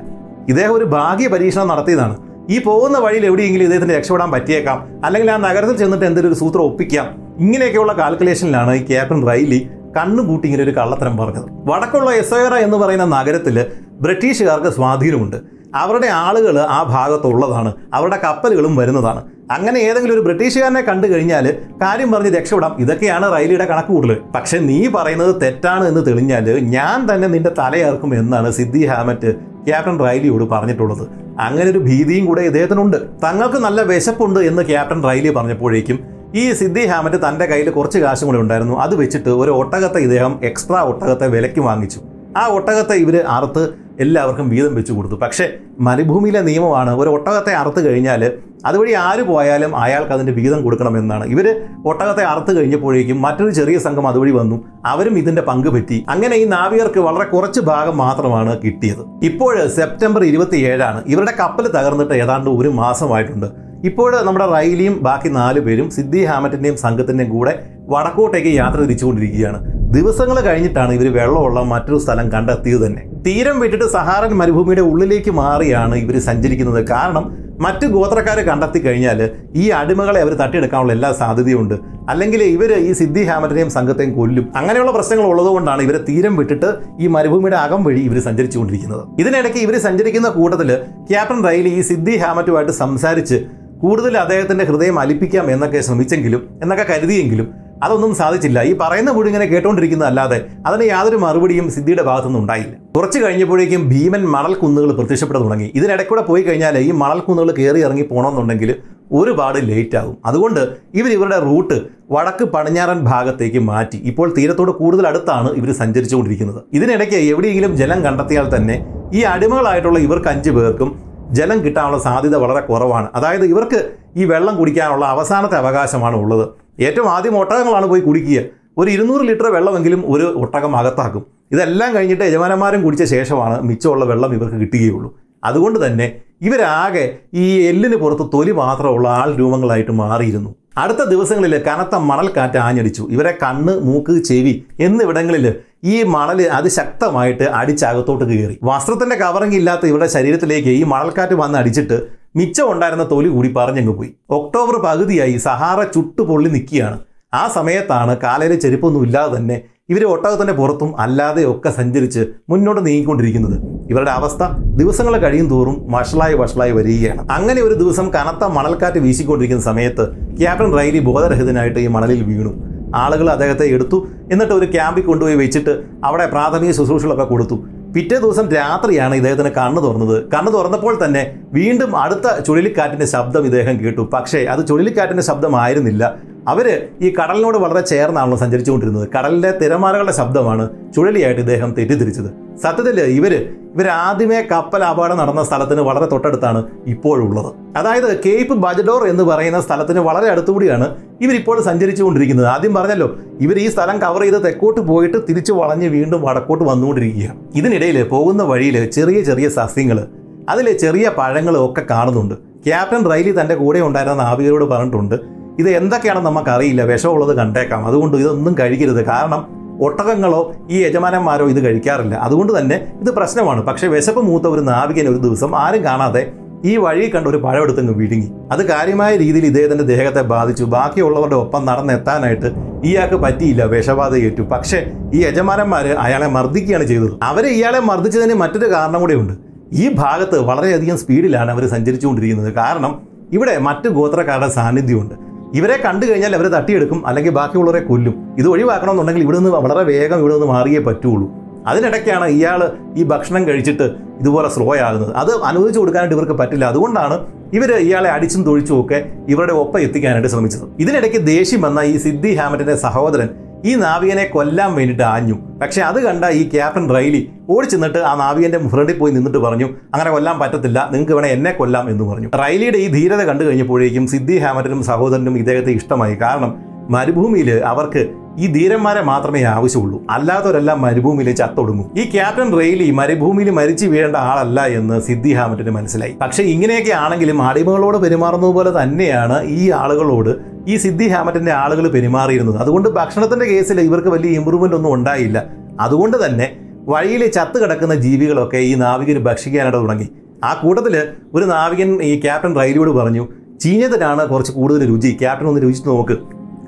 ഇദ്ദേഹം 0.50 0.74
ഒരു 0.80 0.86
ഭാഗ്യ 0.96 1.28
പരീക്ഷണം 1.34 1.68
നടത്തിയതാണ്. 1.68 2.16
ഈ 2.50 2.60
പോകുന്ന 2.60 2.98
വഴിയിൽ 2.98 3.26
എവിടെയെങ്കിലും 3.26 3.64
ഇദ്ദേഹത്തിന് 3.64 3.98
രക്ഷപ്പെടാൻ 3.98 4.32
പറ്റിയേക്കാം. 4.32 5.06
അല്ലെങ്കിൽ 5.06 5.32
ആ 5.32 5.38
നഗരത്തിൽ 5.38 5.78
ചെന്നിട്ട് 5.78 6.06
എന്തെങ്കിലും 6.06 6.34
ഒരു 6.34 6.40
സൂത്രം 6.40 6.62
ഒപ്പിക്കാം. 6.62 7.36
ഇങ്ങനെയൊക്കെയുള്ള 7.40 7.94
കാൽക്കുലേഷനിലാണ് 7.94 8.76
ഈ 8.76 8.88
ക്യാപ്റ്റൻ 8.88 9.28
റൈലി 9.28 9.70
കണ്ണുകൂട്ടി 9.98 10.48
ഇങ്ങനെ 10.48 10.64
ഒരു 10.64 10.72
കള്ളത്തരം 10.72 11.18
പറഞ്ഞത്. 11.18 11.44
വടക്കുള്ള 11.52 12.12
എസോയറ 12.12 12.54
എന്ന് 12.54 12.78
പറയുന്ന 12.78 13.06
നഗരത്തിൽ 13.06 13.66
ബ്രിട്ടീഷുകാർക്ക് 14.02 14.68
സ്വാധീനമുണ്ട്. 14.68 15.61
അവരുടെ 15.76 16.08
ആളുകൾ 16.08 16.60
ആ 16.60 16.84
ഭാഗത്തുള്ളതാണ്. 16.84 17.74
അവരുടെ 17.94 18.20
കപ്പലുകളും 18.24 18.76
വരുന്നതാണ്. 18.76 19.24
അങ്ങനെ 19.52 19.80
ഏതെങ്കിലും 19.80 20.14
ഒരു 20.14 20.22
ബ്രിട്ടീഷുകാരനെ 20.22 20.82
കണ്ടു 20.82 21.08
കഴിഞ്ഞാൽ 21.08 21.58
കാര്യം 21.82 22.12
പറഞ്ഞ് 22.12 22.38
രക്ഷപ്പെടാം. 22.38 22.76
ഇതൊക്കെയാണ് 22.80 23.34
റൈലിയുടെ 23.34 23.66
കൂടുതൽ 23.82 24.18
പക്ഷെ 24.36 24.58
നീ 24.60 24.88
പറയുന്നത് 24.88 25.42
തെറ്റാണ് 25.42 25.88
എന്ന് 25.88 26.06
തെളിഞ്ഞാൽ 26.06 26.60
ഞാൻ 26.60 27.16
തന്നെ 27.16 27.28
നിന്റെ 27.28 27.52
തലയേർക്കും 27.58 28.16
എന്നാണ് 28.16 28.52
സിദ്ധി 28.52 28.86
ഹാമറ്റ് 28.86 29.36
ക്യാപ്റ്റൻ 29.66 30.00
റൈലിയോട് 30.00 30.44
പറഞ്ഞിട്ടുള്ളത്. 30.44 31.08
അങ്ങനെ 31.40 31.70
ഒരു 31.72 31.80
ഭീതിയും 31.80 32.26
കൂടെ 32.26 32.42
ഇദ്ദേഹത്തിനുണ്ട്. 32.42 32.98
തങ്ങൾക്ക് 32.98 33.58
നല്ല 33.58 33.82
വിശപ്പുണ്ട് 33.82 34.40
എന്ന് 34.40 34.62
ക്യാപ്റ്റൻ 34.62 35.04
റൈലി 35.04 35.30
പറഞ്ഞപ്പോഴേക്കും 35.30 36.00
ഈ 36.36 36.54
സിദ്ധി 36.54 36.86
ഹാമറ്റ് 36.86 37.16
തന്റെ 37.30 37.46
കയ്യിൽ 37.46 37.70
കുറച്ച് 37.70 38.00
കാശും 38.00 38.28
കൂടെ 38.28 38.40
ഉണ്ടായിരുന്നു. 38.40 38.80
അത് 38.80 38.96
വെച്ചിട്ട് 38.96 39.30
ഒരു 39.30 39.52
ഒട്ടകത്തെ 39.52 39.98
ഇദ്ദേഹം 39.98 40.40
എക്സ്ട്രാ 40.44 40.84
ഒട്ടകത്തെ 40.84 41.28
വിലയ്ക്ക് 41.28 41.60
വാങ്ങിച്ചു. 41.60 42.02
ആ 42.38 42.44
ഒട്ടകത്തെ 42.58 42.96
ഇവർ 42.96 43.15
അറുത്ത് 43.36 43.63
എല്ലാവർക്കും 44.00 44.50
വീതം 44.50 44.76
വെച്ച് 44.76 44.94
കൊടുത്തു. 44.94 45.15
പക്ഷേ 45.15 45.46
മരുഭൂമിയിലെ 45.80 46.41
നിയമമാണ് 46.41 46.91
ഒരു 46.91 47.10
ഒട്ടകത്തെ 47.10 47.54
അറുത്ത് 47.54 47.82
കഴിഞ്ഞാൽ 47.86 48.22
അതുവഴി 48.65 48.91
ആര് 48.91 49.22
പോയാലും 49.22 49.72
അയാൾക്ക് 49.76 50.13
അതിന്റെ 50.15 50.32
വീതം 50.32 50.60
കൊടുക്കണമെന്നാണ് 50.63 51.26
ഇവർ 51.26 51.48
ഒട്ടകത്തെ 51.86 52.24
അറുത്ത് 52.24 52.58
കഴിഞ്ഞപ്പോഴേക്കും 52.58 53.22
മറ്റൊരു 53.22 53.52
ചെറിയ 53.52 53.78
സംഘം 53.80 54.08
അതുവഴി 54.08 54.32
വന്നു. 54.32 54.58
അവരും 54.86 55.17
ഇതിന്റെ 55.17 55.41
പങ്ക് 55.41 55.70
പറ്റി. 55.76 56.06
അങ്ങനെ 56.10 56.36
ഈ 56.36 56.46
നാവികർക്ക് 56.46 57.00
വളരെ 57.00 57.24
കുറച്ച് 57.24 57.60
ഭാഗം 57.72 57.98
മാത്രമാണ് 57.98 58.62
കിട്ടിയത്. 58.63 59.04
ഇപ്പോൾ 59.24 59.67
സെപ്റ്റംബർ 59.80 60.24
ഇരുപത്തിയേഴാണ്. 60.24 61.02
ഇവരുടെ 61.08 61.32
കപ്പൽ 61.41 61.67
തകർന്നിട്ട് 61.67 62.13
ഏതാണ്ട് 62.13 62.50
ഒരു 62.50 62.70
മാസമായിട്ടുണ്ട്. 62.70 63.71
ഇപ്പോൾ 63.89 64.12
നമ്മുടെ 64.26 64.46
റൈലിയും 64.56 64.96
ബാക്കി 65.06 65.30
നാല് 65.38 65.60
പേരും 65.65 65.88
സിദ്ധി 65.96 66.20
ഹാമറ്റിന്റെയും 66.30 66.76
സംഘത്തിന്റെയും 66.86 67.30
കൂടെ 67.36 67.54
വടക്കോട്ടേക്ക് 67.94 68.52
യാത്ര 68.62 68.78
തിരിച്ചുകൊണ്ടിരിക്കുകയാണ്. 68.84 69.60
ദിവസങ്ങൾ 69.96 70.38
കഴിഞ്ഞിട്ടാണ് 70.48 70.91
ഇവർ 70.98 71.08
വെള്ളമുള്ള 71.20 71.60
മറ്റൊരു 71.72 71.98
സ്ഥലം 72.04 72.28
കണ്ടെത്തിയത് 72.34 72.82
തന്നെ. 72.86 73.02
തീരം 73.26 73.58
വിട്ടിട്ട് 73.62 73.88
സഹാറൻ 73.96 74.34
മരുഭൂമിയുടെ 74.41 74.84
ഉള്ളിലേക്ക് 74.89 75.32
മാറിയാണ് 75.39 75.96
ഇവർ 76.04 76.15
സഞ്ചരിക്കുന്നത്. 76.28 76.82
കാരണം 76.91 77.24
മറ്റു 77.65 77.86
ഗോത്രക്കാരെ 77.96 78.44
കണ്ടെത്തി 78.50 78.80
കഴിഞ്ഞാൽ 78.86 79.20
ഈ 79.62 79.65
അടിമകളെ 79.80 80.20
അവർ 80.26 80.34
തട്ടിയെടുക്കാനുള്ള 80.41 80.94
എല്ലാ 80.98 81.10
സാധ്യതയുണ്ട്. 81.22 81.76
അല്ലെങ്കിൽ 82.12 82.41
ഇവർ 82.56 82.72
ഈ 82.88 82.91
സിദ്ധി 83.00 83.24
ഹാമറ്റിനെയും 83.30 83.72
സംഘത്തെയും 83.78 84.13
കൊല്ലും. 84.20 84.46
അങ്ങനെയുള്ള 84.60 84.91
പ്രശ്നങ്ങൾ 84.98 85.26
ഉള്ളതുകൊണ്ടാണ് 85.32 85.82
ഇവർ 85.88 85.98
തീരം 86.10 86.36
വിട്ടിട്ട് 86.39 86.70
ഈ 87.04 87.08
മരുഭൂമിയുടെ 87.15 87.58
അകം 87.65 87.84
വഴി 87.88 88.02
ഇവർ 88.10 88.20
സഞ്ചരിച്ചുകൊണ്ടിരിക്കുന്നത്. 88.28 89.04
ഇതിനിടയ്ക്ക് 89.24 89.62
ഇവർ 89.65 89.78
സഞ്ചരിക്കുന്ന 89.88 90.32
കൂട്ടത്തിൽ 90.38 90.72
ക്യാപ്റ്റൻ 91.12 91.41
റൈലി 91.50 91.74
ഈ 91.80 91.84
സിദ്ധി 91.91 92.15
ഹാമറ്റുമായിട്ട് 92.26 92.76
സംസാരിച്ച് 92.84 93.39
കൂടുതൽ 93.82 94.17
അദ്ദേഹത്തിന്റെ 94.17 94.63
ഹൃദയം 94.70 95.00
അലിപ്പിക്കാം 95.00 95.52
എന്നൊക്കെ 95.54 95.80
ശ്രമിച്ചെങ്കിലും 95.88 96.41
എന്നൊക്കെ 96.63 96.86
കരുതിയെങ്കിലും 96.89 97.48
അതൊന്നും 97.86 98.12
സാധിച്ചില്ല. 98.20 98.62
ഈ 98.62 98.74
പറയുന്ന 98.82 99.12
മുഴുവൻ 99.12 99.30
ഇങ്ങനെ 99.30 99.46
കേട്ടോണ്ടിരിക്കുന്നതല്ലാതെ 99.52 100.38
അതിന് 100.67 100.86
യാതൊരു 100.89 101.17
മറുപടിയും 101.24 101.67
സിദ്ധിയുടെ 101.76 102.04
ഭാഗത്തുനിന്ന് 102.10 102.39
ഉണ്ടായില്ല. 102.41 102.74
കുറച്ച് 102.96 103.20
കഴിഞ്ഞപ്പോഴേക്കും 103.24 103.84
ഭീമൻ 103.89 104.24
മണൽ 104.36 104.54
കുന്നുകൾ 104.54 104.89
പ്രത്യക്ഷപ്പെട്ട് 105.00 105.41
തുടങ്ങി. 105.46 105.67
ഇതിനിടയ്ക്കൂടെ 105.78 106.22
പോയി 106.22 106.41
കഴിഞ്ഞാൽ 106.41 106.78
ഈ 106.78 106.91
മണൽ 107.04 107.20
കുന്നുകൾ 107.20 107.52
കയറി 107.60 107.80
ഇറങ്ങി 107.88 108.06
പോകണമെന്നുണ്ടെങ്കിൽ 108.12 108.72
ഒരുപാട് 109.20 109.58
ലേറ്റ് 109.70 109.98
ആകും 110.02 110.17
അതുകൊണ്ട് 110.26 110.62
ഇവർ 111.00 111.12
ഇവരുടെ 111.17 111.39
റൂട്ട് 111.48 111.78
വടക്ക് 112.15 112.46
പടിഞ്ഞാറൻ 112.54 113.00
ഭാഗത്തേക്ക് 113.12 113.60
മാറ്റി. 113.72 113.98
ഇപ്പോൾ 114.12 114.28
തീരത്തോട് 114.38 114.72
കൂടുതൽ 114.72 115.08
അടുത്താണ് 115.08 115.50
ഇവർ 115.60 115.72
സഞ്ചരിച്ചുകൊണ്ടിരിക്കുന്നത്. 115.82 116.62
ഇതിനിടയ്ക്ക് 116.74 117.20
എവിടെയെങ്കിലും 117.32 117.78
ജലം 117.82 118.06
കണ്ടെത്തിയാൽ 118.06 118.48
തന്നെ 118.56 118.76
ഈ 119.13 119.22
അടിമകളായിട്ടുള്ള 119.34 120.00
ഇവർക്ക് 120.00 120.28
അഞ്ച് 120.28 120.50
പേർക്കും 120.50 121.11
ജലം 121.32 121.60
കിട്ടാനുള്ള 121.65 121.98
സാധ്യത 121.98 122.36
വളരെ 122.36 122.60
കുറവാണ്. 122.60 123.08
അതായത് 123.15 123.46
ഇവർക്ക് 123.46 123.80
ഈ 124.17 124.26
വെള്ളം 124.26 124.56
കുടിക്കാനുള്ള 124.56 125.06
അവസാനത്തെ 125.06 125.56
അവകാശമാണ് 125.56 126.15
ഉള്ളത്. 126.15 126.46
ഏറ്റവും 126.80 127.10
ആദ്യം 127.10 127.38
ഒട്ടകങ്ങളാണ് 127.38 127.86
പോയി 127.86 128.02
കുടിക്കുക. 128.02 128.41
ഒരു 128.78 128.89
ഇരുന്നൂറ് 128.89 129.22
ലിറ്റർ 129.22 129.48
വെള്ളമെങ്കിലും 129.48 130.04
ഒരു 130.08 130.24
ഒട്ടകം 130.24 130.76
അകത്താക്കും. 130.76 131.24
ഇതെല്ലാം 131.52 131.96
കഴിഞ്ഞിട്ട് 131.96 132.24
യജമാനന്മാരും 132.24 132.84
കുടിച്ച 132.84 133.04
ശേഷമാണ് 133.04 133.62
മിച്ചമുള്ള 133.62 134.06
വെള്ളം 134.06 134.34
ഇവർക്ക് 134.34 134.56
കിട്ടുകയുള്ളൂ. 134.56 135.10
അതുകൊണ്ട് 135.44 135.86
തന്നെ 135.86 136.08
ഇവരാകെ 136.41 137.17
ഈ 137.34 137.46
എല്ലിന് 137.67 137.96
പുറത്ത് 137.96 138.26
തൊലി 138.34 138.52
മാത്രമുള്ള 138.52 139.08
ആൾ 139.10 139.30
രൂപങ്ങളായിട്ട് 139.36 139.91
മാറിയിരുന്നു. 139.91 140.56
അടുത്ത 140.78 141.04
ദിവസങ്ങളിൽ 141.04 141.58
കനത്ത 141.63 141.96
മണൽക്കാറ്റ് 141.96 142.58
ആഞ്ഞടിച്ചു. 142.58 143.08
ഇവരെ 143.12 143.38
കണ്ണ് 143.44 143.74
മൂക്ക് 143.80 144.24
ചെവി 144.24 144.63
എന്നിവിടങ്ങളിൽ 144.80 145.46
ഈ 145.84 146.04
മണൽ 146.04 146.41
അത് 146.41 146.67
ശക്തമായിട്ട് 146.67 147.44
അടിച്ചകത്തോട്ട് 147.44 148.26
കയറി. 148.26 148.60
വസ്ത്രത്തിന്റെ 148.63 149.15
കവറിങ് 149.15 149.56
ഇല്ലാത്ത 149.56 149.86
ഇവരുടെ 149.86 150.08
ശരീരത്തിലേക്ക് 150.08 150.67
ഈ 150.67 150.84
മണൽക്കാറ്റ് 150.84 151.34
വന്ന് 151.34 151.58
അടിച്ചിട്ട് 151.58 152.08
മിച്ചം 152.36 152.72
ഉണ്ടായിരുന്ന 152.72 153.04
തൊലി 153.04 153.28
കൂടി 153.28 153.54
പറഞ്ഞങ്ങ് 153.56 153.94
പോയി. 153.98 154.10
ഒക്ടോബർ 154.30 154.76
പകുതിയായി 154.86 155.38
സഹാറ 155.38 155.84
ചുട്ടു 155.84 156.22
പൊള്ളി 156.22 156.50
നിൽക്കുകയാണ്. 156.50 157.00
ആ 157.34 157.48
സമയത്താണ് 157.48 158.17
കാലയിലെ 158.17 158.56
ചെരുപ്പൊന്നും 158.56 159.04
ഇല്ലാതെ 159.04 159.38
തന്നെ 159.38 159.62
ഇവർ 159.89 160.04
ഒട്ടകത്തിന്റെ 160.04 160.54
പുറത്തും 160.54 161.00
അല്ലാതെ 161.00 161.46
ഒക്കെ 161.46 161.70
സഞ്ചരിച്ച് 161.70 162.28
മുന്നോട്ട് 162.50 162.86
നീങ്ങിക്കൊണ്ടിരിക്കുന്നത്. 162.86 163.56
ഇവരുടെ 163.89 164.12
അവസ്ഥ 164.12 164.44
ദിവസങ്ങൾ 164.63 165.17
കഴിയും 165.17 165.50
തോറും 165.50 165.86
വഷളായി 165.89 166.34
വഷളായി 166.34 166.72
വരികയാണ്. 166.72 167.32
അങ്ങനെ 167.32 167.62
ഒരു 167.62 167.74
ദിവസം 167.74 168.10
കനത്ത 168.10 168.44
മണൽക്കാറ്റ് 168.44 169.00
വീശിക്കൊണ്ടിരിക്കുന്ന 169.00 169.63
സമയത്ത് 169.63 170.06
ക്യാപ്റ്റൻ 170.39 170.78
റൈലി 170.78 171.00
ബോധരഹിതനായിട്ട് 171.00 171.80
ഈ 171.80 171.88
മണലിൽ 171.88 172.24
വീണു. 172.24 172.71
ആളുകൾ 172.96 173.30
അദ്ദേഹത്തെ 173.30 173.66
എടുത്തു. 173.66 174.08
എന്നിട്ട് 174.32 174.54
ഒരു 174.54 174.68
ക്യാമ്പിൽ 174.72 175.04
കൊണ്ടുപോയി 175.04 175.36
വെച്ചിട്ട് 175.36 175.84
അവിടെ 176.04 176.26
പ്രാഥമിക 176.26 176.72
ശുശ്രൂഷകളൊക്കെ 176.72 177.24
കൊടുത്തു. 177.24 177.58
പിറ്റേ 177.96 178.18
ദിവസം 178.18 178.50
രാത്രിയാണ് 178.52 179.16
ഇദ്ദേഹത്തിന് 179.16 179.50
കണ്ണ് 179.50 179.84
തുറന്നത്. 179.84 180.18
കണ്ണ് 180.34 180.54
തുറന്നപ്പോൾ 180.54 181.06
തന്നെ 181.06 181.24
വീണ്ടും 181.54 181.98
അടുത്ത 181.98 182.40
ചുഴലിക്കാറ്റിന്റെ 182.48 183.06
ശബ്ദം 183.06 183.46
ഇദ്ദേഹം 183.46 183.76
കേട്ടു. 183.84 184.02
പക്ഷേ 184.14 184.40
അത് 184.40 184.68
ചുഴലിക്കാറ്റിന്റെ 184.68 185.24
ശബ്ദമായിരുന്നില്ല 185.24 186.04
അവർ 186.48 186.90
ഈ 187.02 187.14
കടലിനോട് 187.20 187.58
വളരെ 187.58 187.82
ചേർന്നാണല്ലോ 187.82 188.38
സഞ്ചരിച്ചുകൊണ്ടിരുന്നത്. 188.38 189.08
കടലിലെ 189.16 189.52
തിരമാലകളുടെ 189.62 190.12
ശബ്ദമാണ് 190.12 190.70
ചുഴലിയായിട്ട് 190.96 191.42
ഇദ്ദേഹം 191.42 191.76
തെറ്റിദ്ധരിച്ചത്. 191.78 192.30
സത്യത്തിൽ 192.64 193.00
ഇവർ 193.00 193.34
ഇവരാദ്യമേ 193.76 194.42
കപ്പൽ 194.52 194.84
അപകടം 194.84 195.18
നടന്ന 195.18 195.44
സ്ഥലത്തിന് 195.44 195.82
വളരെ 195.82 196.06
തൊട്ടടുത്താണ് 196.06 196.64
ഇപ്പോഴുള്ളത്. 196.88 197.52
അതായത് 197.78 198.22
കേപ്പ് 198.26 198.54
ബജഡോർ 198.54 199.08
എന്ന് 199.08 199.24
പറയുന്ന 199.24 199.62
സ്ഥലത്തിന് 199.62 200.00
വളരെ 200.00 200.28
അടുത്തുകൂടിയാണ് 200.28 200.96
ഇവരിപ്പോൾ 201.22 201.62
സഞ്ചരിച്ചുകൊണ്ടിരിക്കുന്നത്. 201.62 202.48
ആദ്യം 202.48 202.74
പറഞ്ഞല്ലോ 202.74 203.16
ഇവർ 203.42 203.60
ഈ 203.60 203.68
സ്ഥലം 203.68 204.02
കവർ 204.02 204.22
ചെയ്ത് 204.22 204.46
തെക്കോട്ട് 204.46 204.82
പോയിട്ട് 204.82 205.18
തിരിച്ചു 205.30 205.54
വളഞ്ഞ് 205.54 205.88
വീണ്ടും 205.88 206.22
വടക്കോട്ട് 206.22 206.64
വന്നുകൊണ്ടിരിക്കുകയാണ്. 206.64 207.38
ഇതിനിടയിൽ 207.56 208.04
പോകുന്ന 208.04 208.44
വഴിയിൽ 208.44 208.90
ചെറിയ 208.90 209.22
ചെറിയ 209.22 209.50
സസ്യങ്ങൾ 209.50 210.08
അതിലെ 210.50 210.72
ചെറിയ 210.72 211.12
പഴങ്ങളും 211.18 211.66
ഒക്കെ 211.66 211.86
കാണുന്നുണ്ട്. 211.90 212.36
ക്യാപ്റ്റൻ 212.66 213.12
റൈലി 213.12 213.42
തന്റെ 213.42 213.56
കൂടെ 213.56 213.80
ഉണ്ടായിരുന്ന 213.82 214.24
നാവികരോട് 214.24 214.66
പറഞ്ഞിട്ടുണ്ട് 214.66 215.41
ഇത് 215.62 215.69
എന്തൊക്കെയാണെന്ന് 215.69 216.30
നമുക്കറിയില്ല. 216.30 216.84
വിഷമുള്ളത് 216.84 217.38
കണ്ടേക്കാം. 217.38 217.88
അതുകൊണ്ട് 217.88 218.17
ഇതൊന്നും 218.17 218.56
കഴിക്കരുത്. 218.60 219.06
കാരണം 219.06 219.47
ഒട്ടകങ്ങളോ 219.82 220.54
ഈ 220.69 220.84
യജമാനന്മാരോ 220.84 221.45
ഇത് 221.50 221.65
കഴിക്കാറില്ല. 221.65 222.15
അതുകൊണ്ട് 222.15 222.60
തന്നെ 222.60 222.76
ഇത് 223.02 223.12
പ്രശ്നമാണ്. 223.12 223.62
പക്ഷേ 223.62 223.88
വിശപ്പ് 223.88 224.21
മൂത്ത 224.21 224.43
ഒരു 224.43 224.62
നാവികൻ 224.62 225.08
ഒരു 225.08 225.17
ദിവസം 225.17 225.56
ആരും 225.60 225.84
കാണാതെ 225.84 226.32
ഈ 226.65 226.78
വഴി 226.78 227.12
കണ്ട 227.15 227.28
ഒരു 227.28 227.38
പഴം 227.38 227.63
എടുത്തങ്ങ് 227.63 227.93
വിഴുങ്ങി. 227.93 228.32
അത് 228.52 228.69
കാര്യമായ 228.69 229.17
രീതിയിൽ 229.17 229.45
ഇദ്ദേഹത്തിന്റെ 229.45 229.84
ദേഹത്തെ 229.84 230.21
ബാധിച്ചു. 230.21 230.63
ബാക്കിയുള്ളവരുടെ 230.63 231.36
ഒപ്പം 231.36 231.65
നടന്നെത്താനായിട്ട് 231.65 232.45
ഇയാൾക്ക് 232.84 233.15
പറ്റിയില്ല. 233.15 233.63
വിഷബാധ 233.63 234.15
ഏറ്റു. 234.15 234.41
പക്ഷേ 234.41 234.91
ഈ 235.13 235.26
യജമാനന്മാർ 235.26 235.88
അയാളെ 235.88 236.28
മർദ്ദിക്കുകയാണ് 236.28 236.84
ചെയ്തത്. 236.84 237.12
അവരെ 237.24 237.50
ഇയാളെ 237.50 237.80
മർദ്ദിച്ചതിന് 237.80 238.34
മറ്റൊരു 238.34 238.71
കാരണം 238.71 239.00
കൂടിയുണ്ട്. 239.00 239.34
ഈ 239.74 239.91
ഭാഗത്ത് 239.93 240.39
വളരെയധികം 240.39 240.97
സ്പീഡിലാണ് 240.97 241.52
അവർ 241.52 241.67
സഞ്ചരിച്ചുകൊണ്ടിരിക്കുന്നത്. 241.67 242.54
കാരണം 242.54 243.02
ഇവിടെ 243.32 243.58
മറ്റു 243.58 243.89
ഗോത്രക്കാരുടെ 243.89 244.50
സാന്നിധ്യമുണ്ട്. 244.50 245.31
ഇവരെ 245.60 245.76
കണ്ടു 245.86 246.06
കഴിഞ്ഞാൽ 246.06 246.34
അവരെ 246.36 246.50
തട്ടിയെടുക്കും 246.50 247.00
അല്ലെങ്കിൽ 247.08 247.34
ബാക്കിയുള്ളവരെ 247.40 247.82
കൊല്ലും. 247.90 248.16
ഇത് 248.40 248.48
ഒഴിവാക്കണമെന്നുണ്ടെങ്കിൽ 248.48 249.24
ഇവിടെ 249.24 249.38
നിന്ന് 249.38 249.50
വളരെ 249.50 249.84
വേഗം 249.92 250.20
ഇവിടെ 250.20 250.34
നിന്ന് 250.34 250.48
മാറിയേ 250.48 250.82
പറ്റുള്ളൂ. 250.88 251.28
അതിനിടയ്ക്കാണ് 251.68 252.26
ഇയാൾ 252.36 252.62
ഈ 253.00 253.04
ഭക്ഷണം 253.04 253.48
കഴിച്ചിട്ട് 253.48 253.86
ഇതുപോലെ 254.22 254.48
സ്ലോ 254.50 254.68
ആകുന്നത്. 254.88 255.12
അത് 255.22 255.32
അനുവദിച്ചു 255.50 255.80
കൊടുക്കാനായിട്ട് 255.80 256.16
ഇവർക്ക് 256.18 256.36
പറ്റില്ല. 256.42 256.66
അതുകൊണ്ടാണ് 256.66 257.16
ഇവർ 257.58 257.72
ഇയാളെ 257.88 258.10
അടിച്ചും 258.10 258.42
തൊഴിച്ചും 258.44 258.76
ഒക്കെ 258.82 258.98
ഇവരുടെ 259.34 259.54
ഒപ്പം 259.54 259.80
എത്തിക്കാനായിട്ട് 259.80 260.28
ശ്രമിച്ചത്. 260.28 260.66
ഇതിനിടയ്ക്ക് 260.80 261.20
ദേഷ്യം 261.32 261.62
വന്ന 261.62 261.80
ഈ 261.94 261.98
സിദ്ധി 261.98 262.32
ഹാമറ്റിന്റെ 262.40 262.76
സഹോദരൻ 262.76 263.30
ഈ 263.65 263.76
നാവികനെ 263.76 264.24
കൊല്ലാൻ 264.24 264.76
വേണ്ടിയിട്ട് 264.76 265.04
ആഞ്ഞു. 265.04 265.34
പക്ഷെ 265.62 265.82
അത് 265.82 266.04
കണ്ട 266.04 266.26
ഈ 266.26 266.50
ക്യാപ്റ്റൻ 266.50 266.95
റൈലി 266.95 267.32
ഓടി 267.50 267.67
ചെന്നിട്ട് 267.67 267.97
ആ 267.97 268.15
നാവികന്റെ 268.15 268.58
ഫ്രണ്ടിൽ 268.67 268.97
പോയി 268.97 269.12
നിന്നിട്ട് 269.12 269.38
പറഞ്ഞു 269.38 269.65
അങ്ങനെ 269.65 270.12
കൊല്ലാൻ 270.12 270.39
പറ്റത്തില്ല 270.39 270.89
നിങ്ങൾക്ക് 270.91 271.13
വേണേ 271.13 271.30
എന്നെ 271.30 271.52
കൊല്ലാം 271.52 271.89
എന്ന് 271.89 272.04
പറഞ്ഞു. 272.04 272.30
റൈലിയുടെ 272.43 272.78
ഈ 272.78 272.88
ധീരത 272.88 273.21
കണ്ടു 273.24 273.43
കഴിഞ്ഞപ്പോഴേക്കും 273.43 274.08
സിദ്ധി 274.08 274.38
ഹാമറ്റിനും 274.38 274.84
സഹോദരനും 274.84 275.38
ഇദ്ദേഹത്തെ 275.38 275.71
ഇഷ്ടമായി. 275.71 276.15
കാരണം 276.15 276.71
മരുഭൂമിയിൽ 276.89 277.52
അവർക്ക് 277.65 278.13
ഈ 278.38 278.47
ധീരന്മാരെ 278.47 279.02
മാത്രമേ 279.02 279.43
ആവശ്യമുള്ളൂ. 279.43 280.04
അല്ലാത്തവരെല്ലാം 280.10 280.82
മരുഭൂമിയിൽ 280.82 281.36
ചത്തൊടുങ്ങും. 281.36 281.91
ഈ 281.97 282.12
ക്യാപ്റ്റൻ 282.12 282.60
റെയിലി 282.60 282.91
മരുഭൂമിയിൽ 282.91 283.50
മരിച്ചു 283.50 283.86
വീഴേണ്ട 283.86 284.15
ആളല്ല 284.15 284.65
എന്ന് 284.65 285.02
സിദ്ധി 285.02 285.34
ഹാമറ്റിന് 285.34 285.69
മനസ്സിലായി. 285.69 286.15
പക്ഷെ 286.21 286.43
ഇങ്ങനെയൊക്കെ 286.43 286.91
ആണെങ്കിലും 286.91 287.41
അടിമകളോട് 287.41 287.97
പെരുമാറുന്നത് 287.97 288.52
പോലെ 288.52 288.84
തന്നെയാണ് 288.84 289.43
ഈ 289.43 289.71
ആളുകളോട് 289.71 290.51
ഈ 290.67 290.78
സിദ്ധി 290.78 291.08
ഹാമറ്റിന്റെ 291.08 291.52
ആളുകൾ 291.52 291.88
പെരുമാറിയിരുന്നത് 291.88 292.58
അതുകൊണ്ട് 292.58 292.89
ഭക്ഷണത്തിന്റെ 292.89 293.45
കേസിൽ 293.45 293.82
ഇവർക്ക് 293.82 294.08
വലിയ 294.08 294.30
ഇമ്പ്രൂവ്മെന്റ് 294.30 294.76
ഒന്നും 294.76 294.93
ഉണ്ടായില്ല. 294.93 295.45
അതുകൊണ്ട് 295.80 296.26
തന്നെ 296.26 296.58
വഴിയിൽ 296.88 297.28
ചത്തു 297.28 297.60
കിടക്കുന്ന 297.60 297.95
ജീവികളൊക്കെ 297.95 298.58
ഈ 298.58 298.76
നാവികന് 298.76 299.19
ഭക്ഷിക്കാനായിട്ട് 299.19 299.78
തുടങ്ങി. 299.78 300.10
ആ 300.43 300.54
കൂട്ടത്തിൽ 300.54 301.08
ഒരു 301.34 301.45
നാവികൻ 301.45 302.02
ഈ 302.04 302.21
ക്യാപ്റ്റൻ 302.21 302.56
റൈലിയോട് 302.56 302.89
പറഞ്ഞു 302.89 303.28
ചീഞ്ഞതിനാണ് 303.62 304.28
കുറച്ച് 304.28 304.52
കൂടുതൽ 304.52 304.88
രുചി. 304.88 305.17
ക്യാപ്റ്റൻ 305.21 305.47
ഒന്ന് 305.47 305.62
രുചിച്ച് 305.62 305.89
നോക്ക്. 305.89 306.17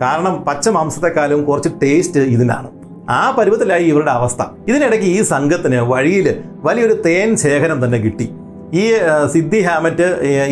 കാരണം 0.02 0.44
പച്ച 0.44 0.70
മാംസത്തെക്കാളും 0.70 1.44
കുറച്ച് 1.44 1.70
ടേസ്റ്റ് 1.84 2.20
ഇതിനാണ്. 2.20 2.68
ആ 3.10 3.36
പരുവത്തിലായി 3.38 3.84
ഇവരുടെ 3.84 4.12
അവസ്ഥ. 4.12 4.42
ഇതിനിടയ്ക്ക് 4.68 5.06
ഈ 5.06 5.22
സംഘത്തിന് 5.22 5.76
വഴിയിൽ 5.76 6.36
വലിയൊരു 6.64 6.94
തേൻ 6.94 7.36
ശേഖരം 7.36 7.86
തന്നെ 7.86 7.98
കിട്ടി. 7.98 8.30
ഈ 8.82 8.84
സിദ്ധി 9.34 9.60
ഹാമറ്റ് 9.66 10.06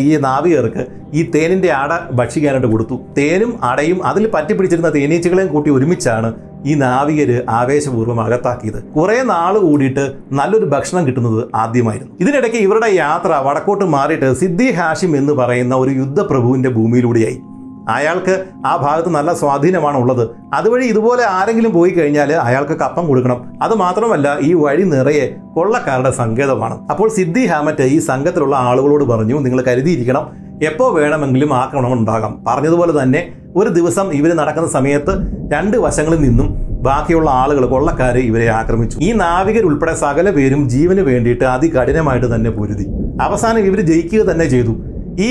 ഈ 0.08 0.10
നാവികർക്ക് 0.26 0.82
ഈ 1.18 1.22
തേനിന്റെ 1.34 1.70
അട 1.78 1.92
ഭക്ഷിക്കാനായിട്ട് 2.18 2.68
കൊടുത്തു. 2.72 2.96
തേനും 3.18 3.52
അടയും 3.70 3.98
അതിൽ 4.10 4.24
പറ്റിപ്പിടിച്ചിരുന്ന 4.34 4.90
തേനീച്ചകളെയും 4.96 5.50
കൂട്ടി 5.54 5.70
ഒരുമിച്ചാണ് 5.76 6.28
ഈ 6.70 6.74
നാവികർ 6.82 7.30
ആവേശപൂർവം 7.58 8.18
അകത്താക്കിയത്. 8.24 8.78
കുറേ 8.96 9.18
നാൾ 9.32 9.54
കൂടിയിട്ട് 9.58 10.04
നല്ലൊരു 10.40 10.66
ഭക്ഷണം 10.74 11.06
കിട്ടുന്നത് 11.06 11.40
ആദ്യമായിരുന്നു. 11.62 12.12
ഇതിനിടയ്ക്ക് 12.20 12.60
ഇവരുടെ 12.66 12.90
യാത്ര 13.04 13.40
വടക്കോട്ട് 13.46 13.86
മാറിയിട്ട് 13.96 14.28
സിദ്ധി 14.42 14.68
ഹാഷിം 14.78 15.16
എന്ന് 15.20 15.32
പറയുന്ന 15.40 15.74
ഒരു 15.84 15.90
യുദ്ധപ്രഭുവിന്റെ 16.02 16.68
ഭൂമിയിലൂടെയായി. 16.68 17.38
അയാൾക്ക് 17.88 18.44
ആ 18.66 18.76
ഭാഗത്ത് 18.76 19.08
നല്ല 19.08 19.34
സ്വാധീനമാണ് 19.34 19.96
ഉള്ളത്. 19.96 20.28
അതുവഴി 20.54 20.84
ഇതുപോലെ 20.84 21.24
ആരെങ്കിലും 21.24 21.72
പോയി 21.72 21.90
കഴിഞ്ഞാൽ 21.90 22.32
അയാൾക്ക് 22.32 22.72
കപ്പം 22.72 23.06
കൊടുക്കണം. 23.06 23.44
അത് 23.62 23.74
മാത്രമല്ല 23.74 24.38
ഈ 24.40 24.52
വഴി 24.54 24.84
നിറയെ 24.84 25.26
കൊള്ളക്കാരുടെ 25.54 26.10
സങ്കേതമാണ്. 26.10 26.78
അപ്പോൾ 26.90 27.08
സിദ്ധി 27.08 27.46
ഹാമറ്റ് 27.46 27.82
ഈ 27.82 27.98
സംഘത്തിലുള്ള 27.98 28.56
ആളുകളോട് 28.56 29.04
പറഞ്ഞു 29.04 29.38
നിങ്ങൾ 29.38 29.62
കരുതിയിരിക്കണം 29.68 30.26
എപ്പോൾ 30.62 31.00
വേണമെങ്കിലും 31.00 31.54
ആക്രമണം 31.54 31.92
ഉണ്ടാകാം. 31.92 32.44
പറഞ്ഞതുപോലെ 32.46 33.02
തന്നെ 33.02 33.32
ഒരു 33.56 33.68
ദിവസം 33.68 34.12
ഇവർ 34.12 34.34
നടക്കുന്ന 34.34 34.68
സമയത്ത് 34.68 35.12
രണ്ട് 35.52 35.76
വശങ്ങളിൽ 35.76 36.20
നിന്നും 36.20 36.72
ബാക്കിയുള്ള 36.82 37.30
ആളുകൾ 37.30 37.66
കൊള്ളക്കാർ 37.66 38.18
ഇവരെ 38.18 38.48
ആക്രമിച്ചു. 38.48 38.98
ഈ 38.98 39.12
നാവികരുൾപ്പെടെ 39.12 39.94
സകല 39.94 40.30
പേരും 40.30 40.68
ജീവന് 40.68 41.00
വേണ്ടിയിട്ട് 41.00 41.44
അതികഠിനമായിട്ട് 41.44 42.34
തന്നെ 42.34 42.50
പൊരുതി. 42.50 42.86
അവസാനം 43.20 43.58
ഇവർ 43.58 43.80
ജയിക്കുക 43.80 44.22
തന്നെ 44.30 44.44
ചെയ്തു. 44.44 44.72
ഈ 45.18 45.30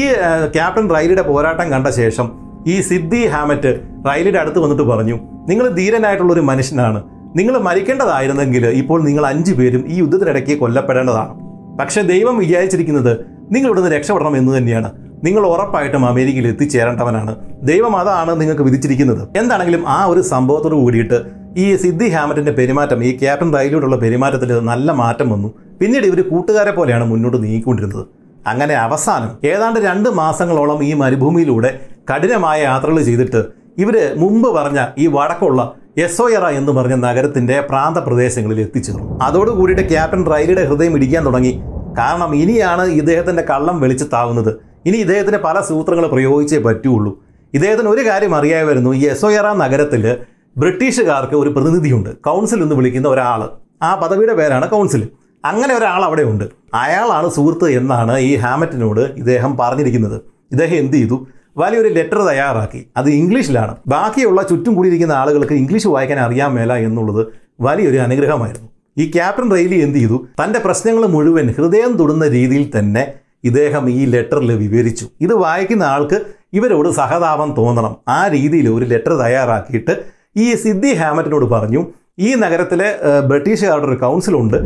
ക്യാപ്റ്റൻ 0.56 0.96
റൈലിയുടെ 0.96 1.22
പോരാട്ടം 1.22 1.72
കണ്ട 1.72 1.88
ശേഷം 1.88 2.32
ഈ 2.68 2.82
സിദ്ധി 2.82 3.26
ഹാമറ്റ് 3.26 3.82
റൈലിയുടെ 4.10 4.40
അടുത്ത് 4.40 4.60
വന്നിട്ട് 4.60 4.84
പറഞ്ഞു 4.84 5.20
നിങ്ങൾ 5.50 5.68
ധീരനായിട്ടുള്ള 5.70 6.34
ഒരു 6.34 6.42
മനുഷ്യനാണ്. 6.42 7.04
നിങ്ങൾ 7.36 7.58
മരിക്കേണ്ടതായിരുന്നെങ്കിൽ 7.58 8.66
ഇപ്പോൾ 8.66 9.04
നിങ്ങൾ 9.08 9.26
അഞ്ചു 9.26 9.54
പേരും 9.54 9.84
ഈ 9.88 9.98
യുദ്ധത്തിനിടയ്ക്ക് 10.00 10.60
കൊല്ലപ്പെടേണ്ടതാണ്. 10.60 11.34
പക്ഷേ 11.80 12.02
ദൈവം 12.02 12.38
വിചാരിച്ചിരിക്കുന്നത് 12.38 13.26
നിങ്ങൾ 13.52 13.68
ഇവിടുന്ന് 13.70 13.92
രക്ഷപ്പെടണം 13.96 14.38
എന്ന് 14.38 14.58
തന്നെയാണ്. 14.58 14.92
നിങ്ങൾ 15.24 15.46
ഉറപ്പായിട്ടും 15.46 16.06
അമേരിക്കയിൽ 16.06 16.48
എത്തിച്ചേരേണ്ടവനാണ്. 16.48 17.36
ദൈവം 17.64 17.98
അതാണ് 17.98 18.42
നിങ്ങൾക്ക് 18.42 18.62
വിധിച്ചിരിക്കുന്നത്. 18.62 19.28
എന്താണെങ്കിലും 19.40 19.88
ആ 19.88 20.06
ഒരു 20.06 20.22
സംഭവത്തോട് 20.22 20.74
കൂടിയിട്ട് 20.74 21.20
ഈ 21.58 21.76
സിദ്ധി 21.76 22.10
ഹാമറ്റിന്റെ 22.10 22.52
പെരുമാറ്റം 22.52 23.04
ഈ 23.04 23.18
ക്യാപ്റ്റൻ 23.18 23.54
റൈലിയോടുള്ള 23.58 23.96
പെരുമാറ്റത്തിൽ 23.96 24.60
നല്ല 24.60 24.92
മാറ്റം 24.92 25.30
വന്നു. 25.30 25.50
പിന്നീട് 25.82 26.06
ഇവർ 26.06 26.22
കൂട്ടുകാരെ 26.22 26.72
പോലെയാണ് 26.72 27.06
മുന്നോട്ട് 27.12 27.44
നീങ്ങിക്കൊണ്ടിരുന്നത്. 27.44 28.21
അങ്ങനെ 28.48 28.76
അവസാനം 28.76 29.48
ഏതാണ്ട് 29.48 29.80
രണ്ട് 29.80 30.10
മാസങ്ങളോളം 30.10 30.84
ഈ 30.84 30.94
മരുഭൂമിയിലൂടെ 30.94 31.80
കഠിനമായ 32.14 32.62
യാത്രകൾ 32.62 33.02
ചെയ്തിട്ട് 33.02 33.46
ഇവർ 33.78 34.14
മുമ്പ് 34.18 34.50
പറഞ്ഞ 34.50 34.86
ഈ 34.98 35.08
വടക്കുള്ള 35.08 35.74
എസോയറ 35.98 36.46
എന്ന് 36.46 36.72
പറഞ്ഞ 36.72 36.94
നഗരത്തിന്റെ 36.94 37.62
പ്രാന്തപ്രദേശങ്ങളിൽ 37.62 38.62
എത്തിച്ചേർന്നു. 38.62 39.20
അതോടുകൂടിയിട്ട് 39.22 39.90
ക്യാപ്റ്റൻ 39.90 40.32
റൈലിയുടെ 40.32 40.66
ഹൃദയം 40.66 40.96
ഇടിക്കാൻ 40.96 41.26
തുടങ്ങി. 41.26 41.62
കാരണം 41.98 42.36
ഇനിയാണ് 42.36 42.84
ഇദ്ദേഹത്തിന്റെ 42.84 43.44
കള്ളം 43.44 43.82
വെളിച്ചത്താവുന്നത്. 43.82 44.60
ഇനി 44.86 44.98
ഇദ്ദേഹത്തിന് 44.98 45.38
പല 45.38 45.62
സൂത്രങ്ങൾ 45.62 46.08
പ്രയോഗിച്ചേ 46.08 46.58
പറ്റുള്ളൂ. 46.58 47.22
ഇദ്ദേഹത്തിന് 47.54 47.88
ഒരു 47.88 48.10
കാര്യം 48.10 48.36
അറിയാമായിരുന്നു. 48.36 48.94
ഈ 48.94 49.08
എസോയറ 49.08 49.54
നഗരത്തിൽ 49.54 50.18
ബ്രിട്ടീഷുകാർക്ക് 50.58 51.34
ഒരു 51.34 51.50
പ്രതിനിധിയുണ്ട്. 51.50 52.22
കൗൺസിൽ 52.22 52.64
എന്ന് 52.64 52.76
വിളിക്കുന്ന 52.76 53.08
ഒരാൾ 53.08 53.50
ആ 53.84 53.96
പദവിയുടെ 53.96 54.34
പേരാണ് 54.34 54.70
കൗൺസിൽ. 54.70 55.08
അങ്ങനെ 55.46 55.76
ഒരാൾ 55.76 56.04
അവിടെ 56.04 56.24
ഉണ്ട്. 56.24 56.44
അയാളാണ് 56.74 57.30
സുഹൃത്ത് 57.30 57.70
എന്നാണ് 57.70 58.20
ഈ 58.20 58.36
ഹാമറ്റിനോട് 58.36 59.00
ഇദ്ദേഹം 59.00 59.58
പറഞ്ഞിരിക്കുന്നത്. 59.58 60.22
ഇദ്ദേഹം 60.52 60.76
എന്ത് 60.76 60.98
ചെയ്തു? 60.98 61.28
വലിയൊരു 61.58 61.88
ലെറ്റർ 61.88 62.22
തയ്യാറാക്കി. 62.22 62.88
അത് 62.98 63.10
ഇംഗ്ലീഷിലാണ്. 63.10 63.76
ബാക്കിയുള്ള 63.88 64.42
ചുറ്റും 64.44 64.74
കൂടിയിരിക്കുന്ന 64.74 65.14
ആളുകൾക്ക് 65.14 65.54
ഇംഗ്ലീഷ് 65.54 65.88
വായിക്കാൻ 65.88 66.20
അറിയാൻ 66.20 66.54
മേല 66.54 66.74
എന്നുള്ളത് 66.74 67.28
വലിയൊരു 67.62 67.98
അനുഗ്രഹമായിരുന്നു. 67.98 68.70
ഈ 68.98 69.12
ക്യാപ്റ്റൻ 69.12 69.52
റെയിലി 69.52 69.80
എന്ത് 69.80 69.98
ചെയ്തു? 69.98 70.28
തന്റെ 70.44 70.60
പ്രശ്നങ്ങൾ 70.60 71.06
മുഴുവൻ 71.06 71.54
ഹൃദയം 71.58 71.94
തൊടുന്ന 71.94 72.28
രീതിയിൽ 72.28 72.80
തന്നെ 72.80 73.14
ഇദ്ദേഹം 73.44 73.90
ഈ 73.90 74.06
ലെറ്ററിൽ 74.06 74.52
വിവരിച്ചു. 74.52 75.08
ഇത് 75.22 75.34
വായിക്കുന്ന 75.34 75.84
ആൾക്ക് 75.84 76.22
ഇവരോട് 76.54 76.90
സഹതാപം 76.90 77.56
തോന്നണം. 77.58 77.96
ആ 78.08 78.28
രീതിയിൽ 78.28 78.70
ഒരു 78.70 78.86
ലെറ്റർ 78.86 79.14
തയ്യാറാക്കിയിട്ട് 79.14 80.04
ഈ 80.36 80.56
സിദ്ധി 80.56 80.94
ഹാമറ്റിനോട് 80.94 81.46
പറഞ്ഞു 81.46 81.86
ഈ 82.26 82.30
നഗരത്തിലെ 82.42 82.88
ബ്രിട്ടീഷുകാരുടെ 83.30 83.86
ഒരു 83.86 83.98
കൗൺസിലുണ്ട്. 84.00 84.58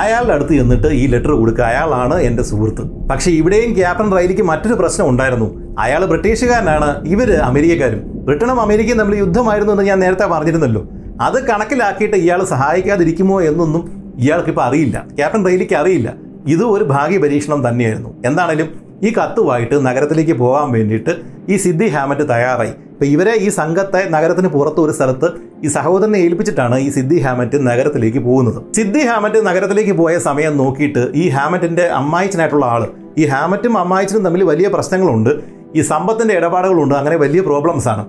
അയാളുടെ 0.00 0.32
അടുത്ത് 0.34 0.54
ചെന്നിട്ട് 0.58 0.86
ഈ 0.86 1.06
ലെറ്റർ 1.06 1.30
കൊടുക്കുക. 1.30 1.64
അയാളാണ് 1.64 2.16
എന്റെ 2.28 2.42
സുഹൃത്ത്. 2.42 2.82
പക്ഷേ 3.10 3.30
ഇവിടെയും 3.30 3.76
ക്യാപ്റ്റൻ 3.76 4.16
റൈലിക്ക് 4.16 4.42
മറ്റൊരു 4.42 4.74
പ്രശ്നം 4.74 5.08
ഉണ്ടായിരുന്നു. 5.08 5.48
അയാൾ 5.78 6.04
ബ്രിട്ടീഷുകാരനാണ് 6.04 7.08
ഇവർ 7.08 7.30
അമേരിക്കക്കാരും. 7.32 8.02
ബ്രിട്ടനും 8.26 8.60
അമേരിക്കയും 8.60 8.98
തമ്മിൽ 8.98 9.16
യുദ്ധമായിരുന്നു 9.18 9.72
എന്ന് 9.72 9.84
ഞാൻ 9.84 9.98
നേരത്തെ 10.00 10.26
പറഞ്ഞിരുന്നല്ലോ. 10.26 10.88
അത് 11.20 11.38
കണക്കിലാക്കിയിട്ട് 11.48 12.16
ഇയാൾ 12.16 12.44
സഹായിക്കാതിരിക്കുമോ 12.44 13.42
എന്നൊന്നും 13.42 13.82
ഇയാൾക്കിപ്പോൾ 14.18 14.64
അറിയില്ല. 14.64 15.06
ക്യാപ്റ്റൻ 15.18 15.46
റൈലിക്ക് 15.46 15.74
അറിയില്ല. 15.74 16.14
ഇത് 16.46 16.64
ഒരു 16.64 16.84
ഭാഗ്യ 16.84 17.18
പരീക്ഷണം 17.18 17.68
തന്നെയായിരുന്നു. 17.68 18.10
എന്താണേലും 18.26 18.89
ഈ 19.06 19.10
കത്തുമായിട്ട് 19.18 19.76
നഗരത്തിലേക്ക് 19.86 20.34
പോകാൻ 20.42 20.68
വേണ്ടിയിട്ട് 20.76 21.12
ഈ 21.52 21.56
സിദ്ധി 21.64 21.86
ഹാമറ്റ് 21.94 22.24
തയ്യാറായി. 22.32 22.72
ഇപ്പം 22.92 23.06
ഇവരെ 23.06 23.34
ഈ 23.44 23.48
സംഘത്തെ 23.58 24.00
നഗരത്തിന് 24.14 24.48
പുറത്ത് 24.54 24.80
ഒരു 24.80 24.92
സ്ഥലത്ത് 24.96 25.28
ഈ 25.64 25.68
സഹോദരനെ 25.76 26.18
ഏൽപ്പിച്ചിട്ടാണ് 26.24 26.76
ഈ 26.86 26.88
സിദ്ധി 26.96 27.18
ഹാമറ്റ് 27.26 27.58
നഗരത്തിലേക്ക് 27.68 28.20
പോകുന്നത്. 28.26 28.58
സിദ്ധി 28.78 29.02
ഹാമറ്റ് 29.10 29.38
നഗരത്തിലേക്ക് 29.48 29.94
പോയ 30.02 30.14
സമയം 30.28 30.54
നോക്കിയിട്ട് 30.62 31.02
ഈ 31.22 31.24
ഹാമറ്റിന്റെ 31.36 31.86
അമ്മായിച്ചനായിട്ടുള്ള 32.00 32.66
ആൾ 32.74 32.84
ഈ 33.18 33.26
ഹാമറ്റും 33.34 33.74
അമ്മായിച്ചനും 33.82 34.24
തമ്മിൽ 34.26 34.42
വലിയ 34.52 34.68
പ്രശ്നങ്ങളുണ്ട്. 34.76 35.32
ഈ 35.78 35.82
സമ്പത്തിന്റെ 35.92 36.34
ഇടപാടുകളുണ്ട്. 36.38 36.94
അങ്ങനെ 37.00 37.16
വലിയ 37.24 37.40
പ്രോബ്ലംസ് 37.48 37.88
ആണ്. 37.88 38.04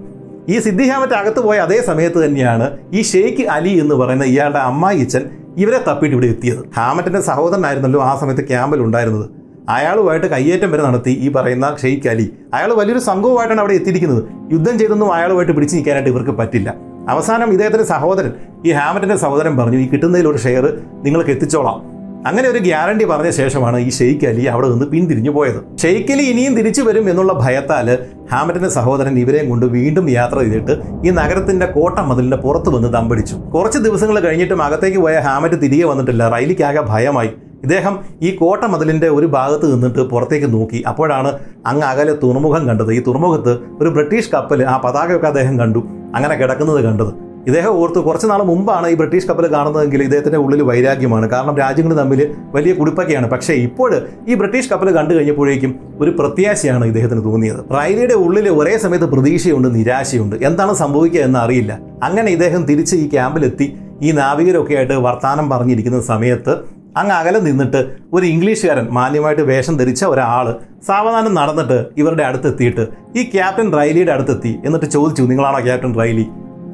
ഈ 0.54 0.58
സിദ്ധി 0.66 0.86
ഹാമറ്റ് 0.92 1.14
അകത്ത് 1.14 1.42
പോയ 1.48 1.58
അതേ 1.66 1.82
സമയത്ത് 1.90 2.20
തന്നെയാണ് 2.26 2.66
ഈ 2.98 3.02
ഷെയ്ഖ് 3.12 3.44
അലി 3.56 3.74
എന്ന് 3.84 3.96
പറയുന്ന 3.96 4.26
ഇയാളുടെ 4.34 4.62
അമ്മായിച്ചൻ 4.70 5.24
ഇവരെ 5.58 5.80
തപ്പിയിട്ട് 5.88 6.16
ഇവിടെ 6.18 6.28
എത്തിയത്. 6.34 6.62
ഹാമറ്റിന്റെ 6.80 7.22
സഹോദരനായിരുന്നല്ലോ 7.30 8.02
ആ 8.10 8.12
സമയത്ത് 8.22 8.44
ക്യാമ്പിൽ 8.52 8.82
ഉണ്ടായിരുന്നത്. 8.82 9.28
അയാളുമായിട്ട് 9.70 10.28
കയ്യേറ്റം 10.28 10.72
വരെ 10.72 10.82
നടത്തി 10.82 11.10
ഈ 11.10 11.32
പറയുന്ന 11.32 11.76
ഷെയ്ഖ് 11.82 12.10
അലി. 12.10 12.34
അയാൾ 12.54 12.74
വലിയൊരു 12.74 13.00
സംഘവുമായിട്ടാണ് 13.00 13.60
അവിടെ 13.60 13.74
എത്തിയിരിക്കുന്നത്. 13.74 14.24
യുദ്ധം 14.54 14.80
ചെയ്തൊന്നും 14.80 15.14
അയാളുമായിട്ട് 15.14 15.52
പിടിച്ചു 15.52 15.76
നിൽക്കാനായിട്ട് 15.76 16.10
ഇവർക്ക് 16.10 16.32
പറ്റില്ല. 16.32 16.76
അവസാനം 17.10 17.52
ഇദ്ദേഹത്തിന്റെ 17.52 17.86
സഹോദരൻ 17.86 18.32
ഈ 18.66 18.72
ഹാമറ്റിന്റെ 18.72 19.16
സഹോദരൻ 19.16 19.58
പറഞ്ഞു 19.58 19.78
ഈ 19.78 19.88
കിട്ടുന്നതിൽ 19.88 20.28
ഒരു 20.28 20.38
ഷെയർ 20.38 20.82
നിങ്ങൾക്ക് 21.04 21.30
എത്തിച്ചോളാം. 21.30 21.92
അങ്ങനെ 22.28 22.50
ഒരു 22.50 22.60
ഗ്യാരണ്ടി 22.60 23.06
പറഞ്ഞ 23.06 23.30
ശേഷമാണ് 23.30 23.78
ഈ 23.78 23.90
ഷെയ്ഖ് 23.90 24.28
അലി 24.28 24.46
അവിടെ 24.46 24.70
നിന്ന് 24.70 24.86
പിന്തിരിഞ്ഞു 24.86 25.30
പോയത്. 25.30 25.78
ഷെയ്ഖ് 25.82 26.12
അലി 26.12 26.22
ഇനിയും 26.22 26.56
തിരിച്ചു 26.56 26.82
വരും 26.82 27.10
എന്നുള്ള 27.10 27.34
ഭയത്താൽ 27.34 27.98
ഹാമറ്റിന്റെ 28.32 28.70
സഹോദരൻ 28.70 29.20
ഇവരെയും 29.20 29.50
കൊണ്ട് 29.50 29.66
വീണ്ടും 29.66 30.10
യാത്ര 30.10 30.40
ചെയ്തിട്ട് 30.40 30.72
ഈ 31.06 31.10
നഗരത്തിന്റെ 31.10 31.66
കോട്ട 31.66 32.00
മതിലിന്റെ 32.00 32.38
പുറത്ത് 32.38 32.70
വന്ന് 32.70 32.94
ദമ്പടിച്ചു 32.94 33.36
കുറച്ച് 33.36 33.78
ദിവസങ്ങൾ 33.78 34.20
കഴിഞ്ഞിട്ടും 34.20 34.64
അകത്തേക്ക് 34.64 34.98
പോയ 34.98 35.20
ഹാമറ്റ് 35.20 35.62
തിരികെ 35.62 35.86
വന്നിട്ടില്ല. 35.86 36.30
റൈലിക്കാകെ 36.30 36.82
ഭയമായി. 36.90 37.30
ഇദ്ദേഹം 37.64 38.00
ഈ 38.22 38.36
കോട്ട 38.36 38.64
മതിലിന്റെ 38.64 39.10
ഒരു 39.10 39.26
ഭാഗത്ത് 39.26 39.74
നിന്നിട്ട് 39.74 40.00
പുറത്തേക്ക് 40.00 40.54
നോക്കി. 40.54 40.84
അപ്പോഴാണ് 40.88 41.40
അങ്ങ് 41.66 41.88
അകലെ 41.88 42.14
തുറമുഖം 42.14 42.68
കണ്ടത്. 42.68 42.94
ഈ 42.94 43.04
തുറമുഖത്ത് 43.08 43.60
ഒരു 43.82 43.90
ബ്രിട്ടീഷ് 43.90 44.32
കപ്പൽ 44.32 44.64
ആ 44.64 44.78
പതാകയൊക്കെ 44.78 45.28
അദ്ദേഹം 45.28 45.60
കണ്ടു. 45.60 45.80
അങ്ങനെ 46.16 46.36
കിടക്കുന്നത് 46.36 46.82
കണ്ടത്. 46.84 47.32
ഇദ്ദേഹം 47.48 47.70
ഓർത്ത് 47.70 48.00
കുറച്ച് 48.00 48.28
നാൾ 48.28 48.44
മുമ്പാണ് 48.44 48.88
ഈ 48.88 48.94
ബ്രിട്ടീഷ് 48.94 49.28
കപ്പൽ 49.28 49.52
കാണുന്നതെങ്കിൽ 49.52 50.04
ഇദ്ദേഹത്തിന്റെ 50.04 50.40
ഉള്ളിൽ 50.40 50.62
വൈരാഗ്യമാണ്. 50.62 51.30
കാരണം 51.30 51.58
രാജ്യങ്ങൾ 51.58 51.98
തമ്മിൽ 51.98 52.36
വലിയ 52.56 52.74
കുടുപ്പൊക്കെയാണ്. 52.74 53.30
പക്ഷേ 53.30 53.54
ഇപ്പോൾ 53.54 54.02
ഈ 54.28 54.34
ബ്രിട്ടീഷ് 54.34 54.70
കപ്പൽ 54.70 54.92
കണ്ടു 54.92 55.14
കഴിഞ്ഞപ്പോഴേക്കും 55.14 55.80
ഒരു 56.00 56.12
പ്രത്യാശയാണ് 56.12 56.86
ഇദ്ദേഹത്തിന് 56.86 57.24
തോന്നിയത്. 57.24 57.78
റൈലിയുടെ 57.80 58.14
ഉള്ളിൽ 58.14 58.50
ഒരേ 58.50 58.78
സമയത്ത് 58.78 59.06
പ്രതീക്ഷയുണ്ട് 59.06 59.76
നിരാശയുണ്ട്. 59.76 60.36
എന്താണ് 60.36 60.74
സംഭവിക്കുക 60.74 61.22
എന്ന് 61.22 61.40
അറിയില്ല. 61.40 61.80
അങ്ങനെ 62.04 62.32
ഇദ്ദേഹം 62.32 62.66
തിരിച്ച് 62.66 62.96
ഈ 62.96 63.10
ക്യാമ്പിലെത്തി. 63.10 63.78
ഈ 64.02 64.12
നാവികരൊക്കെ 64.12 64.76
ആയിട്ട് 64.76 64.94
വർത്തമാനം 64.94 65.50
പറഞ്ഞിരിക്കുന്ന 65.50 66.02
സമയത്ത് 66.02 66.81
അങ്ങ് 66.98 67.14
അകലെ 67.16 67.40
നിന്നിട്ട് 67.40 67.82
ഒരു 68.14 68.26
ഇംഗ്ലീഷുകാരൻ 68.26 68.88
മാന്യമായിട്ട് 68.92 69.42
വേഷം 69.42 69.78
ധരിച്ച 69.78 70.06
ഒരാൾ 70.06 70.60
സാവധാനം 70.88 71.34
നടന്നിട്ട് 71.34 71.86
ഇവരുടെ 71.98 72.24
അടുത്തെത്തിയിട്ട് 72.24 72.88
ഈ 73.16 73.24
ക്യാപ്റ്റൻ 73.24 73.74
റൈലിയുടെ 73.74 74.12
അടുത്തെത്തി 74.12 74.60
എന്നിട്ട് 74.66 74.86
ചോദിച്ചു 74.86 75.22
നിങ്ങളാണോ 75.22 75.60
ക്യാപ്റ്റൻ 75.60 75.94
റൈലി? 76.00 76.26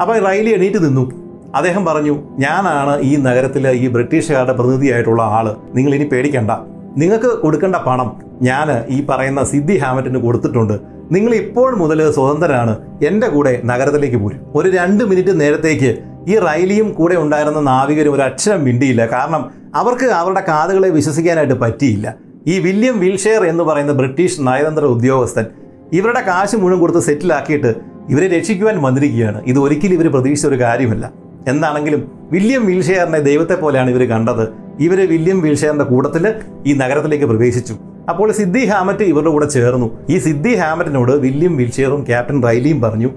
അപ്പോൾ 0.02 0.20
റൈലി 0.20 0.50
എണീറ്റ് 0.50 0.84
നിന്നു. 0.86 1.12
അദ്ദേഹം 1.56 1.86
പറഞ്ഞു 1.86 2.16
ഞാനാണ് 2.40 3.00
ഈ 3.00 3.16
നഗരത്തിലെ 3.16 3.72
ഈ 3.72 3.88
ബ്രിട്ടീഷുകാരുടെ 3.88 4.54
പ്രതിനിധിയായിട്ടുള്ള 4.54 5.22
ആൾ 5.22 5.56
നിങ്ങൾ 5.76 5.96
ഇനി 5.96 6.04
പേടിക്കണ്ട. 6.04 6.52
നിങ്ങൾക്ക് 6.98 7.42
കൊടുക്കേണ്ട 7.42 7.76
പണം 7.76 8.12
ഞാൻ 8.42 8.68
ഈ 8.90 9.06
പറയുന്ന 9.06 9.44
സിദ്ധി 9.44 9.78
ഹാമറ്റിന് 9.78 10.20
കൊടുത്തിട്ടുണ്ട്. 10.20 10.98
നിങ്ങൾ 11.12 11.36
ഇപ്പോൾ 11.36 11.76
മുതൽ 11.76 12.12
സ്വതന്ത്രനാണ്. 12.12 12.78
എന്റെ 13.08 13.28
കൂടെ 13.28 13.62
നഗരത്തിലേക്ക് 13.66 14.18
പോരും. 14.18 14.40
ഒരു 14.56 14.70
രണ്ട് 14.70 15.04
മിനിറ്റ് 15.04 15.42
നേരത്തേക്ക് 15.42 15.92
ഈ 16.28 16.40
റൈലിയും 16.40 16.94
കൂടെ 16.94 17.16
ഉണ്ടായിരുന്ന 17.16 17.60
നാവികരും 17.60 18.14
ഒരു 18.14 18.22
അക്ഷരം 18.22 18.64
മിണ്ടിയില്ല. 18.64 19.06
കാരണം 19.06 19.44
അവർക്ക് 19.76 20.06
അവരുടെ 20.06 20.44
കാതുകളെ 20.48 20.90
വിശ്വസിക്കാനായിട്ട് 20.90 21.54
പറ്റിയില്ല. 21.54 22.16
ഈ 22.48 22.60
വില്യം 22.60 23.00
വിൽഷെയർ 23.00 23.46
എന്ന് 23.46 23.64
പറയുന്ന 23.64 23.94
ബ്രിട്ടീഷ് 23.94 24.42
നയതന്ത്ര 24.48 24.86
ഉദ്യോഗസ്ഥൻ 24.86 25.46
ഇവരുടെ 25.94 26.22
കാശ് 26.22 26.56
മുഴുവൻ 26.56 26.80
കൊടുത്ത് 26.80 27.00
സെറ്റിലാക്കിയിട്ട് 27.00 27.76
ഇവരെ 28.10 28.28
രക്ഷിക്കുവാൻ 28.28 28.82
വന്നിരിക്കുകയാണ്. 28.82 29.42
ഇത് 29.46 29.60
ഒരിക്കലും 29.60 29.94
ഇവർ 29.94 30.08
പ്രതീക്ഷിച്ച 30.12 30.48
ഒരു 30.48 30.60
കാര്യമല്ല. 30.62 31.12
എന്താണെങ്കിലും 31.48 32.12
വില്യം 32.32 32.66
വിൽഷെയറിനെ 32.66 33.20
ദൈവത്തെ 33.20 33.56
പോലെയാണ് 33.56 33.90
ഇവർ 33.90 34.04
കണ്ടത്. 34.10 34.48
ഇവർ 34.80 35.00
വില്യം 35.10 35.42
വിൽഷെയറിന്റെ 35.42 35.86
കൂട്ടത്തിൽ 35.86 36.34
ഈ 36.66 36.74
നഗരത്തിലേക്ക് 36.74 37.26
പ്രവേശിച്ചു. 37.26 37.76
അപ്പോൾ 38.10 38.32
സിദ്ധി 38.32 38.66
ഹാമറ്റ് 38.66 39.04
ഇവരുടെ 39.04 39.30
കൂടെ 39.30 39.48
ചേർന്നു. 39.50 39.98
ഈ 40.10 40.18
സിദ്ധി 40.18 40.56
ഹാമറ്റിനോട് 40.56 41.12
വില്യം 41.12 41.58
വിൽഷെയറും 41.58 42.04
ക്യാപ്റ്റൻ 42.04 42.44
റൈലിയും 42.44 42.82
പറഞ്ഞു 42.82 43.10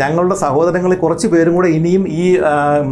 ഞങ്ങളുടെ 0.00 0.36
സഹോദരങ്ങളിൽ 0.44 0.98
കുറച്ച് 1.02 1.26
പേരും 1.32 1.54
കൂടെ 1.54 1.68
ഇനിയും 1.68 2.04
ഈ 2.22 2.24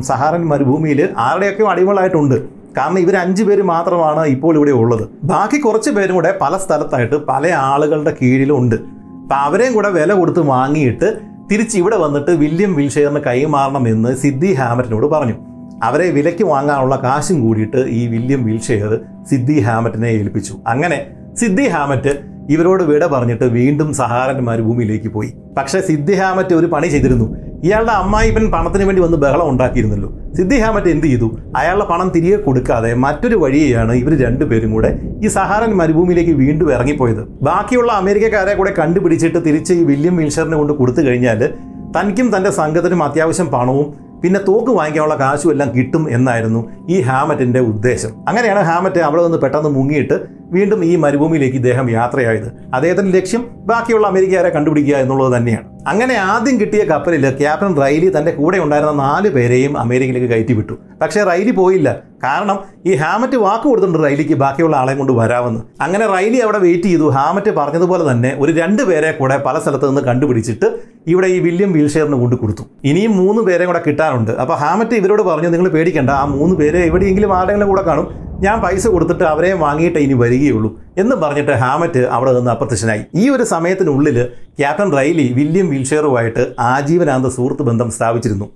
സഹാറൻ 0.09 0.43
മരുഭൂമിയിൽ 0.53 1.01
ആരുടെയൊക്കെ 1.25 1.63
അടിമകളായിട്ടുണ്ട്. 1.73 2.37
കാരണം 2.77 2.99
ഇവർ 2.99 3.15
അഞ്ച് 3.17 3.43
പേര് 3.43 3.63
മാത്രമാണ് 3.63 4.23
ഇപ്പോൾ 4.35 4.55
ഇവിടെ 4.59 4.71
ഉള്ളത്. 4.83 5.05
ബാക്കി 5.33 5.59
കുറച്ച് 5.61 5.91
പേരും 5.91 6.15
കൂടെ 6.15 6.31
പല 6.43 6.57
സ്ഥലത്തായിട്ട് 6.57 7.17
പല 7.31 7.47
ആളുകളുടെ 7.71 8.13
കീഴിലും 8.23 8.57
ഉണ്ട് 8.59 8.77
അപ്പം 9.23 9.37
അവരെയും 9.37 9.73
കൂടെ 9.75 9.91
വില 9.99 10.13
കൊടുത്ത് 10.13 10.41
വാങ്ങിയിട്ട് 10.41 11.09
തിരിച്ച് 11.51 11.77
ഇവിടെ 11.79 11.97
വന്നിട്ട് 11.97 12.31
വില്യം 12.31 12.73
വിൽഷെയറിന് 12.75 13.21
കൈമാറണം 13.27 13.85
എന്ന് 13.89 14.11
സിദ്ധി 14.17 14.51
ഹാമറ്റിനോട് 14.61 15.07
പറഞ്ഞു. 15.07 15.37
അവരെ 15.83 16.07
വിലയ്ക്ക് 16.17 16.45
വാങ്ങാനുള്ള 16.45 16.97
കാശും 17.05 17.39
കൂടിയിട്ട് 17.45 17.81
ഈ 17.99 18.07
വില്യം 18.07 18.41
വിൽഷെയർ 18.45 18.93
സിദ്ധി 19.31 19.57
ഹാമറ്റിനെ 19.61 20.09
ഏൽപ്പിച്ചു. 20.19 20.55
അങ്ങനെ 20.67 20.99
സിദ്ധി 21.41 21.67
ഹാമറ്റ് 21.69 22.13
ഇവരോട് 22.51 22.83
വിട 22.83 23.07
പറഞ്ഞിട്ട് 23.07 23.45
വീണ്ടും 23.45 23.95
സഹാരന്മാർ 23.95 24.61
ഭൂമിയിലേക്ക് 24.61 25.09
പോയി. 25.09 25.31
പക്ഷെ 25.59 25.81
സിദ്ധിഹാമറ്റ് 25.81 26.55
ഒരു 26.55 26.67
പണി 26.67 26.87
ചെയ്തിരുന്നു. 26.87 27.27
ഇയാളുടെ 27.65 27.93
അമ്മായിപ്പൻ 27.93 28.51
പണത്തിന് 28.53 28.85
വേണ്ടി 28.85 29.03
വന്ന് 29.03 29.17
ബഹളം 29.17 29.51
ഉണ്ടാക്കിയിരുന്നല്ലോ. 29.51 30.09
സിദ്ധി 30.37 30.57
ഹാമറ്റ് 30.57 30.89
എന്ത് 30.89 31.07
ചെയ്തു? 31.07 31.39
അയാളുടെ 31.57 31.87
പണം 31.91 32.09
തിരികെ 32.15 32.37
കൊടുക്കാതെ 32.37 32.95
മറ്റൊരു 32.95 33.37
വഴിയെയാണ് 33.37 33.93
ഇവർ 33.93 34.13
രണ്ടുപേരും 34.23 34.71
കൂടെ 34.73 34.99
ഈ 35.25 35.29
സഹാരൻ 35.29 35.73
മരുഭൂമിയിലേക്ക് 35.81 36.31
വീണ്ടും 36.31 36.73
ഇറങ്ങിപ്പോയത്. 36.73 37.23
ബാക്കിയുള്ള 37.43 37.93
അമേരിക്കക്കാരെ 37.93 38.55
കൂടെ 38.55 38.71
കണ്ടുപിടിച്ചിട്ട് 38.79 39.39
തിരിച്ച് 39.47 39.75
ഈ 39.75 39.85
വില്യം 39.85 40.17
വിൽഷറിനെ 40.17 40.57
കൊണ്ട് 40.57 40.73
കൊടുത്തു 40.73 41.01
കഴിഞ്ഞാൽ 41.01 41.55
തനിക്കും 41.97 42.37
തന്റെ 42.37 42.51
സംഘത്തിനും 42.51 43.03
അത്യാവശ്യം 43.03 43.51
പണവും 43.51 44.12
പിന്നെ 44.23 44.41
തോക്ക് 44.41 44.71
വാങ്ങിക്കാനുള്ള 44.71 45.15
കാശും 45.15 45.51
എല്ലാം 45.51 45.75
കിട്ടും 45.75 46.11
എന്നായിരുന്നു 46.11 46.71
ഈ 46.89 47.01
ഹാമറ്റിന്റെ 47.01 47.61
ഉദ്ദേശം. 47.61 48.25
അങ്ങനെയാണ് 48.29 48.61
ഹാമറ്റ് 48.61 48.99
അവിടെ 48.99 49.23
നിന്ന് 49.23 49.39
പെട്ടെന്ന് 49.39 49.69
മുങ്ങിയിട്ട് 49.69 50.21
വീണ്ടും 50.51 50.85
ഈ 50.85 50.97
മരുഭൂമിയിലേക്ക് 50.97 51.57
ഇദ്ദേഹം 51.57 51.91
യാത്രയായത്. 51.91 52.49
അദ്ദേഹത്തിന്റെ 52.75 53.19
ലക്ഷ്യം 53.19 53.45
ബാക്കിയുള്ള 53.67 54.07
അമേരിക്കക്കാരെ 54.07 54.49
കണ്ടുപിടിക്കുക 54.49 54.97
എന്നുള്ളത് 54.97 55.37
തന്നെയാണ്. 55.37 55.72
അങ്ങനെ 55.91 56.15
ആദ്യം 56.15 56.61
കിട്ടിയ 56.61 56.85
കപ്പലിൽ 56.85 57.25
ക്യാപ്റ്റൻ 57.39 57.73
റൈലി 57.83 58.09
തന്റെ 58.17 58.31
കൂടെ 58.31 58.59
ഉണ്ടായിരുന്ന 58.59 58.93
നാല് 58.93 59.29
പേരെയും 59.29 59.79
അമേരിക്കയിലേക്ക് 59.79 60.29
കയറ്റി 60.35 60.53
വിട്ടു. 60.53 60.75
പക്ഷേ 61.01 61.23
റൈലി 61.23 61.51
പോയില്ല. 61.51 61.89
കാരണം 62.25 62.59
ഈ 62.87 62.95
ഹാമറ്റ് 62.95 63.37
വാക്ക് 63.37 63.65
കൊടുത്തിട്ടുണ്ട് 63.65 64.05
റൈലിക്ക് 64.05 64.35
ബാക്കിയുള്ള 64.35 64.77
ആളെയും 64.77 64.99
കൊണ്ട് 64.99 65.13
വരാമെന്ന്. 65.13 65.61
അങ്ങനെ 65.81 66.07
റൈലി 66.07 66.37
അവിടെ 66.37 66.59
വെയിറ്റ് 66.59 66.85
ചെയ്തു. 66.85 67.09
ഹാമറ്റ് 67.11 67.51
പറഞ്ഞതുപോലെ 67.51 68.11
തന്നെ 68.11 68.37
ഒരു 68.39 68.53
രണ്ട് 68.53 68.83
പേരെ 68.83 69.13
കൂടെ 69.13 69.39
പല 69.47 69.59
സ്ഥലത്ത് 69.59 69.89
നിന്ന് 69.89 70.01
കണ്ടുപിടിച്ചിട്ട് 70.01 70.69
ഇവിടെ 71.07 71.27
ഈ 71.27 71.39
വില്യം 71.39 71.73
വീൽഷെയറിന് 71.73 72.15
കൊണ്ട് 72.15 72.37
കൊടുത്തു. 72.37 72.63
ഇനിയും 72.85 73.17
മൂന്ന് 73.17 73.43
പേരെ 73.43 73.65
കൂടെ 73.65 73.83
കിട്ടാനുണ്ട്. 73.87 74.31
അപ്പോൾ 74.31 74.55
ഹാമറ്റ് 74.55 74.95
ഇവരോട് 74.95 75.23
പറഞ്ഞു 75.23 75.49
നിങ്ങൾ 75.49 75.69
പേടിക്കേണ്ട. 75.69 76.11
ആ 76.11 76.25
മൂന്ന് 76.25 76.57
പേരെ 76.57 76.79
എവിടെയെങ്കിലും 76.79 77.37
ആരെങ്കിലും 77.39 77.69
കൂടെ 77.69 77.83
കാണും. 77.83 78.32
ഞാൻ 78.45 78.57
പൈസ 78.65 78.85
കൊടുത്തിട്ട് 78.93 79.25
അവരെ 79.33 79.51
വാങ്ങിയിട്ട് 79.63 79.99
ഇനി 80.05 80.15
വരികയുള്ളൂ 80.23 80.71
എന്ന് 81.01 81.15
പറഞ്ഞിട്ട് 81.23 81.55
ഹാമറ്റ് 81.63 82.03
അവിടെ 82.15 82.31
നിന്ന് 82.37 82.51
അപ്രത്യക്ഷനായി. 82.55 83.03
ഈ 83.23 83.25
ഒരു 83.35 83.45
സമയത്തിനുള്ളിൽ 83.55 84.19
ക്യാപ്റ്റൻ 84.61 84.89
റൈലി 84.99 85.27
വില്യം 85.39 85.67
വിൽഷെയറുമായിട്ട് 85.75 86.43
ആജീവനാന്ത 86.73 87.29
സുഹൃത്ത് 87.37 87.65
ബന്ധം 87.71 87.91
സ്ഥാപിച്ചിരുന്നു. 87.97 88.47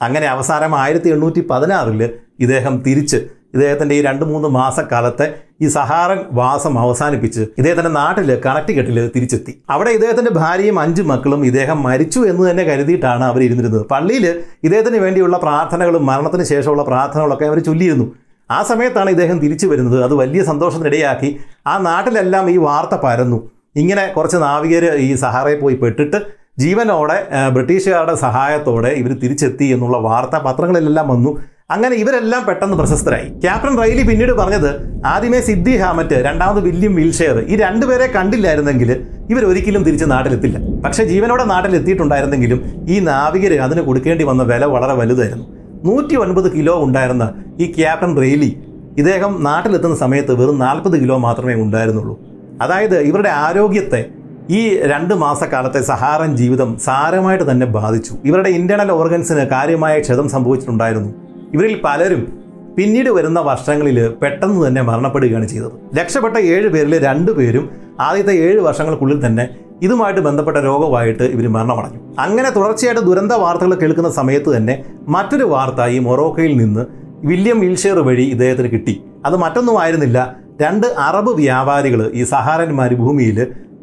അങ്ങനെ 0.00 0.26
അവസാനം 0.34 0.72
ആയിരത്തി 0.82 1.08
എണ്ണൂറ്റി 1.16 1.42
പതിനാറിൽ 1.50 2.02
ഇദ്ദേഹം 2.44 2.74
തിരിച്ച് 2.86 3.18
ഇദ്ദേഹത്തിന്റെ 3.56 3.94
ഈ 3.98 4.00
രണ്ട് 4.06 4.24
മൂന്ന് 4.30 4.48
മാസക്കാലത്തെ 4.56 5.26
ഈ 5.64 5.66
സഹാറൻ 5.74 6.20
വാസം 6.38 6.74
അവസാനിപ്പിച്ച് 6.84 7.42
ഇദ്ദേഹത്തിന്റെ 7.58 7.92
നാട്ടിൽ 7.98 8.30
കണക്ടിക്കട്ടിൽ 8.46 8.96
തിരിച്ചെത്തി. 9.14 9.52
അവിടെ 9.74 9.90
ഇദ്ദേഹത്തിന്റെ 9.96 10.32
ഭാര്യയും 10.40 10.78
അഞ്ച് 10.84 11.02
മക്കളും 11.10 11.42
ഇദ്ദേഹം 11.50 11.78
മരിച്ചു 11.88 12.20
എന്ന് 12.30 12.42
തന്നെ 12.48 12.64
കരുതിയിട്ടാണ് 12.70 13.24
അവർ 13.30 13.42
ഇരുന്നിരുന്നത് 13.48 13.84
പള്ളിയിൽ 13.92 14.26
ഇദ്ദേഹത്തിന് 14.66 15.00
വേണ്ടിയുള്ള 15.04 15.38
പ്രാർത്ഥനകളും 15.46 16.04
മരണത്തിന് 16.10 16.46
ശേഷമുള്ള 16.52 16.84
പ്രാർത്ഥനകളൊക്കെ 16.90 17.46
അവർ 17.50 17.60
ചൊല്ലിയിരുന്നു. 17.68 18.08
ആ 18.50 18.62
സമയത്താണ് 18.62 19.10
ഇദ്ദേഹം 19.10 19.38
തിരിച്ചു 19.38 19.66
വരുന്നത്. 19.66 20.04
അത് 20.04 20.14
വലിയ 20.14 20.44
സന്തോഷത്തിനിടയാക്കി. 20.44 21.38
ആ 21.66 21.78
നാട്ടിലെല്ലാം 21.78 22.50
ഈ 22.50 22.56
വാർത്ത 22.56 22.94
പരന്നു. 22.94 23.50
ഇങ്ങനെ 23.76 24.06
കുറച്ച് 24.06 24.36
നാവികർ 24.36 24.84
ഈ 24.96 25.14
സഹാറയിൽ 25.14 25.60
പോയി 25.60 25.74
പെട്ടിട്ട് 25.74 26.44
ജീവനോടെ 26.58 27.26
ബ്രിട്ടീഷുകാരുടെ 27.52 28.14
സഹായത്തോടെ 28.14 28.88
ഇവർ 28.88 29.12
തിരിച്ചെത്തി 29.18 29.64
എന്നുള്ള 29.64 29.96
വാർത്ത 29.98 30.36
പത്രങ്ങളിലെല്ലാം 30.36 31.08
വന്നു. 31.08 31.38
അങ്ങനെ 31.70 31.96
ഇവരെല്ലാം 31.96 32.46
പെട്ടെന്ന് 32.46 32.76
പ്രശസ്തരായി. 32.76 33.40
ക്യാപ്റ്റൻ 33.40 33.78
റൈലി 33.82 34.02
പിന്നീട് 34.08 34.32
പറഞ്ഞത് 34.32 35.00
ആദ്യമേ 35.06 35.40
സിദ്ധി 35.40 35.76
ഹാമറ്റ് 35.76 36.14
രണ്ടാമത് 36.14 36.64
വില്യം 36.64 36.94
വിൽഷെയർ. 36.94 37.44
ഈ 37.48 37.56
രണ്ടുപേരെ 37.56 38.06
കണ്ടില്ലായിരുന്നെങ്കിൽ 38.06 39.06
ഇവരൊരിക്കലും 39.30 39.82
തിരിച്ച് 39.82 40.10
നാട്ടിലെത്തില്ല. 40.10 40.58
പക്ഷേ 40.84 41.04
ജീവനോടെ 41.04 41.44
നാട്ടിലെത്തിയിട്ടുണ്ടായിരുന്നെങ്കിലും 41.44 42.88
ഈ 42.88 43.00
നാവികർ 43.00 43.60
അതിന് 43.60 43.80
കൊടുക്കേണ്ടി 43.80 44.24
വന്ന 44.24 44.42
വില 44.42 44.64
വളരെ 44.64 44.92
വലുതായിരുന്നു. 44.94 45.63
നൂറ്റി 45.84 46.14
ഒൻപത് 46.14 46.52
കിലോ 46.52 46.82
ഉണ്ടായിരുന്ന 46.84 47.32
ഈ 47.60 47.72
ക്യാപ്റ്റൻ 47.72 48.20
റെയിലി 48.20 48.60
ഇദ്ദേഹം 48.98 49.44
നാട്ടിലെത്തുന്ന 49.44 49.96
സമയത്ത് 49.96 50.32
വെറും 50.32 50.58
നാൽപ്പത് 50.58 51.00
കിലോ 51.00 51.16
മാത്രമേ 51.18 51.54
ഉണ്ടായിരുന്നുള്ളൂ. 51.54 52.20
അതായത് 52.62 52.98
ഇവരുടെ 52.98 53.28
ആരോഗ്യത്തെ 53.28 54.04
ഈ 54.50 54.76
രണ്ട് 54.76 55.14
മാസക്കാലത്തെ 55.14 55.80
സഹാറൻ 55.80 56.36
ജീവിതം 56.36 56.78
സാരമായിട്ട് 56.78 57.50
തന്നെ 57.50 57.66
ബാധിച്ചു. 57.66 58.14
ഇവരുടെ 58.24 58.48
ഇന്റേണൽ 58.48 58.92
ഓർഗൻസിന് 58.92 59.46
കാര്യമായ 59.48 60.00
ക്ഷതം 60.00 60.28
സംഭവിച്ചിട്ടുണ്ടായിരുന്നു. 60.28 61.14
ഇവരിൽ 61.54 61.80
പലരും 61.84 62.44
പിന്നീട് 62.78 63.10
വരുന്ന 63.10 63.40
വർഷങ്ങളിൽ 63.40 64.08
പെട്ടെന്ന് 64.08 64.66
തന്നെ 64.66 64.82
മരണപ്പെടുകയാണ് 64.82 65.48
ചെയ്തത്. 65.48 65.96
രക്ഷപ്പെട്ട 66.00 66.36
ഏഴ് 66.36 66.68
പേരിൽ 66.68 67.04
രണ്ടു 67.04 67.32
പേരും 67.32 67.70
ആദ്യത്തെ 68.00 68.32
ഏഴ് 68.32 68.60
വർഷങ്ങൾക്കുള്ളിൽ 68.60 69.26
തന്നെ 69.26 69.48
ഇതുമായിട്ട് 69.84 70.20
ബന്ധപ്പെട്ട 70.20 70.58
രോഗമായിട്ട് 70.68 71.22
ഇവർ 71.34 71.46
മരണമടഞ്ഞു. 71.56 72.00
അങ്ങനെ 72.18 72.50
തുടർച്ചയായിട്ട് 72.50 73.02
ദുരന്ത 73.08 73.32
വാർത്തകൾ 73.32 73.74
കേൾക്കുന്ന 73.74 74.10
സമയത്ത് 74.10 74.50
തന്നെ 74.56 74.74
മറ്റൊരു 75.08 75.44
വാർത്ത 75.44 75.86
ഈ 75.96 75.98
മൊറോക്കയിൽ 75.98 76.52
നിന്ന് 76.56 76.84
വില്യം 77.26 77.60
വിൽഷെയർ 77.60 77.98
വഴി 78.00 78.24
ഇദ്ദേഹത്തിന് 78.34 78.68
കിട്ടി. 78.68 78.94
അത് 79.26 79.36
മറ്റൊന്നും 79.36 79.76
ആയിരുന്നില്ല 79.82 80.18
രണ്ട് 80.62 80.86
അറബ് 80.86 81.30
വ്യാപാരികൾ 81.30 82.10
ഈ 82.14 82.24
സഹാരൻ 82.24 82.70
മരുഭൂമിയിൽ 82.76 83.38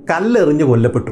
കല്ലെറിഞ്ഞ് 0.09 0.63
കൊല്ലപ്പെട്ടു. 0.63 1.11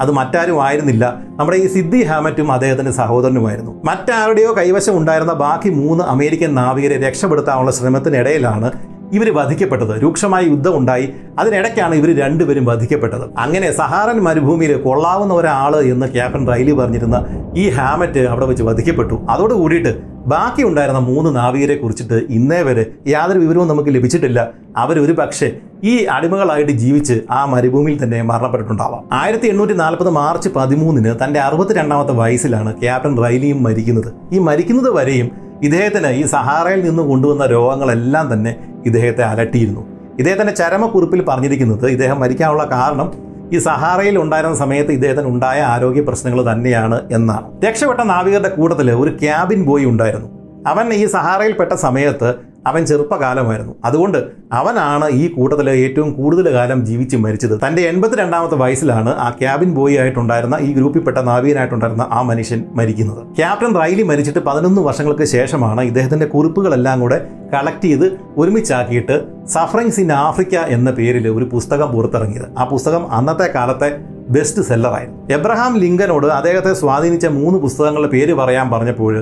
അത് 0.00 0.10
മറ്റാരും 0.12 0.58
ആയിരുന്നില്ല. 0.64 1.04
നമ്മുടെ 1.38 1.58
ഈ 1.58 1.66
സിദ്ധി 1.66 2.00
ഹാമറ്റും 2.02 2.48
അദ്ദേഹത്തിന്റെ 2.52 2.92
സഹോദരനുമായിരുന്നു. 2.92 3.72
മറ്റാരുടെയോ 3.84 4.50
കൈവശം 4.58 4.96
ഉണ്ടായിരുന്ന 4.98 5.32
ബാക്കി 5.32 5.70
മൂന്ന് 5.70 6.04
അമേരിക്കൻ 6.04 6.50
നാവികരെ 6.54 6.96
രക്ഷപ്പെടുത്താനുള്ള 7.08 7.70
ശ്രമത്തിനിടയിലാണ് 7.70 8.70
ഇവർ 9.12 9.34
വധിക്കപ്പെട്ടത്. 9.34 10.02
രൂക്ഷമായ 10.02 10.42
യുദ്ധം 10.42 10.76
ഉണ്ടായി. 10.76 11.12
അതിനിടയ്ക്കാണ് 11.38 11.94
ഇവർ 11.94 12.16
രണ്ടുപേരും 12.16 12.64
വധിക്കപ്പെട്ടത്. 12.64 13.30
അങ്ങനെ 13.38 13.72
സഹാറൻ 13.72 14.20
മരുഭൂമിയിൽ 14.20 14.76
കൊള്ളാവുന്ന 14.76 15.34
ഒരാൾ 15.34 15.76
എന്ന് 15.76 16.06
ക്യാപ്റ്റൻ 16.06 16.48
റൈലി 16.48 16.72
പറഞ്ഞിരുന്ന 16.72 17.26
ഈ 17.56 17.68
ഹാമറ്റ് 17.68 18.18
അവിടെ 18.18 18.46
വെച്ച് 18.46 18.62
വധിക്കപ്പെട്ടു. 18.62 19.26
അതോടുകൂടിയിട്ട് 19.30 20.16
ബാക്കി 20.26 20.62
ഉണ്ടായിരുന്ന 20.62 21.00
മൂന്ന് 21.00 21.36
നാവികരെ 21.36 21.76
കുറിച്ചിട്ട് 21.76 22.14
ഇന്നേ 22.14 22.62
വരെ 22.62 22.86
യാതൊരു 23.06 23.38
വിവരവും 23.38 23.68
നമുക്ക് 23.68 23.90
ലഭിച്ചിട്ടില്ല. 23.90 24.48
അവരൊരു 24.76 25.12
പക്ഷേ 25.12 25.52
ഈ 25.84 26.04
അടിമകളായിട്ട് 26.04 26.72
ജീവിച്ച് 26.72 27.20
ആ 27.30 27.44
മരുഭൂമിയിൽ 27.44 28.02
തന്നെ 28.02 28.22
മരണപ്പെട്ടിട്ടുണ്ടാവാം. 28.22 29.04
ആയിരത്തി 29.12 29.46
എണ്ണൂറ്റി 29.46 29.72
നാൽപ്പത് 29.72 30.10
മാർച്ച് 30.10 30.48
പതിമൂന്നിന് 30.56 31.14
തന്റെ 31.24 31.40
അറുപത്തിരണ്ടാമത്തെ 31.40 32.12
വയസ്സിലാണ് 32.12 32.80
ക്യാപ്റ്റൻ 32.80 33.22
റൈലിയും 33.22 33.62
മരിക്കുന്നത്. 33.62 34.12
ഈ 34.32 34.38
മരിക്കുന്നത് 34.38 34.90
വരെയും 34.94 35.45
ഇദ്ദേഹത്തിന് 35.62 36.06
ഈ 36.06 36.24
സഹാറയിൽ 36.26 36.80
നിന്ന് 36.84 37.02
കൊണ്ടുവന്ന 37.02 37.46
രോഗങ്ങളെല്ലാം 37.46 38.32
തന്നെ 38.32 38.56
ഇദ്ദേഹത്തെ 38.86 39.22
അലട്ടിയിരുന്നു. 39.22 39.80
ഇദ്ദേഹത്തിന്റെ 40.18 40.52
ചരമക്കുറിപ്പിൽ 40.52 41.24
പറഞ്ഞിരിക്കുന്നത് 41.24 41.86
ഇദ്ദേഹം 41.86 42.20
മരിക്കാനുള്ള 42.20 42.64
കാരണം 42.64 43.12
ഈ 43.52 43.58
സഹാറയിൽ 43.58 44.18
ഉണ്ടായിരുന്ന 44.18 44.56
സമയത്ത് 44.56 44.90
ഇദ്ദേഹത്തിന് 44.90 45.26
ഉണ്ടായ 45.26 45.60
ആരോഗ്യ 45.60 46.00
പ്രശ്നങ്ങൾ 46.00 46.52
തന്നെയാണ് 46.52 47.08
എന്നാണ്. 47.12 47.66
രക്ഷപ്പെട്ട 47.66 48.00
നാവികരുടെ 48.00 48.48
കൂട്ടത്തിൽ 48.48 48.90
ഒരു 48.90 49.10
ക്യാബിൻ 49.10 49.64
ബോയ് 49.64 49.84
ഉണ്ടായിരുന്നു. 49.84 50.28
അവൻ 50.66 50.92
ഈ 50.92 51.06
സഹാറയിൽപ്പെട്ട 51.06 51.72
സമയത്ത് 51.72 52.34
അവൻ 52.66 52.86
ചെറുപ്പകാലമായിരുന്നു. 52.86 53.74
അതുകൊണ്ട് 53.84 54.18
അവനാണ് 54.52 55.06
ഈ 55.20 55.24
കൂട്ടത്തിൽ 55.28 55.70
ഏറ്റവും 55.70 56.12
കൂടുതൽ 56.12 56.46
കാലം 56.54 56.86
ജീവിച്ച് 56.86 57.16
മരിച്ചത്. 57.16 57.54
തന്റെ 57.66 57.82
എൺപത്തിരണ്ടാമത്തെ 57.82 58.56
വയസ്സിലാണ് 58.56 59.10
ആ 59.24 59.28
ക്യാബിൻ 59.40 59.70
ബോയ് 59.74 59.98
ആയിട്ടുണ്ടായിരുന്ന 59.98 60.58
ഈ 60.60 60.72
ഗ്രൂപ്പിൽപ്പെട്ട 60.72 61.18
നാവികനായിട്ടുണ്ടായിരുന്ന 61.18 62.06
ആ 62.10 62.22
മനുഷ്യൻ 62.22 62.64
മരിക്കുന്നത്. 62.74 63.22
ക്യാപ്റ്റൻ 63.36 63.72
റൈലി 63.80 64.02
മരിച്ചിട്ട് 64.02 64.38
പതിനൊന്ന് 64.38 64.82
വർഷങ്ങൾക്ക് 64.82 65.24
ശേഷമാണ് 65.24 65.80
ഇദ്ദേഹത്തിന്റെ 65.80 66.26
കുറിപ്പുകളെല്ലാം 66.26 67.00
കൂടെ 67.00 67.18
കളക്ട് 67.54 67.84
ചെയ്ത് 67.84 68.06
ഒരുമിച്ചാക്കിയിട്ട് 68.36 69.16
സഫറിങ്സ് 69.46 70.00
ഇൻ 70.00 70.12
ആഫ്രിക്ക 70.12 70.54
എന്ന 70.54 70.90
പേരിൽ 70.90 71.28
ഒരു 71.28 71.48
പുസ്തകം 71.52 71.88
പുറത്തിറങ്ങിയത്. 71.88 72.48
ആ 72.58 72.64
പുസ്തകം 72.64 73.12
അന്നത്തെ 73.12 73.48
കാലത്തെ 73.54 73.90
ബെസ്റ്റ് 74.28 74.62
സെല്ലറായിരുന്നു. 74.62 75.18
എബ്രഹാം 75.34 75.72
ലിങ്കനോട് 75.78 76.26
അദ്ദേഹത്തെ 76.26 76.72
സ്വാധീനിച്ച 76.72 77.26
മൂന്ന് 77.26 77.58
പുസ്തകങ്ങളുടെ 77.58 78.08
പേര് 78.08 78.34
പറയാൻ 78.34 78.70
പറഞ്ഞപ്പോൾ 78.70 79.14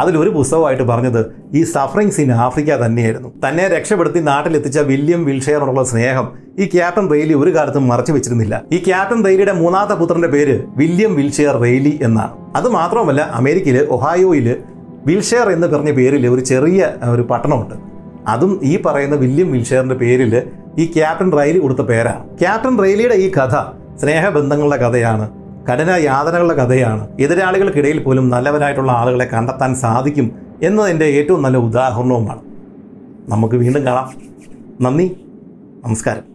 അതിലൊരു 0.00 0.30
പുസ്തകമായിട്ട് 0.30 0.82
പറഞ്ഞത് 0.82 1.20
ഈ 1.54 1.62
സഫറിങ്സ് 1.64 2.20
ഇൻ 2.20 2.32
ആഫ്രിക്ക 2.32 2.76
തന്നെയായിരുന്നു. 2.84 3.28
തന്നെ 3.48 3.68
രക്ഷപ്പെടുത്തി 3.68 4.18
നാട്ടിലെത്തിച്ച 4.18 4.78
വില്യം 4.78 5.24
വിൽഷെയറോടുള്ള 5.24 5.84
സ്നേഹം 5.84 6.28
ഈ 6.58 6.66
ക്യാപ്റ്റൻ 6.66 7.10
റെയ്ലി 7.10 7.34
ഒരു 7.34 7.54
കാലത്തും 7.56 7.88
മറച്ചു 7.88 8.12
വെച്ചിരുന്നില്ല. 8.12 8.62
ഈ 8.72 8.78
ക്യാപ്റ്റൻ 8.86 9.24
റെയ്ലിയുടെ 9.24 9.52
മൂന്നാമത്തെ 9.52 9.94
പുത്രന്റെ 9.94 10.28
പേര് 10.28 10.62
വില്യം 10.76 11.14
വിൽഷെയർ 11.14 11.56
റെയ്ലി 11.60 11.98
എന്നാണ്. 12.02 12.56
അത് 12.56 12.68
മാത്രമല്ല 12.68 13.30
അമേരിക്കയിൽ 13.32 13.78
ഒഹായോയിൽ 13.90 14.56
വിൽഷെയർ 15.06 15.50
എന്ന് 15.50 15.66
പറഞ്ഞ 15.66 15.90
പേരിൽ 15.90 16.28
ഒരു 16.28 16.40
ചെറിയ 16.40 16.88
ഒരു 17.10 17.22
പട്ടണമുണ്ട്. 17.22 17.74
അതും 18.28 18.60
ഈ 18.62 18.82
പറയുന്ന 18.82 19.16
വില്യം 19.16 19.52
വിൽഷെയറിന്റെ 19.52 19.94
പേരിൽ 19.94 20.42
ഈ 20.78 20.86
ക്യാപ്റ്റൻ 20.96 21.32
റെയ്ലി 21.38 21.58
കൊടുത്ത 21.58 21.78
പേരാണ്. 21.78 22.38
ക്യാപ്റ്റൻ 22.38 22.82
റെയ്ലിയുടെ 22.82 23.14
ഈ 23.14 23.30
കഥ 23.30 23.54
സ്നേഹബന്ധങ്ങളുടെ 24.00 24.76
കഥയാണ്. 24.76 25.39
കഠിന 25.68 25.90
യാതനകളുടെ 25.90 26.54
കഥയാണ്. 26.54 27.08
എതിരാളികൾക്കിടയിൽ 27.20 28.02
പോലും 28.02 28.28
നല്ലവരായിട്ടുള്ള 28.28 28.92
ആളുകളെ 28.92 29.24
കണ്ടെത്താൻ 29.24 29.74
സാധിക്കും 29.74 30.32
എന്നതിന്റെ 30.62 31.04
ഏറ്റവും 31.04 31.42
നല്ല 31.42 31.58
ഉദാഹരണവുമാണ്. 31.58 32.40
നമുക്ക് 33.28 33.54
വീണ്ടും 33.54 33.86
കാണാം. 33.86 34.12
നന്ദി. 34.80 35.24
നമസ്കാരം. 35.84 36.29